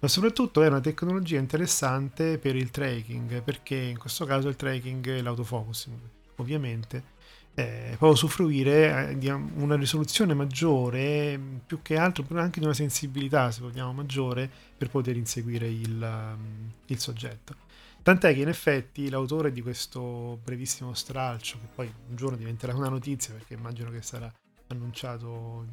Ma 0.00 0.08
soprattutto 0.08 0.62
è 0.62 0.66
una 0.66 0.80
tecnologia 0.80 1.38
interessante 1.38 2.38
per 2.38 2.56
il 2.56 2.70
tracking 2.70 3.42
perché 3.42 3.76
in 3.76 3.98
questo 3.98 4.24
caso 4.24 4.48
il 4.48 4.56
tracking 4.56 5.06
e 5.06 5.22
l'autofocusing 5.22 5.98
ovviamente 6.36 7.20
eh, 7.54 7.96
può 7.98 8.08
usufruire 8.08 9.10
eh, 9.10 9.18
di 9.18 9.28
una 9.28 9.76
risoluzione 9.76 10.32
maggiore 10.34 11.38
più 11.66 11.82
che 11.82 11.96
altro 11.96 12.24
anche 12.38 12.60
di 12.60 12.64
una 12.64 12.74
sensibilità 12.74 13.50
se 13.50 13.60
vogliamo 13.60 13.92
maggiore 13.92 14.50
per 14.76 14.88
poter 14.88 15.16
inseguire 15.16 15.68
il, 15.68 16.36
il 16.86 16.98
soggetto. 16.98 17.70
Tant'è 18.02 18.34
che 18.34 18.40
in 18.40 18.48
effetti 18.48 19.08
l'autore 19.10 19.52
di 19.52 19.60
questo 19.60 20.40
brevissimo 20.42 20.92
stralcio, 20.92 21.58
che 21.60 21.68
poi 21.72 21.92
un 22.08 22.16
giorno 22.16 22.36
diventerà 22.36 22.74
una 22.74 22.88
notizia 22.88 23.32
perché 23.32 23.54
immagino 23.54 23.90
che 23.90 24.02
sarà 24.02 24.32
annunciato 24.68 25.66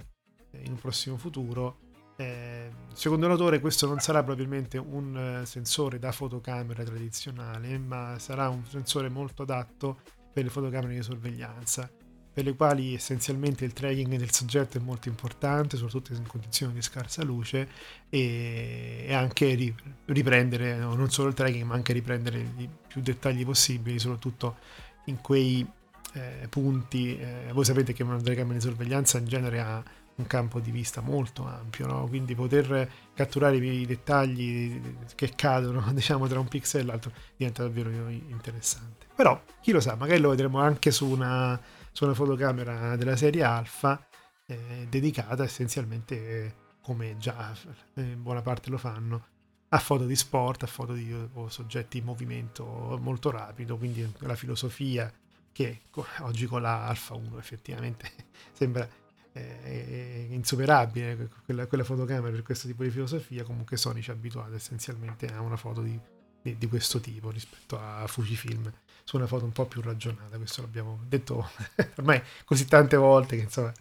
in 0.52 0.72
un 0.72 0.80
prossimo 0.80 1.18
futuro, 1.18 1.88
eh, 2.18 2.70
secondo 2.94 3.28
l'autore 3.28 3.60
questo 3.60 3.88
non 3.88 4.00
sarà 4.00 4.22
probabilmente 4.22 4.78
un 4.78 5.42
sensore 5.46 5.98
da 5.98 6.12
fotocamera 6.12 6.84
tradizionale, 6.84 7.80
ma 7.80 8.20
sarà 8.20 8.50
un 8.50 8.64
sensore 8.66 9.10
molto 9.10 9.42
adatto 9.42 10.00
per 10.40 10.44
le 10.44 10.50
fotocamere 10.50 10.96
di 10.96 11.04
sorveglianza 11.04 11.90
per 12.32 12.48
le 12.48 12.56
quali 12.56 12.94
essenzialmente 12.94 13.66
il 13.66 13.74
tracking 13.74 14.16
del 14.16 14.32
soggetto 14.32 14.78
è 14.78 14.82
molto 14.82 15.10
importante, 15.10 15.76
soprattutto 15.76 16.14
in 16.14 16.26
condizioni 16.26 16.74
di 16.74 16.82
scarsa 16.82 17.24
luce, 17.24 17.68
e, 18.08 19.08
anche 19.12 19.74
riprendere 20.06 20.78
no, 20.78 20.94
non 20.96 21.10
solo 21.10 21.30
il 21.30 21.34
tracking, 21.34 21.66
ma 21.66 21.74
anche 21.74 21.92
riprendere 21.92 22.40
i 22.40 22.70
più 22.88 23.02
dettagli 23.02 23.44
possibili, 23.44 24.00
soprattutto 24.00 24.58
in 25.06 25.20
quei 25.20 25.68
eh, 26.14 26.48
punti. 26.50 27.18
Eh, 27.20 27.52
voi 27.52 27.66
sapete 27.66 27.92
che 27.92 28.04
una 28.04 28.22
telecamera 28.22 28.58
di 28.58 28.62
sorveglianza 28.62 29.18
in 29.18 29.26
genere 29.26 29.60
ha 29.60 29.84
un 30.16 30.28
campo 30.28 30.62
di 30.62 30.72
vista 30.72 31.02
molto 31.02 31.46
ampio, 31.46 31.88
no? 31.88 32.08
quindi 32.08 32.36
poter 32.36 32.90
catturare 33.14 33.58
i 33.58 33.86
dettagli 33.86 34.80
che 35.16 35.34
cadono 35.36 35.84
diciamo 35.92 36.28
tra 36.28 36.40
un 36.40 36.48
pixel 36.48 36.82
e 36.82 36.84
l'altro 36.86 37.12
diventa 37.36 37.64
davvero 37.64 37.90
interessante. 38.08 39.09
Però 39.20 39.44
chi 39.60 39.74
lo 39.74 39.82
sa, 39.82 39.96
magari 39.96 40.22
lo 40.22 40.30
vedremo 40.30 40.62
anche 40.62 40.92
su 40.92 41.06
una 41.06 41.60
su 41.92 42.06
una 42.06 42.14
fotocamera 42.14 42.96
della 42.96 43.18
serie 43.18 43.44
alfa 43.44 44.02
eh, 44.46 44.88
dedicata 44.90 45.44
essenzialmente, 45.44 46.78
come 46.82 47.18
già 47.18 47.54
in 47.96 48.04
eh, 48.12 48.16
buona 48.16 48.42
parte 48.42 48.70
lo 48.70 48.78
fanno, 48.78 49.26
a 49.68 49.78
foto 49.80 50.06
di 50.06 50.16
sport, 50.16 50.64
a 50.64 50.68
foto 50.68 50.94
di 50.94 51.14
soggetti 51.50 51.98
in 51.98 52.06
movimento 52.06 52.98
molto 53.02 53.30
rapido, 53.32 53.76
quindi 53.76 54.10
la 54.20 54.36
filosofia 54.36 55.12
che 55.52 55.82
oggi 56.20 56.46
con 56.46 56.62
la 56.62 56.88
Alfa 56.88 57.16
1 57.16 57.38
effettivamente 57.38 58.10
sembra 58.54 58.88
eh, 59.34 60.28
insuperabile 60.30 61.28
quella, 61.44 61.68
quella, 61.68 61.84
fotocamera 61.84 62.32
per 62.32 62.44
questo 62.44 62.68
tipo 62.68 62.84
di 62.84 62.90
filosofia, 62.90 63.44
comunque 63.44 63.76
Sony 63.76 64.00
ci 64.00 64.12
ha 64.12 64.14
abituato 64.14 64.56
essenzialmente 64.56 65.26
a 65.28 65.42
una 65.42 65.58
foto 65.58 65.82
di, 65.82 66.00
di, 66.42 66.58
di 66.58 66.68
questo 66.68 67.02
tipo 67.02 67.30
rispetto 67.30 67.78
a 67.78 68.08
Fujifilm 68.08 68.72
su 69.10 69.16
una 69.16 69.26
foto 69.26 69.44
un 69.44 69.52
po' 69.52 69.66
più 69.66 69.82
ragionata. 69.82 70.38
Questo 70.38 70.62
l'abbiamo 70.62 71.00
detto 71.08 71.50
ormai 71.98 72.22
così 72.46 72.68
tante 72.68 72.96
volte 72.96 73.38
che 73.38 73.42
insomma 73.42 73.74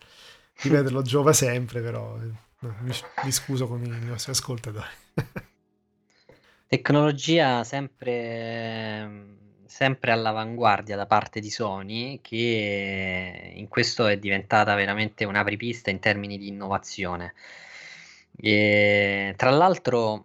ripeterlo 0.62 1.02
giova 1.02 1.34
sempre, 1.34 1.82
però 1.82 2.16
no, 2.16 2.76
mi, 2.80 2.92
mi, 3.24 3.30
scuso 3.30 3.68
con 3.68 3.84
i 3.84 4.06
nostri 4.06 4.32
ascoltatori. 4.32 4.88
Tecnologia 6.66 7.62
sempre, 7.62 9.36
sempre 9.66 10.12
all'avanguardia 10.12 10.96
da 10.96 11.04
parte 11.04 11.40
di 11.40 11.50
Sony, 11.50 12.22
che 12.22 13.52
in 13.54 13.68
questo 13.68 14.06
è 14.06 14.16
diventata 14.16 14.74
veramente 14.74 15.26
un'apripista 15.26 15.90
in 15.90 15.98
termini 15.98 16.38
di 16.38 16.48
innovazione. 16.48 17.34
E, 18.34 19.34
tra 19.36 19.50
l'altro, 19.50 20.24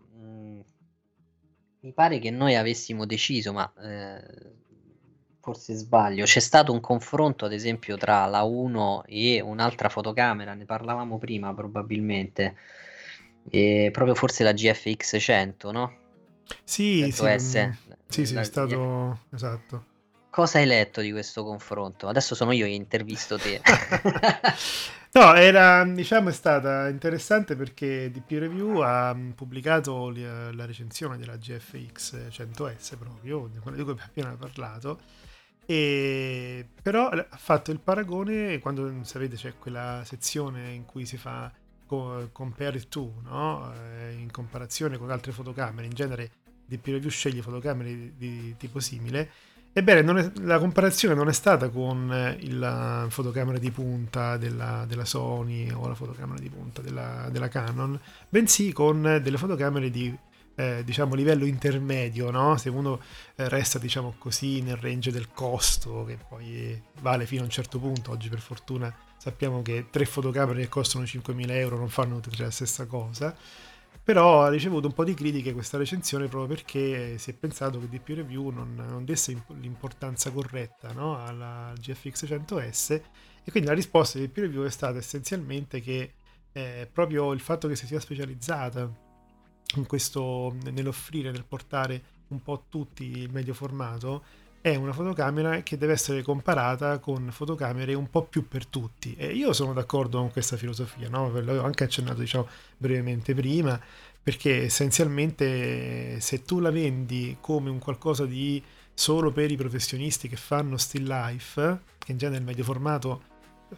mi 1.82 1.92
pare 1.92 2.20
che 2.20 2.32
noi 2.32 2.56
avessimo 2.56 3.06
deciso, 3.06 3.52
ma 3.52 3.70
eh, 3.82 4.62
forse 5.44 5.74
sbaglio, 5.74 6.24
c'è 6.24 6.40
stato 6.40 6.72
un 6.72 6.80
confronto 6.80 7.44
ad 7.44 7.52
esempio 7.52 7.98
tra 7.98 8.26
la 8.28 8.44
1 8.44 9.04
e 9.08 9.42
un'altra 9.42 9.90
fotocamera, 9.90 10.54
ne 10.54 10.64
parlavamo 10.64 11.18
prima 11.18 11.54
probabilmente, 11.54 12.56
e 13.50 13.90
proprio 13.92 14.16
forse 14.16 14.46
la 14.46 14.54
GFX 14.54 15.18
100, 15.20 15.72
no? 15.74 15.98
Sì, 16.64 17.12
sì, 17.12 17.40
sì, 17.40 17.70
sì, 18.08 18.26
sì, 18.26 18.36
è 18.36 18.44
stato 18.46 19.20
esatto. 19.34 19.92
Cosa 20.30 20.60
hai 20.60 20.66
letto 20.66 21.02
di 21.02 21.12
questo 21.12 21.44
confronto? 21.44 22.08
Adesso 22.08 22.36
sono 22.36 22.54
io 22.54 22.66
che 22.66 22.72
intervisto 22.72 23.38
te. 23.38 23.62
no, 25.12 25.34
era, 25.36 25.84
diciamo, 25.84 26.30
è 26.30 26.32
stata 26.32 26.88
interessante 26.88 27.58
perché 27.58 28.10
DP 28.10 28.32
Review 28.32 28.80
ha 28.80 29.16
pubblicato 29.36 30.10
la 30.10 30.66
recensione 30.66 31.18
della 31.18 31.36
GFX 31.36 32.30
100S 32.30 32.98
proprio, 32.98 33.50
di 33.52 33.60
cui 33.60 33.72
abbiamo 33.74 34.00
appena 34.02 34.36
parlato, 34.40 35.00
e 35.66 36.66
però 36.82 37.10
ha 37.10 37.38
fatto 37.38 37.72
il 37.72 37.80
paragone 37.80 38.60
quando 38.60 38.92
sapete 39.04 39.36
c'è 39.36 39.54
quella 39.58 40.02
sezione 40.06 40.72
in 40.72 40.86
cui 40.86 41.06
si 41.06 41.18
fa 41.18 41.52
compare 42.32 42.88
to, 42.90 43.14
no? 43.24 43.72
Eh, 43.74 44.14
in 44.14 44.32
comparazione 44.32 44.98
con 44.98 45.12
altre 45.12 45.32
fotocamere, 45.32 45.86
in 45.86 45.94
genere 45.94 46.32
DP 46.66 46.86
Review 46.88 47.10
sceglie 47.10 47.42
fotocamere 47.42 47.94
di, 47.94 48.14
di 48.18 48.56
tipo 48.58 48.80
simile 48.80 49.30
Ebbene, 49.76 50.22
è, 50.22 50.32
la 50.42 50.60
comparazione 50.60 51.16
non 51.16 51.30
è 51.30 51.34
stata 51.34 51.70
con 51.70 52.14
eh, 52.14 52.38
la 52.52 53.08
fotocamera 53.10 53.58
di 53.58 53.72
punta 53.72 54.38
della, 54.38 54.86
della, 54.88 55.04
Sony 55.04 55.72
o 55.72 55.88
la 55.88 55.96
fotocamera 55.96 56.40
di 56.40 56.50
punta 56.50 56.84
della, 56.84 57.28
della 57.32 57.48
Canon, 57.48 58.00
bensì 58.30 58.72
con 58.72 59.02
delle 59.02 59.38
fotocamere 59.38 59.90
di 59.90 60.16
eh, 60.56 60.84
diciamo 60.84 61.16
livello 61.16 61.46
intermedio, 61.46 62.30
no? 62.32 62.58
se 62.58 62.70
uno 62.70 63.02
eh, 63.36 63.50
resta 63.50 63.80
diciamo 63.80 64.16
così 64.18 64.62
nel 64.62 64.78
range 64.78 65.12
del 65.12 65.30
costo 65.32 66.04
che 66.06 66.18
poi 66.28 66.82
vale 67.02 67.26
fino 67.26 67.42
a 67.42 67.46
un 67.46 67.50
certo 67.52 67.80
punto, 67.80 68.12
oggi 68.12 68.30
per 68.30 68.40
fortuna 68.40 68.94
sappiamo 69.18 69.62
che 69.62 69.88
tre 69.90 70.06
fotocamere 70.06 70.62
che 70.62 70.70
costano 70.70 71.06
5.000 71.06 71.52
euro 71.52 71.78
non 71.78 71.90
fanno 71.90 72.20
tutte 72.20 72.44
la 72.44 72.52
stessa 72.52 72.86
cosa 72.86 73.36
però 74.04 74.44
ha 74.44 74.50
ricevuto 74.50 74.88
un 74.88 74.94
po' 74.94 75.06
di 75.06 75.14
critiche 75.14 75.54
questa 75.54 75.78
recensione 75.78 76.28
proprio 76.28 76.56
perché 76.56 77.18
si 77.18 77.30
è 77.30 77.34
pensato 77.34 77.80
che 77.80 77.88
DP 77.88 78.10
Review 78.10 78.50
non, 78.50 78.76
non 78.76 79.06
desse 79.06 79.42
l'importanza 79.60 80.30
corretta 80.32 80.92
no? 80.92 81.24
alla 81.24 81.72
GFX 81.80 82.26
100S 82.26 83.02
e 83.46 83.52
quindi 83.52 83.70
la 83.70 83.76
risposta 83.76 84.20
di 84.20 84.28
DP 84.28 84.38
Review 84.40 84.66
è 84.66 84.70
stata 84.70 84.98
essenzialmente 84.98 85.80
che 85.80 86.16
eh, 86.52 86.90
proprio 86.92 87.32
il 87.32 87.40
fatto 87.40 87.70
che 87.70 87.78
si 87.78 87.88
sia 87.88 88.02
specializzata 88.02 88.92
questo, 89.86 90.56
nell'offrire, 90.72 91.32
nel 91.32 91.46
portare 91.46 92.02
un 92.28 92.42
po' 92.42 92.66
tutti 92.70 93.04
il 93.04 93.32
medio 93.32 93.54
formato 93.54 94.24
è 94.64 94.76
una 94.76 94.94
fotocamera 94.94 95.62
che 95.62 95.78
deve 95.78 95.92
essere 95.92 96.22
comparata 96.22 97.00
con 97.00 97.30
fotocamere 97.32 97.96
un 97.96 98.10
po' 98.10 98.24
più 98.24 98.48
per 98.48 98.66
tutti. 98.66 99.14
E 99.18 99.34
io 99.34 99.52
sono 99.52 99.74
d'accordo 99.74 100.20
con 100.20 100.32
questa 100.32 100.56
filosofia, 100.56 101.10
no? 101.10 101.30
l'avevo 101.34 101.66
anche 101.66 101.84
accennato 101.84 102.22
diciamo, 102.22 102.48
brevemente 102.78 103.34
prima, 103.34 103.78
perché 104.24 104.64
essenzialmente 104.64 106.18
se 106.22 106.44
tu 106.44 106.62
la 106.62 106.72
vendi 106.72 107.36
come 107.42 107.70
un 107.70 107.80
qualcosa 107.80 108.26
di 108.26 108.64
solo 108.94 109.34
per 109.34 109.52
i 109.52 109.58
professionisti 109.58 110.30
che 110.30 110.38
fanno 110.38 110.78
still 110.78 111.08
life, 111.08 111.82
che 111.98 112.14
in 112.14 112.18
genere 112.18 112.40
il 112.40 112.46
medio 112.46 112.64
formato, 112.64 113.24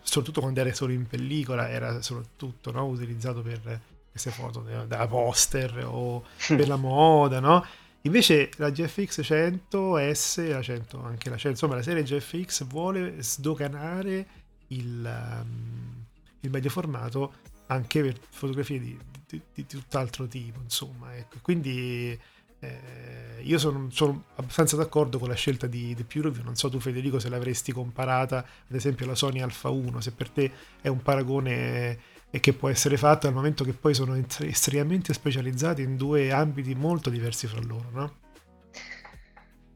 soprattutto 0.04 0.42
quando 0.42 0.60
era 0.60 0.72
solo 0.72 0.94
in 0.94 1.08
pellicola, 1.08 1.68
era 1.68 2.00
soprattutto 2.04 2.72
no? 2.72 2.86
utilizzato 2.86 3.42
per 3.42 3.82
queste 4.16 4.32
foto 4.32 4.62
da 4.88 5.08
poster 5.08 5.84
o 5.86 6.24
per 6.48 6.70
la 6.70 6.78
moda, 6.78 7.42
no? 7.42 7.66
Invece 8.04 8.50
la 8.56 8.70
GFX 8.70 9.20
100S, 9.20 10.50
la 10.50 10.62
100, 10.62 11.04
anche 11.04 11.30
la 11.30 11.36
100, 11.36 11.50
insomma 11.50 11.76
la 11.76 11.82
serie 11.82 12.04
GFX 12.04 12.66
vuole 12.66 13.22
sdoganare 13.22 14.28
il, 14.68 15.42
um, 15.42 16.06
il 16.40 16.50
medio 16.50 16.70
formato 16.70 17.34
anche 17.66 18.02
per 18.04 18.18
fotografie 18.30 18.80
di, 18.80 18.98
di, 19.28 19.42
di 19.54 19.66
tutt'altro 19.66 20.28
tipo, 20.28 20.62
insomma. 20.62 21.14
Ecco. 21.14 21.40
Quindi 21.42 22.18
eh, 22.60 23.42
io 23.42 23.58
sono, 23.58 23.90
sono, 23.92 24.26
abbastanza 24.36 24.78
d'accordo 24.78 25.20
con 25.20 25.28
la 25.28 25.36
scelta 25.36 25.68
di, 25.68 25.94
di 25.94 26.04
Pureview. 26.06 26.44
Non 26.44 26.56
so 26.56 26.70
tu 26.70 26.80
Federico 26.80 27.20
se 27.20 27.28
l'avresti 27.28 27.74
comparata 27.74 28.38
ad 28.38 28.76
esempio 28.76 29.06
alla 29.06 29.16
Sony 29.16 29.42
Alpha 29.42 29.70
1, 29.70 30.00
se 30.00 30.14
per 30.14 30.30
te 30.30 30.52
è 30.80 30.88
un 30.88 31.02
paragone 31.02 32.14
e 32.30 32.40
che 32.40 32.54
può 32.54 32.70
essere 32.70 32.98
fatto 32.98 33.28
al 33.28 33.34
momento 33.34 33.64
che 33.64 33.74
poi 33.74 33.94
sono 33.94 34.16
estremamente 34.16 35.14
specializzati 35.14 35.82
in 35.82 35.96
due 35.96 36.32
ambiti 36.32 36.76
molto 36.76 37.10
diversi 37.10 37.48
fra 37.48 37.62
loro, 37.62 37.90
no? 37.92 38.16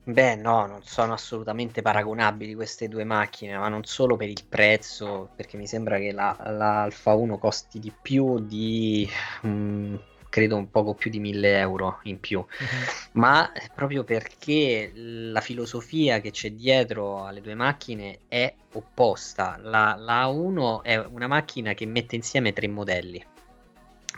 Beh, 0.04 0.36
no, 0.36 0.66
non 0.66 0.82
sono 0.82 1.14
assolutamente 1.14 1.84
paragonabili 1.84 2.56
queste 2.56 2.88
due 2.88 3.04
macchine, 3.04 3.56
ma 3.58 3.68
non 3.68 3.84
solo 3.84 4.18
per 4.18 4.28
il 4.28 4.44
prezzo, 4.48 5.30
perché 5.36 5.56
mi 5.56 5.68
sembra 5.68 6.00
che 6.00 6.12
la, 6.12 6.36
la 6.46 6.82
Alfa 6.82 7.14
1 7.14 7.38
costi 7.38 7.80
di 7.80 7.94
più 8.02 8.40
di 8.40 9.08
mm, 9.46 9.96
credo 10.30 10.56
un 10.56 10.70
poco 10.70 10.94
più 10.94 11.10
di 11.10 11.20
1000 11.20 11.58
euro 11.58 12.00
in 12.04 12.20
più, 12.20 12.40
uh-huh. 12.40 13.10
ma 13.14 13.52
proprio 13.74 14.04
perché 14.04 14.92
la 14.94 15.42
filosofia 15.42 16.22
che 16.22 16.32
c'è 16.32 16.52
dietro 16.52 17.26
alle 17.26 17.42
due 17.42 17.56
macchine 17.56 18.20
è 18.28 18.54
opposta. 18.74 19.58
La, 19.62 19.96
la 19.98 20.28
A1 20.28 20.82
è 20.84 20.98
una 20.98 21.28
macchina 21.28 21.74
che 21.74 21.86
mette 21.86 22.16
insieme 22.16 22.54
tre 22.54 22.68
modelli. 22.68 23.24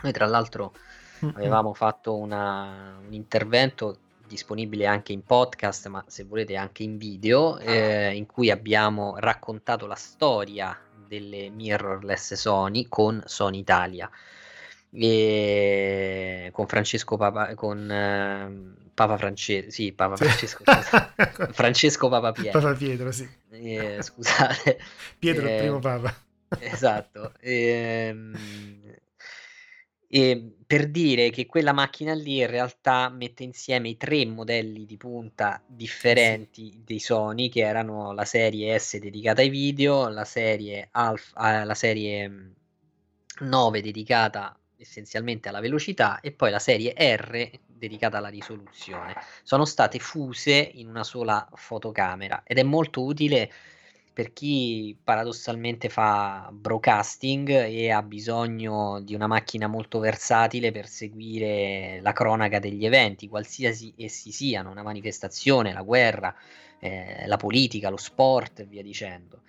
Noi 0.02 0.12
tra 0.12 0.26
l'altro 0.26 0.74
uh-huh. 1.20 1.32
avevamo 1.34 1.72
fatto 1.72 2.16
una, 2.16 2.98
un 3.04 3.12
intervento 3.12 3.96
disponibile 4.28 4.86
anche 4.86 5.12
in 5.12 5.24
podcast, 5.24 5.88
ma 5.88 6.04
se 6.06 6.24
volete 6.24 6.56
anche 6.56 6.82
in 6.82 6.98
video, 6.98 7.58
eh, 7.58 8.14
in 8.14 8.26
cui 8.26 8.50
abbiamo 8.50 9.16
raccontato 9.18 9.86
la 9.86 9.94
storia 9.94 10.78
delle 11.06 11.50
mirrorless 11.50 12.34
Sony 12.34 12.86
con 12.88 13.22
Sony 13.26 13.58
Italia 13.58 14.10
e 14.94 16.50
con 16.52 16.66
Francesco 16.66 17.16
Papa 17.16 17.54
con 17.54 17.78
uh, 17.78 18.90
Papa 18.92 19.16
Francesco 19.16 19.70
sì 19.70 19.92
Papa 19.92 20.16
Francesco 20.16 20.64
Francesco 21.50 22.08
Papa 22.08 22.32
Pietro. 22.32 22.60
Papa 22.60 22.74
Pietro 22.74 23.10
sì. 23.10 23.28
Eh, 23.50 23.98
scusate. 24.02 24.78
Pietro 25.18 25.46
eh, 25.46 25.54
il 25.54 25.60
primo 25.60 25.78
Papa. 25.78 26.14
esatto. 26.60 27.32
E, 27.40 28.14
e 30.08 30.54
per 30.66 30.88
dire 30.88 31.30
che 31.30 31.46
quella 31.46 31.72
macchina 31.72 32.12
lì 32.12 32.40
in 32.40 32.46
realtà 32.46 33.08
mette 33.08 33.44
insieme 33.44 33.88
i 33.88 33.96
tre 33.96 34.26
modelli 34.26 34.84
di 34.84 34.98
punta 34.98 35.62
differenti 35.66 36.70
sì. 36.70 36.82
dei 36.84 36.98
Sony 36.98 37.48
che 37.48 37.60
erano 37.60 38.12
la 38.12 38.26
serie 38.26 38.78
S 38.78 38.98
dedicata 38.98 39.40
ai 39.40 39.48
video 39.48 40.08
la 40.08 40.26
serie 40.26 40.88
Alpha 40.90 41.64
la 41.64 41.74
serie 41.74 42.52
9 43.40 43.80
dedicata 43.80 44.54
essenzialmente 44.82 45.48
alla 45.48 45.60
velocità 45.60 46.20
e 46.20 46.32
poi 46.32 46.50
la 46.50 46.58
serie 46.58 46.94
R 46.96 47.50
dedicata 47.66 48.18
alla 48.18 48.28
risoluzione. 48.28 49.14
Sono 49.42 49.64
state 49.64 49.98
fuse 49.98 50.70
in 50.74 50.88
una 50.88 51.04
sola 51.04 51.48
fotocamera 51.54 52.42
ed 52.44 52.58
è 52.58 52.62
molto 52.62 53.02
utile 53.02 53.50
per 54.12 54.32
chi 54.32 54.96
paradossalmente 55.02 55.88
fa 55.88 56.50
broadcasting 56.52 57.48
e 57.48 57.90
ha 57.90 58.02
bisogno 58.02 59.00
di 59.00 59.14
una 59.14 59.26
macchina 59.26 59.68
molto 59.68 59.98
versatile 60.00 60.70
per 60.70 60.86
seguire 60.86 61.98
la 62.02 62.12
cronaca 62.12 62.58
degli 62.58 62.84
eventi, 62.84 63.28
qualsiasi 63.28 63.94
essi 63.96 64.30
siano, 64.30 64.70
una 64.70 64.82
manifestazione, 64.82 65.72
la 65.72 65.82
guerra, 65.82 66.34
eh, 66.78 67.24
la 67.26 67.36
politica, 67.38 67.88
lo 67.88 67.96
sport 67.96 68.60
e 68.60 68.64
via 68.64 68.82
dicendo 68.82 69.40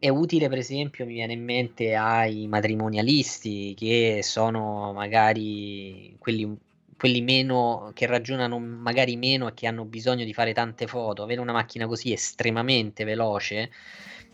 è 0.00 0.08
utile, 0.08 0.48
per 0.48 0.56
esempio, 0.56 1.04
mi 1.04 1.12
viene 1.12 1.34
in 1.34 1.44
mente 1.44 1.94
ai 1.94 2.46
matrimonialisti 2.48 3.74
che 3.76 4.20
sono 4.22 4.94
magari 4.94 6.16
quelli, 6.18 6.56
quelli 6.96 7.20
meno 7.20 7.90
che 7.94 8.06
ragionano 8.06 8.58
magari 8.58 9.16
meno 9.16 9.48
e 9.48 9.54
che 9.54 9.66
hanno 9.66 9.84
bisogno 9.84 10.24
di 10.24 10.32
fare 10.32 10.54
tante 10.54 10.86
foto. 10.86 11.22
Avere 11.22 11.42
una 11.42 11.52
macchina 11.52 11.86
così 11.86 12.12
estremamente 12.12 13.04
veloce, 13.04 13.70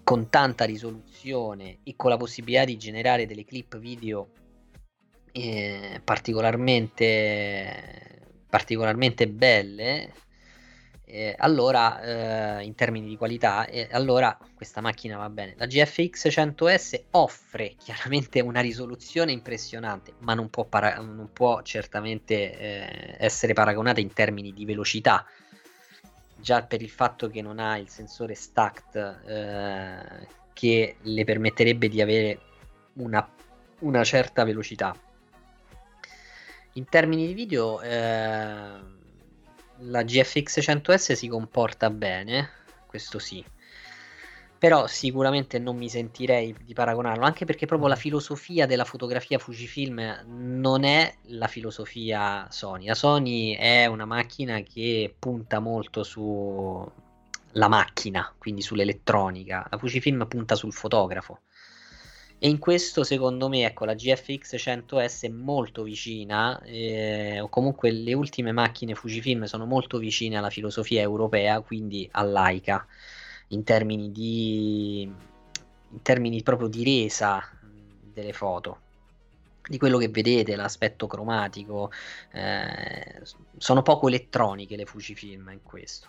con 0.05 0.31
tanta 0.31 0.65
risoluzione 0.65 1.79
e 1.83 1.95
con 1.97 2.11
la 2.11 2.17
possibilità 2.17 2.65
di 2.65 2.77
generare 2.77 3.27
delle 3.27 3.45
clip 3.45 3.77
video 3.79 4.29
eh, 5.33 6.01
particolarmente, 6.05 8.23
particolarmente 8.49 9.27
belle 9.29 10.13
eh, 11.09 11.37
allora 11.39 12.59
eh, 12.59 12.65
in 12.65 12.75
termini 12.75 13.07
di 13.07 13.17
qualità, 13.17 13.65
eh, 13.67 13.89
allora 13.93 14.37
questa 14.55 14.81
macchina 14.81 15.17
va 15.17 15.31
bene. 15.31 15.55
La 15.57 15.67
GFX 15.67 16.27
100S 16.27 17.05
offre 17.13 17.75
chiaramente 17.79 18.41
una 18.41 18.61
risoluzione 18.61 19.31
impressionante, 19.31 20.15
ma 20.19 20.35
non 20.35 20.51
può, 20.51 20.65
para- 20.65 20.97
non 20.97 21.31
può 21.33 21.63
certamente 21.63 22.59
eh, 22.59 23.17
essere 23.19 23.53
paragonata 23.53 24.01
in 24.01 24.13
termini 24.13 24.53
di 24.53 24.65
velocità. 24.65 25.25
Già 26.39 26.63
per 26.65 26.83
il 26.83 26.91
fatto 26.91 27.29
che 27.29 27.41
non 27.41 27.61
ha 27.61 27.79
il 27.79 27.89
sensore 27.89 28.35
stacked 28.35 28.97
eh, 29.27 30.27
che 30.53 30.97
le 31.01 31.25
permetterebbe 31.25 31.89
di 31.89 32.01
avere 32.01 32.41
una, 32.95 33.27
una 33.81 34.03
certa 34.03 34.43
velocità. 34.43 34.95
In 36.73 36.85
termini 36.89 37.27
di 37.27 37.33
video, 37.33 37.81
eh, 37.81 38.95
la 39.81 40.03
GFX 40.03 40.59
100S 40.59 41.13
si 41.13 41.29
comporta 41.29 41.91
bene, 41.91 42.51
questo 42.87 43.19
sì. 43.19 43.45
però 44.59 44.87
sicuramente 44.87 45.59
non 45.59 45.77
mi 45.77 45.89
sentirei 45.89 46.55
di 46.65 46.73
paragonarlo, 46.73 47.25
anche 47.25 47.45
perché 47.45 47.67
proprio 47.67 47.89
la 47.89 47.97
filosofia 47.97 48.67
della 48.67 48.85
fotografia 48.85 49.39
Fujifilm 49.39 50.25
non 50.27 50.85
è 50.85 51.15
la 51.25 51.47
filosofia 51.47 52.47
Sony. 52.51 52.87
La 52.87 52.95
Sony 52.95 53.55
è 53.55 53.87
una 53.87 54.07
macchina 54.07 54.61
che 54.61 55.15
punta 55.19 55.61
molto 55.61 56.03
sulla 56.03 57.69
macchina, 57.69 58.35
quindi 58.39 58.63
sull'elettronica. 58.63 59.67
La 59.71 59.79
Fujifilm 59.79 60.27
punta 60.27 60.55
sul 60.55 60.73
fotografo. 60.73 61.41
E 62.47 62.49
in 62.49 62.61
questo, 62.61 63.03
secondo 63.03 63.49
me, 63.49 63.65
ecco, 63.65 63.85
la 63.85 63.95
GFX 63.95 64.55
100S 64.55 65.23
è 65.23 65.29
molto 65.29 65.83
vicina, 65.83 66.63
eh, 66.63 67.41
o 67.41 67.49
comunque 67.49 67.91
le 67.91 68.15
ultime 68.15 68.53
macchine 68.53 68.95
Fujifilm 68.95 69.47
sono 69.47 69.67
molto 69.67 69.99
vicine 69.99 70.37
alla 70.37 70.49
filosofia 70.49 71.01
europea, 71.01 71.61
quindi 71.61 72.09
all'AICA 72.09 72.87
in 73.49 73.65
termini 73.65 74.13
di 74.13 75.03
in 75.03 76.03
termini 76.03 76.41
proprio 76.45 76.69
di 76.69 76.85
resa 76.85 77.43
delle 78.13 78.33
foto 78.33 78.79
di 79.67 79.77
quello 79.77 79.99
che 79.99 80.09
vedete, 80.09 80.55
l'aspetto 80.55 81.09
cromatico, 81.09 81.91
eh, 82.31 83.23
sono 83.57 83.83
poco 83.83 84.07
elettroniche 84.07 84.77
le 84.77 84.87
Fujifilm 84.87 85.49
in 85.51 85.63
questo. 85.65 86.07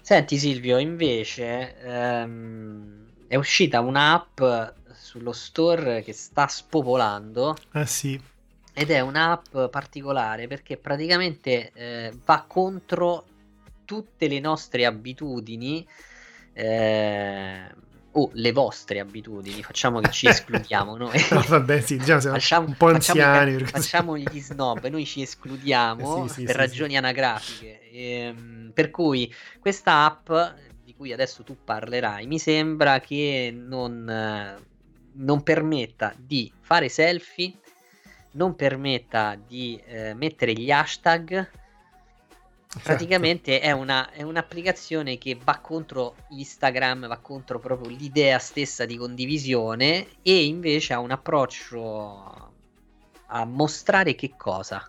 Senti 0.00 0.36
Silvio, 0.36 0.78
invece 0.78 1.78
ehm, 1.80 3.06
è 3.28 3.36
uscita 3.36 3.78
un'app 3.80 4.40
sullo 4.94 5.32
store 5.32 6.02
che 6.02 6.12
sta 6.12 6.46
spopolando. 6.46 7.56
Ah 7.72 7.86
sì. 7.86 8.20
Ed 8.72 8.90
è 8.90 9.00
un'app 9.00 9.58
particolare 9.70 10.46
perché 10.46 10.76
praticamente 10.76 11.72
eh, 11.72 12.12
va 12.24 12.44
contro 12.46 13.24
tutte 13.84 14.28
le 14.28 14.38
nostre 14.38 14.84
abitudini 14.84 15.86
eh, 16.52 17.70
o 18.12 18.30
le 18.32 18.52
vostre 18.52 19.00
abitudini, 19.00 19.62
facciamo 19.62 20.00
che 20.00 20.10
ci 20.10 20.26
escludiamo 20.28 20.96
noi. 20.96 21.18
no, 21.30 21.42
vabbè, 21.46 21.80
sì, 21.80 21.96
diciamo 21.96 22.20
facciamo, 22.20 22.66
un 22.66 22.74
po' 22.76 22.88
anziani. 22.88 23.52
Facciamo, 23.52 23.70
facciamo 23.70 24.18
gli 24.18 24.40
snob, 24.40 24.86
noi 24.86 25.06
ci 25.06 25.22
escludiamo 25.22 26.24
eh 26.24 26.28
sì, 26.28 26.34
sì, 26.34 26.42
per 26.44 26.54
sì, 26.54 26.60
ragioni 26.60 26.96
anagrafiche. 26.96 27.90
Ehm, 27.90 28.70
per 28.74 28.90
cui 28.90 29.32
questa 29.58 30.04
app, 30.04 30.30
di 30.84 30.94
cui 30.94 31.12
adesso 31.12 31.42
tu 31.42 31.56
parlerai, 31.62 32.26
mi 32.26 32.38
sembra 32.38 33.00
che 33.00 33.54
non, 33.54 34.04
non 35.18 35.42
permetta 35.42 36.14
di 36.16 36.52
fare 36.60 36.88
selfie, 36.88 37.52
non 38.32 38.56
permetta 38.56 39.36
di 39.36 39.80
eh, 39.86 40.14
mettere 40.14 40.52
gli 40.52 40.70
hashtag 40.70 41.48
Esatto. 42.68 42.84
Praticamente 42.84 43.60
è, 43.60 43.72
una, 43.72 44.10
è, 44.10 44.22
un'applicazione 44.22 45.16
che 45.16 45.38
va 45.42 45.58
contro 45.58 46.16
Instagram, 46.28 47.08
va 47.08 47.16
contro 47.16 47.58
proprio 47.58 47.88
l'idea 47.88 48.38
stessa 48.38 48.84
di 48.84 48.98
condivisione 48.98 50.06
e 50.20 50.44
invece 50.44 50.92
ha 50.92 50.98
un 50.98 51.10
approccio 51.10 52.52
a 53.28 53.44
mostrare 53.46 54.14
che 54.14 54.34
cosa. 54.36 54.86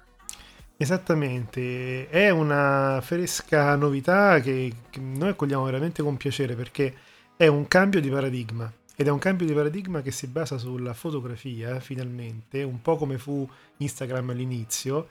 Esattamente, 0.76 2.10
è 2.10 2.30
una 2.30 3.00
fresca 3.02 3.76
novità 3.78 4.42
che, 4.42 4.74
che 4.90 5.00
noi 5.00 5.30
accogliamo 5.30 5.64
veramente 5.64 6.04
con 6.04 6.18
piacere 6.18 6.56
perché 6.56 6.94
è 7.38 7.48
un 7.48 7.66
cambio 7.70 8.02
di 8.02 8.10
paradigma 8.10 8.70
ed 9.00 9.08
è 9.08 9.12
un 9.12 9.20
cambio 9.20 9.48
di 9.48 9.54
paradigma 9.54 10.02
che 10.02 10.12
si 10.12 10.28
basa 10.28 10.58
sulla 10.58 10.94
fotografia 10.94 11.80
finalmente, 11.80 12.64
un 12.64 12.82
po' 12.82 12.98
come 12.98 13.18
fu 13.18 13.48
Instagram 13.78 14.32
all'inizio 14.32 15.08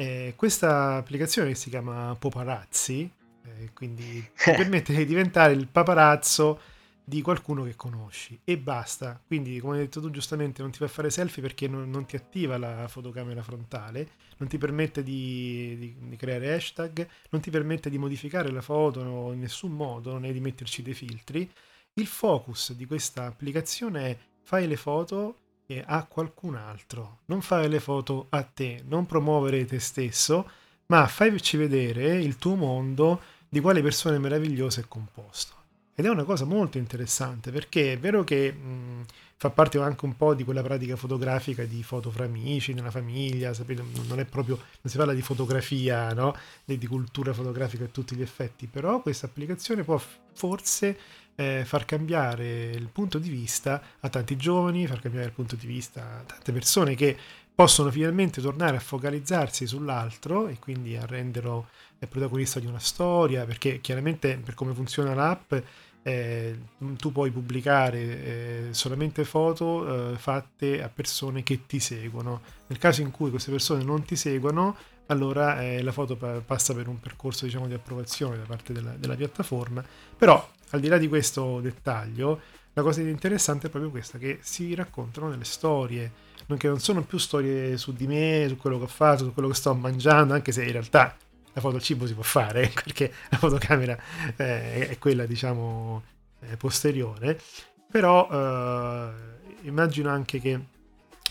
eh, 0.00 0.32
questa 0.34 0.96
applicazione 0.96 1.48
che 1.48 1.54
si 1.54 1.68
chiama 1.68 2.16
Poparazzi, 2.18 3.10
eh, 3.44 3.70
quindi 3.74 4.26
ti 4.34 4.50
permette 4.56 4.94
di 4.94 5.04
diventare 5.04 5.52
il 5.52 5.68
paparazzo 5.68 6.58
di 7.04 7.20
qualcuno 7.20 7.64
che 7.64 7.76
conosci 7.76 8.40
e 8.42 8.56
basta. 8.56 9.20
Quindi, 9.26 9.60
come 9.60 9.74
hai 9.74 9.82
detto 9.82 10.00
tu 10.00 10.10
giustamente, 10.10 10.62
non 10.62 10.70
ti 10.70 10.78
fa 10.78 10.88
fare 10.88 11.10
selfie 11.10 11.42
perché 11.42 11.68
non, 11.68 11.90
non 11.90 12.06
ti 12.06 12.16
attiva 12.16 12.56
la 12.56 12.88
fotocamera 12.88 13.42
frontale, 13.42 14.08
non 14.38 14.48
ti 14.48 14.56
permette 14.56 15.02
di, 15.02 15.76
di, 15.78 15.96
di, 16.08 16.16
creare 16.16 16.54
hashtag, 16.54 17.06
non 17.28 17.42
ti 17.42 17.50
permette 17.50 17.90
di 17.90 17.98
modificare 17.98 18.50
la 18.50 18.62
foto 18.62 19.32
in 19.32 19.38
nessun 19.38 19.72
modo, 19.72 20.16
né 20.16 20.32
di 20.32 20.40
metterci 20.40 20.80
dei 20.80 20.94
filtri. 20.94 21.50
Il 21.94 22.06
focus 22.06 22.72
di 22.72 22.86
questa 22.86 23.26
applicazione 23.26 24.10
è 24.10 24.18
fai 24.42 24.66
le 24.66 24.76
foto 24.76 25.36
a 25.84 26.04
qualcun 26.04 26.56
altro. 26.56 27.20
Non 27.26 27.42
fare 27.42 27.68
le 27.68 27.80
foto 27.80 28.26
a 28.30 28.42
te, 28.42 28.82
non 28.86 29.06
promuovere 29.06 29.64
te 29.64 29.78
stesso, 29.78 30.48
ma 30.86 31.06
faici 31.06 31.56
vedere 31.56 32.20
il 32.20 32.36
tuo 32.36 32.56
mondo 32.56 33.20
di 33.48 33.60
quale 33.60 33.82
persone 33.82 34.18
meravigliose 34.18 34.82
è 34.82 34.84
composto. 34.88 35.58
Ed 35.94 36.06
è 36.06 36.08
una 36.08 36.24
cosa 36.24 36.44
molto 36.44 36.78
interessante 36.78 37.50
perché 37.50 37.92
è 37.92 37.98
vero 37.98 38.24
che 38.24 38.52
mh, 38.52 39.04
fa 39.36 39.50
parte 39.50 39.78
anche 39.78 40.04
un 40.04 40.16
po' 40.16 40.34
di 40.34 40.44
quella 40.44 40.62
pratica 40.62 40.96
fotografica 40.96 41.64
di 41.64 41.82
foto 41.82 42.10
fra 42.10 42.24
amici, 42.24 42.72
nella 42.72 42.90
famiglia, 42.90 43.52
sapete, 43.52 43.82
non 44.06 44.18
è 44.18 44.24
proprio, 44.24 44.56
non 44.56 44.90
si 44.90 44.96
parla 44.96 45.12
di 45.12 45.22
fotografia, 45.22 46.12
no? 46.14 46.34
di 46.64 46.86
cultura 46.86 47.32
fotografica 47.32 47.84
a 47.84 47.88
tutti 47.88 48.14
gli 48.14 48.22
effetti, 48.22 48.66
però 48.66 49.02
questa 49.02 49.26
applicazione 49.26 49.82
può 49.82 50.00
forse 50.32 50.98
eh, 51.36 51.62
far 51.64 51.84
cambiare 51.84 52.70
il 52.70 52.88
punto 52.88 53.18
di 53.18 53.30
vista 53.30 53.82
a 54.00 54.08
tanti 54.08 54.36
giovani, 54.36 54.86
far 54.86 55.00
cambiare 55.00 55.26
il 55.26 55.32
punto 55.32 55.56
di 55.56 55.66
vista 55.66 56.18
a 56.18 56.22
tante 56.22 56.52
persone 56.52 56.94
che 56.94 57.16
possono 57.54 57.90
finalmente 57.90 58.40
tornare 58.40 58.76
a 58.76 58.80
focalizzarsi 58.80 59.66
sull'altro 59.66 60.48
e 60.48 60.58
quindi 60.58 60.96
a 60.96 61.04
renderlo 61.04 61.68
il 61.98 62.08
protagonista 62.08 62.58
di 62.58 62.66
una 62.66 62.78
storia, 62.78 63.44
perché 63.44 63.80
chiaramente 63.80 64.38
per 64.38 64.54
come 64.54 64.72
funziona 64.72 65.14
l'app 65.14 65.52
eh, 66.02 66.58
tu 66.96 67.12
puoi 67.12 67.30
pubblicare 67.30 67.98
eh, 67.98 68.68
solamente 68.70 69.24
foto 69.24 70.12
eh, 70.12 70.16
fatte 70.16 70.82
a 70.82 70.88
persone 70.88 71.42
che 71.42 71.66
ti 71.66 71.78
seguono. 71.78 72.40
Nel 72.68 72.78
caso 72.78 73.02
in 73.02 73.10
cui 73.10 73.30
queste 73.30 73.50
persone 73.50 73.84
non 73.84 74.04
ti 74.04 74.16
seguono, 74.16 74.76
allora 75.06 75.62
eh, 75.62 75.82
la 75.82 75.92
foto 75.92 76.16
pa- 76.16 76.40
passa 76.40 76.74
per 76.74 76.88
un 76.88 77.00
percorso 77.00 77.44
diciamo, 77.44 77.66
di 77.66 77.74
approvazione 77.74 78.38
da 78.38 78.44
parte 78.44 78.72
della, 78.72 78.92
della 78.92 79.16
piattaforma. 79.16 79.84
Però 80.16 80.48
al 80.70 80.80
di 80.80 80.88
là 80.88 80.98
di 80.98 81.08
questo 81.08 81.60
dettaglio, 81.60 82.40
la 82.72 82.82
cosa 82.82 83.00
interessante 83.00 83.66
è 83.66 83.70
proprio 83.70 83.90
questa, 83.90 84.18
che 84.18 84.38
si 84.42 84.74
raccontano 84.74 85.30
delle 85.30 85.44
storie, 85.44 86.28
che 86.56 86.68
non 86.68 86.80
sono 86.80 87.02
più 87.02 87.18
storie 87.18 87.76
su 87.76 87.92
di 87.92 88.06
me, 88.06 88.46
su 88.48 88.56
quello 88.56 88.78
che 88.78 88.84
ho 88.84 88.88
fatto, 88.88 89.24
su 89.24 89.32
quello 89.32 89.48
che 89.48 89.54
sto 89.54 89.74
mangiando, 89.74 90.34
anche 90.34 90.52
se 90.52 90.64
in 90.64 90.72
realtà 90.72 91.16
la 91.52 91.60
foto 91.60 91.76
al 91.76 91.82
cibo 91.82 92.06
si 92.06 92.14
può 92.14 92.22
fare, 92.22 92.70
perché 92.74 93.12
la 93.28 93.38
fotocamera 93.38 93.98
eh, 94.36 94.88
è 94.88 94.98
quella, 94.98 95.26
diciamo, 95.26 96.02
eh, 96.40 96.56
posteriore, 96.56 97.40
però 97.90 98.28
eh, 98.30 99.10
immagino 99.62 100.10
anche 100.10 100.40
che 100.40 100.60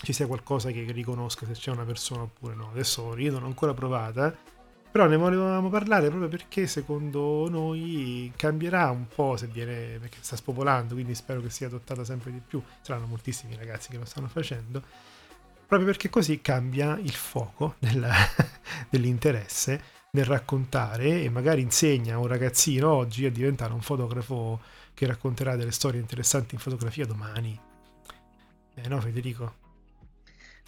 ci 0.02 0.12
sia 0.12 0.26
qualcosa 0.26 0.70
che 0.70 0.84
riconosca 0.92 1.46
se 1.46 1.52
c'è 1.52 1.70
una 1.70 1.84
persona 1.84 2.22
oppure 2.22 2.54
no. 2.54 2.70
Adesso 2.70 3.16
io 3.18 3.32
non 3.32 3.42
ho 3.42 3.46
ancora 3.46 3.74
provata, 3.74 4.34
però 4.90 5.06
ne 5.06 5.16
volevamo 5.16 5.68
parlare 5.68 6.08
proprio 6.08 6.28
perché 6.28 6.66
secondo 6.66 7.48
noi 7.48 8.32
cambierà 8.34 8.90
un 8.90 9.06
po' 9.06 9.36
se 9.36 9.46
viene, 9.46 9.98
perché 10.00 10.18
sta 10.20 10.34
spopolando, 10.34 10.94
quindi 10.94 11.14
spero 11.14 11.40
che 11.40 11.50
sia 11.50 11.68
adottata 11.68 12.04
sempre 12.04 12.32
di 12.32 12.40
più. 12.44 12.60
Saranno 12.80 13.06
moltissimi 13.06 13.54
ragazzi 13.54 13.90
che 13.90 13.98
lo 13.98 14.04
stanno 14.04 14.26
facendo. 14.28 14.82
Proprio 15.66 15.88
perché 15.88 16.10
così 16.10 16.40
cambia 16.40 16.98
il 16.98 17.12
fuoco 17.12 17.76
della, 17.78 18.12
dell'interesse 18.90 19.98
nel 20.12 20.24
raccontare 20.24 21.22
e 21.22 21.30
magari 21.30 21.60
insegna 21.60 22.16
a 22.16 22.18
un 22.18 22.26
ragazzino 22.26 22.90
oggi 22.90 23.26
a 23.26 23.30
diventare 23.30 23.72
un 23.72 23.82
fotografo 23.82 24.60
che 24.92 25.06
racconterà 25.06 25.54
delle 25.54 25.70
storie 25.70 26.00
interessanti 26.00 26.56
in 26.56 26.60
fotografia 26.60 27.06
domani. 27.06 27.58
Eh 28.74 28.88
no, 28.88 29.00
Federico? 29.00 29.59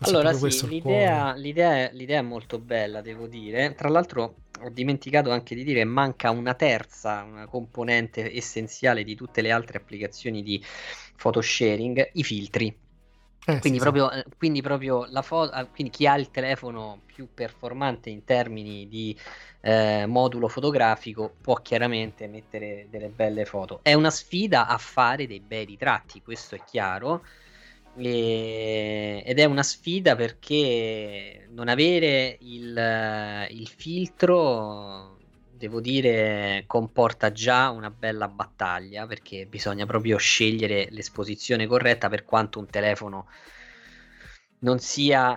Allora 0.02 0.32
sì, 0.32 0.68
l'idea, 0.68 1.34
l'idea, 1.34 1.74
è, 1.74 1.90
l'idea 1.92 2.18
è 2.18 2.22
molto 2.22 2.58
bella, 2.58 3.00
devo 3.00 3.26
dire. 3.26 3.74
Tra 3.74 3.88
l'altro 3.88 4.36
ho 4.60 4.68
dimenticato 4.70 5.30
anche 5.30 5.54
di 5.54 5.64
dire, 5.64 5.84
manca 5.84 6.30
una 6.30 6.54
terza, 6.54 7.22
una 7.22 7.46
componente 7.46 8.34
essenziale 8.34 9.04
di 9.04 9.14
tutte 9.14 9.40
le 9.40 9.50
altre 9.50 9.78
applicazioni 9.78 10.42
di 10.42 10.62
photo 11.16 11.40
sharing, 11.40 12.10
i 12.14 12.22
filtri. 12.22 12.66
Eh, 13.44 13.58
quindi, 13.58 13.78
sì, 13.78 13.84
proprio, 13.84 14.10
sì. 14.10 14.18
Eh, 14.18 14.24
quindi, 14.38 14.62
proprio, 14.62 15.06
la 15.10 15.22
foto, 15.22 15.52
ah, 15.52 15.64
quindi 15.66 15.92
chi 15.92 16.06
ha 16.06 16.16
il 16.16 16.30
telefono 16.30 17.00
più 17.04 17.28
performante 17.34 18.08
in 18.08 18.24
termini 18.24 18.86
di 18.86 19.18
eh, 19.62 20.06
modulo 20.06 20.46
fotografico 20.46 21.34
può 21.40 21.56
chiaramente 21.56 22.28
mettere 22.28 22.86
delle 22.88 23.08
belle 23.08 23.44
foto. 23.44 23.80
È 23.82 23.94
una 23.94 24.10
sfida 24.10 24.68
a 24.68 24.78
fare 24.78 25.26
dei 25.26 25.40
bei 25.40 25.64
ritratti, 25.64 26.22
questo 26.22 26.54
è 26.54 26.62
chiaro 26.64 27.24
e, 27.94 29.22
ed 29.24 29.38
è 29.38 29.44
una 29.44 29.62
sfida 29.62 30.16
perché 30.16 31.46
non 31.50 31.68
avere 31.68 32.36
il, 32.40 33.46
il 33.50 33.68
filtro, 33.68 35.18
devo 35.50 35.80
dire, 35.80 36.64
comporta 36.66 37.32
già 37.32 37.70
una 37.70 37.90
bella 37.90 38.28
battaglia 38.28 39.06
perché 39.06 39.46
bisogna 39.46 39.86
proprio 39.86 40.16
scegliere 40.16 40.88
l'esposizione 40.90 41.66
corretta 41.66 42.08
per 42.08 42.24
quanto 42.24 42.58
un 42.58 42.66
telefono 42.68 43.28
non 44.62 44.78
sia, 44.78 45.36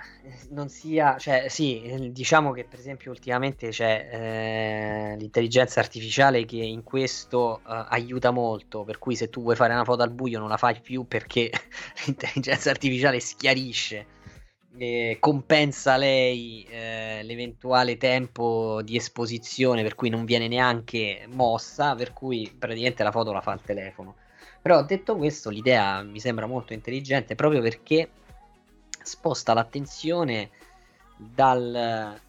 non 0.49 0.69
sia, 0.69 1.17
cioè 1.17 1.47
sì, 1.49 2.09
diciamo 2.11 2.51
che 2.51 2.63
per 2.63 2.80
esempio 2.80 3.11
ultimamente 3.11 3.69
c'è 3.69 4.09
eh, 4.11 5.15
l'intelligenza 5.17 5.80
artificiale 5.80 6.45
che 6.45 6.57
in 6.57 6.84
questo 6.84 7.59
eh, 7.59 7.86
aiuta 7.89 8.32
molto, 8.32 8.84
per 8.84 8.99
cui 8.99 9.15
se 9.15 9.30
tu 9.30 9.41
vuoi 9.41 9.55
fare 9.55 9.73
una 9.73 9.84
foto 9.84 10.03
al 10.03 10.11
buio 10.11 10.39
non 10.39 10.49
la 10.49 10.57
fai 10.57 10.80
più 10.80 11.07
perché 11.07 11.49
l'intelligenza 12.05 12.69
artificiale 12.69 13.19
schiarisce, 13.19 14.05
e 14.78 15.17
compensa 15.19 15.95
lei 15.97 16.65
eh, 16.69 17.21
l'eventuale 17.23 17.97
tempo 17.97 18.82
di 18.84 18.95
esposizione 18.97 19.84
per 19.84 19.95
cui 19.95 20.09
non 20.09 20.26
viene 20.26 20.47
neanche 20.47 21.26
mossa, 21.32 21.95
per 21.95 22.13
cui 22.13 22.53
praticamente 22.57 23.03
la 23.03 23.11
foto 23.11 23.32
la 23.32 23.41
fa 23.41 23.53
il 23.53 23.61
telefono. 23.63 24.15
Però 24.61 24.84
detto 24.84 25.15
questo, 25.15 25.49
l'idea 25.49 26.01
mi 26.03 26.19
sembra 26.19 26.45
molto 26.45 26.73
intelligente 26.73 27.36
proprio 27.36 27.61
perché 27.61 28.09
sposta 29.05 29.53
l'attenzione 29.53 30.49
dal, 31.17 32.19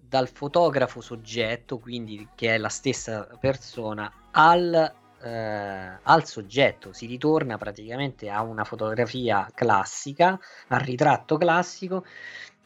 dal 0.00 0.28
fotografo 0.28 1.00
soggetto, 1.00 1.78
quindi 1.78 2.28
che 2.34 2.54
è 2.54 2.58
la 2.58 2.68
stessa 2.68 3.28
persona, 3.38 4.10
al, 4.30 4.94
eh, 5.20 5.98
al 6.02 6.24
soggetto. 6.26 6.92
Si 6.92 7.06
ritorna 7.06 7.58
praticamente 7.58 8.30
a 8.30 8.42
una 8.42 8.64
fotografia 8.64 9.50
classica, 9.54 10.38
al 10.68 10.80
ritratto 10.80 11.36
classico. 11.36 12.04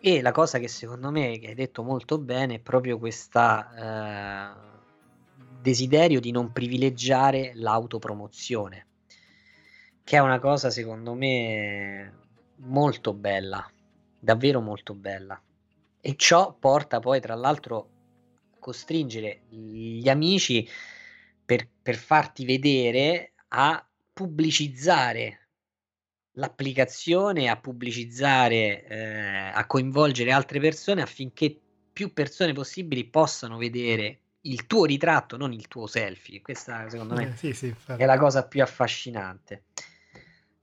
E 0.05 0.21
la 0.21 0.33
cosa 0.33 0.59
che 0.59 0.67
secondo 0.67 1.11
me, 1.13 1.27
hai 1.27 1.55
detto 1.55 1.83
molto 1.83 2.19
bene, 2.19 2.57
è 2.57 2.59
proprio 2.59 2.99
questa 2.99 4.57
eh, 4.57 4.71
desiderio 5.61 6.19
di 6.19 6.33
non 6.33 6.51
privilegiare 6.53 7.53
l'autopromozione, 7.55 8.87
che 10.03 10.17
è 10.17 10.21
una 10.21 10.41
cosa 10.41 10.71
secondo 10.71 11.15
me 11.15 12.22
molto 12.63 13.15
bella, 13.15 13.69
davvero 14.19 14.61
molto 14.61 14.95
bella. 14.95 15.41
E 16.01 16.17
ciò 16.17 16.55
porta 16.59 17.01
poi, 17.01 17.21
tra 17.21 17.35
l'altro, 17.35 17.91
a 18.55 18.59
costringere 18.59 19.43
gli 19.49 20.09
amici 20.09 20.69
per, 21.45 21.69
per 21.81 21.97
farti 21.97 22.45
vedere 22.45 23.33
a 23.49 23.87
pubblicizzare 24.13 25.39
l'applicazione, 26.37 27.49
a 27.49 27.59
pubblicizzare, 27.59 28.87
eh, 28.87 29.51
a 29.53 29.67
coinvolgere 29.67 30.33
altre 30.33 30.61
persone 30.61 31.03
affinché 31.03 31.59
più 31.93 32.13
persone 32.13 32.53
possibili 32.53 33.05
possano 33.05 33.59
vedere 33.59 34.19
il 34.43 34.67
tuo 34.67 34.87
ritratto, 34.87 35.37
non 35.37 35.53
il 35.53 35.69
tuo 35.69 35.87
selfie. 35.87 36.41
Questa, 36.41 36.89
secondo 36.89 37.15
me, 37.15 37.29
eh, 37.29 37.37
sì, 37.37 37.53
sì, 37.53 37.73
è 37.97 38.05
la 38.07 38.19
cosa 38.19 38.47
più 38.47 38.63
affascinante. 38.63 39.65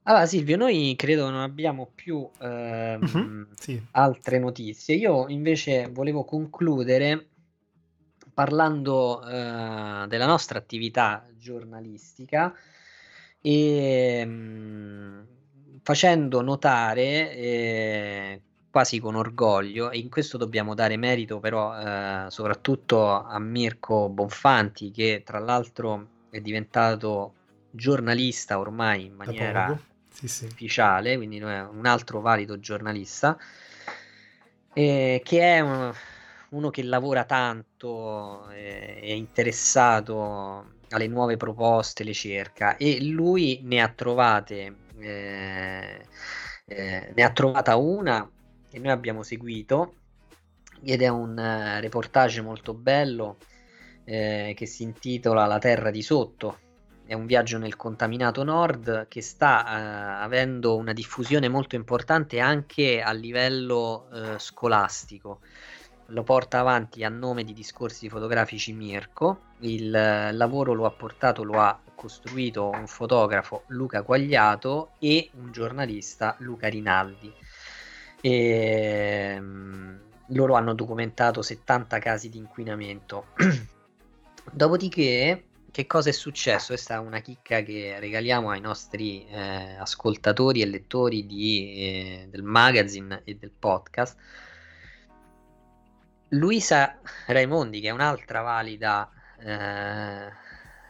Allora, 0.10 0.26
Silvio, 0.26 0.58
noi 0.58 0.96
credo 0.98 1.30
non 1.30 1.42
abbiamo 1.42 1.92
più 1.94 2.28
ehm, 2.42 3.00
uh-huh, 3.00 3.48
sì. 3.56 3.80
altre 3.92 4.40
notizie. 4.40 4.96
Io 4.96 5.28
invece 5.28 5.88
volevo 5.92 6.24
concludere 6.24 7.28
parlando 8.34 9.22
eh, 9.22 10.08
della 10.08 10.26
nostra 10.26 10.58
attività 10.58 11.28
giornalistica 11.38 12.52
e 13.40 14.26
mh, 14.26 14.32
mm, 14.32 15.22
facendo 15.84 16.42
notare 16.42 17.32
eh, 17.36 18.42
quasi 18.72 19.00
con 19.00 19.14
orgoglio, 19.14 19.92
e 19.92 20.00
in 20.00 20.10
questo 20.10 20.38
dobbiamo 20.38 20.74
dare 20.74 20.98
merito 20.98 21.40
però 21.40 21.78
eh, 21.78 22.32
soprattutto 22.32 23.12
a 23.12 23.38
Mirko 23.38 24.10
Bonfanti, 24.10 24.90
che 24.90 25.22
tra 25.24 25.38
l'altro 25.38 26.08
è 26.32 26.40
diventato 26.42 27.36
giornalista 27.70 28.58
ormai 28.58 29.06
in 29.06 29.14
maniera 29.14 29.80
sì, 30.20 30.28
sì. 30.28 30.46
ufficiale, 30.46 31.16
quindi 31.16 31.42
un 31.42 31.86
altro 31.86 32.20
valido 32.20 32.60
giornalista, 32.60 33.38
eh, 34.74 35.22
che 35.24 35.42
è 35.42 35.60
un, 35.62 35.94
uno 36.50 36.70
che 36.70 36.84
lavora 36.84 37.24
tanto, 37.24 38.50
eh, 38.50 39.00
è 39.00 39.12
interessato 39.12 40.78
alle 40.90 41.08
nuove 41.08 41.38
proposte, 41.38 42.04
le 42.04 42.14
cerca 42.14 42.76
e 42.78 43.02
lui 43.04 43.62
ne 43.64 43.82
ha 43.82 43.90
trovate, 43.90 44.76
eh, 44.98 46.06
eh 46.66 47.12
ne 47.16 47.24
ha 47.24 47.32
trovata 47.32 47.76
una 47.78 48.30
che 48.70 48.80
noi 48.80 48.92
abbiamo 48.92 49.24
seguito 49.24 49.96
ed 50.84 51.02
è 51.02 51.08
un 51.08 51.32
uh, 51.32 51.80
reportage 51.82 52.42
molto 52.42 52.74
bello 52.74 53.38
eh, 54.06 54.54
che 54.56 54.66
si 54.66 54.84
intitola 54.84 55.46
La 55.46 55.60
terra 55.60 55.92
di 55.92 56.02
sotto 56.02 56.60
è 57.10 57.16
un 57.16 57.26
viaggio 57.26 57.58
nel 57.58 57.76
contaminato 57.76 58.44
nord 58.44 59.08
che 59.08 59.24
sta 59.24 59.66
eh, 59.66 60.24
avendo 60.24 60.76
una 60.76 60.94
diffusione 60.94 61.50
molto 61.50 61.74
importante 61.74 62.40
anche 62.40 63.02
a 63.02 63.12
livello 63.14 64.08
eh, 64.14 64.36
scolastico. 64.38 65.40
Lo 66.10 66.22
porta 66.22 66.60
avanti 66.60 67.04
a 67.04 67.10
nome 67.10 67.44
di 67.44 67.54
discorsi 67.54 68.10
fotografici 68.10 68.74
Mirko. 68.74 69.40
Il 69.62 69.92
eh, 69.92 70.32
lavoro 70.34 70.74
lo 70.74 70.86
ha 70.86 70.92
portato, 70.92 71.42
lo 71.42 71.60
ha 71.60 71.82
costruito 71.96 72.70
un 72.70 72.86
fotografo 72.86 73.64
Luca 73.70 74.04
Quagliato 74.04 74.92
e 75.00 75.32
un 75.34 75.52
giornalista 75.52 76.36
Luca 76.42 76.68
Rinaldi. 76.68 77.34
E, 78.22 79.36
um, 79.40 80.00
loro 80.28 80.54
hanno 80.54 80.76
documentato 80.76 81.42
70 81.42 81.98
casi 81.98 82.30
di 82.30 82.38
inquinamento. 82.38 83.30
Dopodiché 84.54 85.49
che 85.72 85.86
cosa 85.88 86.10
è 86.10 86.12
successo? 86.12 86.74
Questa 86.74 86.96
è 86.96 86.98
una 86.98 87.20
chicca 87.20 87.62
che 87.62 87.98
regaliamo 88.00 88.50
ai 88.50 88.62
nostri 88.62 89.26
eh, 89.28 89.76
ascoltatori 89.78 90.62
e 90.62 90.66
lettori 90.66 91.26
di, 91.26 91.74
eh, 91.74 92.28
del 92.30 92.44
magazine 92.44 93.22
e 93.24 93.36
del 93.36 93.52
podcast. 93.52 94.18
Luisa 96.30 97.00
Raimondi, 97.28 97.80
che 97.80 97.88
è 97.88 97.92
un'altra 97.92 98.42
valida 98.42 99.10
eh, 99.40 100.32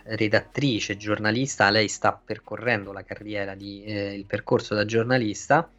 redattrice, 0.04 0.98
giornalista, 0.98 1.70
lei 1.70 1.88
sta 1.88 2.14
percorrendo 2.14 2.92
la 2.92 3.04
carriera 3.04 3.56
di 3.56 3.84
eh, 3.84 4.14
il 4.14 4.26
percorso 4.26 4.76
da 4.76 4.86
giornalista, 4.86 5.70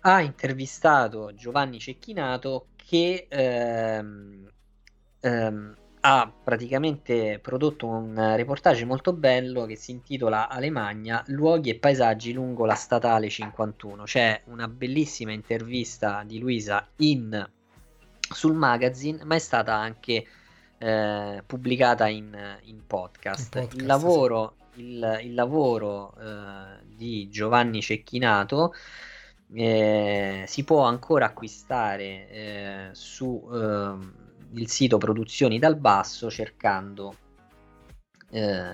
ha 0.00 0.20
intervistato 0.20 1.34
Giovanni 1.34 1.78
Cecchinato 1.78 2.68
che 2.76 3.26
ehm, 3.28 4.48
ehm, 5.20 5.76
ha 6.06 6.30
praticamente 6.30 7.38
prodotto 7.40 7.86
un 7.86 8.34
reportage 8.36 8.84
molto 8.84 9.14
bello 9.14 9.64
che 9.64 9.74
si 9.74 9.90
intitola 9.90 10.50
Alemagna, 10.50 11.22
luoghi 11.28 11.70
e 11.70 11.76
paesaggi 11.76 12.34
lungo 12.34 12.66
la 12.66 12.74
statale 12.74 13.30
51. 13.30 14.02
C'è 14.02 14.42
una 14.46 14.68
bellissima 14.68 15.32
intervista 15.32 16.22
di 16.26 16.38
Luisa 16.38 16.86
in, 16.96 17.50
sul 18.20 18.54
magazine, 18.54 19.24
ma 19.24 19.36
è 19.36 19.38
stata 19.38 19.74
anche 19.76 20.26
eh, 20.76 21.42
pubblicata 21.46 22.06
in, 22.06 22.36
in, 22.64 22.86
podcast. 22.86 23.58
podcast. 23.58 23.80
Il 23.80 23.86
lavoro, 23.86 24.56
sì. 24.74 24.80
il, 24.82 25.20
il 25.22 25.32
lavoro 25.32 26.14
eh, 26.20 26.84
di 26.84 27.30
Giovanni 27.30 27.80
Cecchinato 27.80 28.74
eh, 29.54 30.44
si 30.46 30.64
può 30.64 30.82
ancora 30.82 31.24
acquistare 31.24 32.28
eh, 32.28 32.88
su 32.92 33.48
ehm, 33.50 34.23
il 34.54 34.68
sito 34.68 34.98
Produzioni 34.98 35.58
dal 35.58 35.76
Basso 35.76 36.30
cercando 36.30 37.16
eh, 38.30 38.72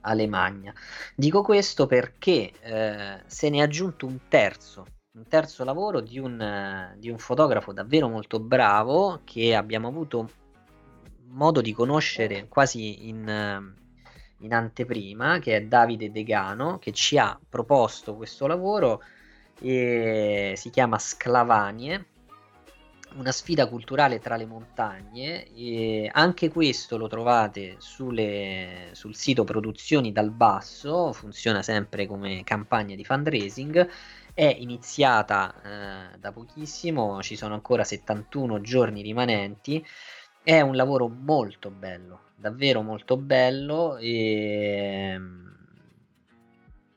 Alemagna. 0.00 0.72
Dico 1.14 1.42
questo 1.42 1.86
perché 1.86 2.52
eh, 2.60 3.22
se 3.26 3.50
ne 3.50 3.58
è 3.58 3.62
aggiunto 3.62 4.06
un 4.06 4.18
terzo, 4.28 4.86
un 5.12 5.26
terzo 5.28 5.64
lavoro 5.64 6.00
di 6.00 6.18
un, 6.18 6.94
di 6.96 7.10
un 7.10 7.18
fotografo 7.18 7.72
davvero 7.72 8.08
molto 8.08 8.40
bravo 8.40 9.20
che 9.24 9.54
abbiamo 9.54 9.88
avuto 9.88 10.30
modo 11.26 11.60
di 11.60 11.72
conoscere 11.72 12.46
quasi 12.48 13.08
in, 13.08 13.74
in 14.38 14.54
anteprima, 14.54 15.38
che 15.38 15.56
è 15.56 15.62
Davide 15.62 16.10
Degano, 16.10 16.78
che 16.78 16.92
ci 16.92 17.18
ha 17.18 17.38
proposto 17.48 18.16
questo 18.16 18.46
lavoro 18.46 19.02
si 19.62 20.70
chiama 20.70 20.98
Sclavanie 20.98 22.06
una 23.16 23.32
sfida 23.32 23.66
culturale 23.66 24.18
tra 24.18 24.36
le 24.36 24.46
montagne 24.46 25.46
e 25.54 26.10
anche 26.12 26.50
questo 26.50 26.96
lo 26.96 27.08
trovate 27.08 27.76
sulle, 27.78 28.90
sul 28.92 29.14
sito 29.14 29.44
Produzioni 29.44 30.12
dal 30.12 30.30
Basso, 30.30 31.12
funziona 31.12 31.62
sempre 31.62 32.06
come 32.06 32.42
campagna 32.44 32.94
di 32.94 33.04
fundraising, 33.04 33.88
è 34.34 34.56
iniziata 34.58 35.54
eh, 36.14 36.18
da 36.18 36.32
pochissimo, 36.32 37.22
ci 37.22 37.36
sono 37.36 37.54
ancora 37.54 37.84
71 37.84 38.60
giorni 38.60 39.02
rimanenti, 39.02 39.84
è 40.42 40.60
un 40.60 40.74
lavoro 40.74 41.08
molto 41.08 41.70
bello, 41.70 42.20
davvero 42.34 42.82
molto 42.82 43.16
bello 43.16 43.96
e 43.98 45.20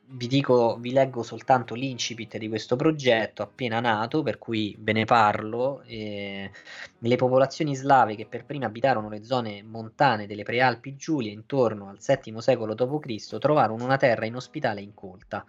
vi 0.08 0.26
dico, 0.28 0.76
vi 0.78 0.92
leggo 0.92 1.22
soltanto 1.22 1.74
l'incipit 1.74 2.38
di 2.38 2.48
questo 2.48 2.76
progetto 2.76 3.42
appena 3.42 3.80
nato, 3.80 4.22
per 4.22 4.38
cui 4.38 4.76
ve 4.78 4.92
ne 4.92 5.04
parlo. 5.04 5.82
Eh, 5.86 6.50
le 6.98 7.16
popolazioni 7.16 7.74
slave 7.74 8.14
che 8.14 8.26
per 8.26 8.44
prime 8.44 8.64
abitarono 8.66 9.08
le 9.08 9.24
zone 9.24 9.62
montane 9.62 10.26
delle 10.26 10.44
Prealpi 10.44 10.96
Giulie 10.96 11.32
intorno 11.32 11.88
al 11.88 11.98
VII 11.98 12.40
secolo 12.40 12.74
d.C. 12.74 13.38
trovarono 13.38 13.84
una 13.84 13.96
terra 13.96 14.26
inospitale 14.26 14.80
e 14.80 14.84
incolta. 14.84 15.44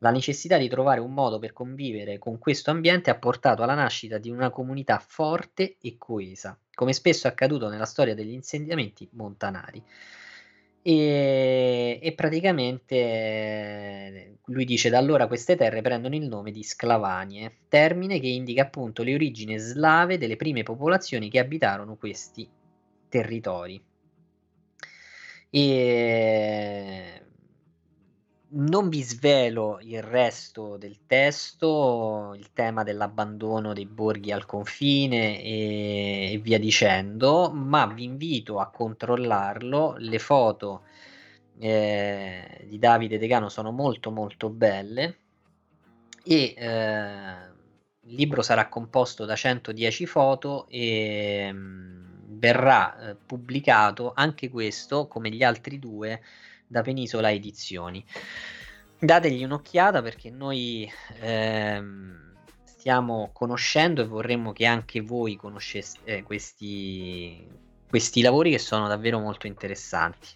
La 0.00 0.10
necessità 0.10 0.58
di 0.58 0.68
trovare 0.68 1.00
un 1.00 1.12
modo 1.12 1.38
per 1.38 1.52
convivere 1.52 2.18
con 2.18 2.38
questo 2.38 2.70
ambiente 2.70 3.08
ha 3.10 3.16
portato 3.16 3.62
alla 3.62 3.74
nascita 3.74 4.18
di 4.18 4.30
una 4.30 4.50
comunità 4.50 4.98
forte 4.98 5.76
e 5.80 5.96
coesa, 5.96 6.58
come 6.74 6.92
spesso 6.92 7.26
è 7.26 7.30
accaduto 7.30 7.68
nella 7.68 7.86
storia 7.86 8.14
degli 8.14 8.32
insediamenti 8.32 9.08
montanari. 9.12 9.82
E, 10.88 11.98
e 12.00 12.12
praticamente 12.12 14.38
lui 14.44 14.64
dice 14.64 14.88
da 14.88 14.98
allora 14.98 15.26
queste 15.26 15.56
terre 15.56 15.82
prendono 15.82 16.14
il 16.14 16.28
nome 16.28 16.52
di 16.52 16.62
Sclavanie, 16.62 17.56
termine 17.68 18.20
che 18.20 18.28
indica 18.28 18.62
appunto 18.62 19.02
le 19.02 19.14
origini 19.14 19.58
slave 19.58 20.16
delle 20.16 20.36
prime 20.36 20.62
popolazioni 20.62 21.28
che 21.28 21.40
abitarono 21.40 21.96
questi 21.96 22.48
territori. 23.08 23.82
E 25.50 27.25
non 28.56 28.88
vi 28.88 29.02
svelo 29.02 29.78
il 29.82 30.02
resto 30.02 30.76
del 30.76 31.06
testo, 31.06 32.34
il 32.36 32.52
tema 32.52 32.82
dell'abbandono 32.82 33.72
dei 33.72 33.86
borghi 33.86 34.32
al 34.32 34.46
confine 34.46 35.42
e, 35.42 36.32
e 36.32 36.38
via 36.38 36.58
dicendo, 36.58 37.50
ma 37.50 37.86
vi 37.86 38.04
invito 38.04 38.58
a 38.58 38.70
controllarlo. 38.70 39.96
Le 39.98 40.18
foto 40.18 40.82
eh, 41.58 42.64
di 42.68 42.78
Davide 42.78 43.18
Degano 43.18 43.48
sono 43.48 43.70
molto 43.72 44.10
molto 44.10 44.48
belle 44.48 45.18
e 46.24 46.54
eh, 46.56 47.54
il 48.00 48.14
libro 48.14 48.42
sarà 48.42 48.68
composto 48.68 49.24
da 49.24 49.34
110 49.36 50.06
foto 50.06 50.66
e 50.68 51.52
mh, 51.52 51.56
mm, 51.56 52.04
verrà 52.38 53.10
eh, 53.10 53.16
pubblicato 53.16 54.12
anche 54.14 54.48
questo 54.48 55.06
come 55.06 55.30
gli 55.30 55.42
altri 55.42 55.78
due 55.78 56.20
da 56.66 56.82
Penisola 56.82 57.30
Edizioni. 57.30 58.04
Dategli 58.98 59.44
un'occhiata 59.44 60.02
perché 60.02 60.30
noi 60.30 60.90
ehm, 61.20 62.34
stiamo 62.64 63.30
conoscendo 63.32 64.00
e 64.00 64.06
vorremmo 64.06 64.52
che 64.52 64.64
anche 64.64 65.00
voi 65.00 65.36
conosceste 65.36 66.00
eh, 66.04 66.22
questi, 66.22 67.46
questi 67.88 68.22
lavori 68.22 68.50
che 68.50 68.58
sono 68.58 68.88
davvero 68.88 69.18
molto 69.18 69.46
interessanti. 69.46 70.28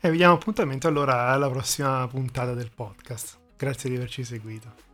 E 0.00 0.10
vi 0.10 0.16
diamo 0.16 0.34
appuntamento 0.34 0.86
allora 0.86 1.28
alla 1.28 1.50
prossima 1.50 2.06
puntata 2.06 2.54
del 2.54 2.70
podcast. 2.72 3.38
Grazie 3.56 3.90
di 3.90 3.96
averci 3.96 4.24
seguito. 4.24 4.86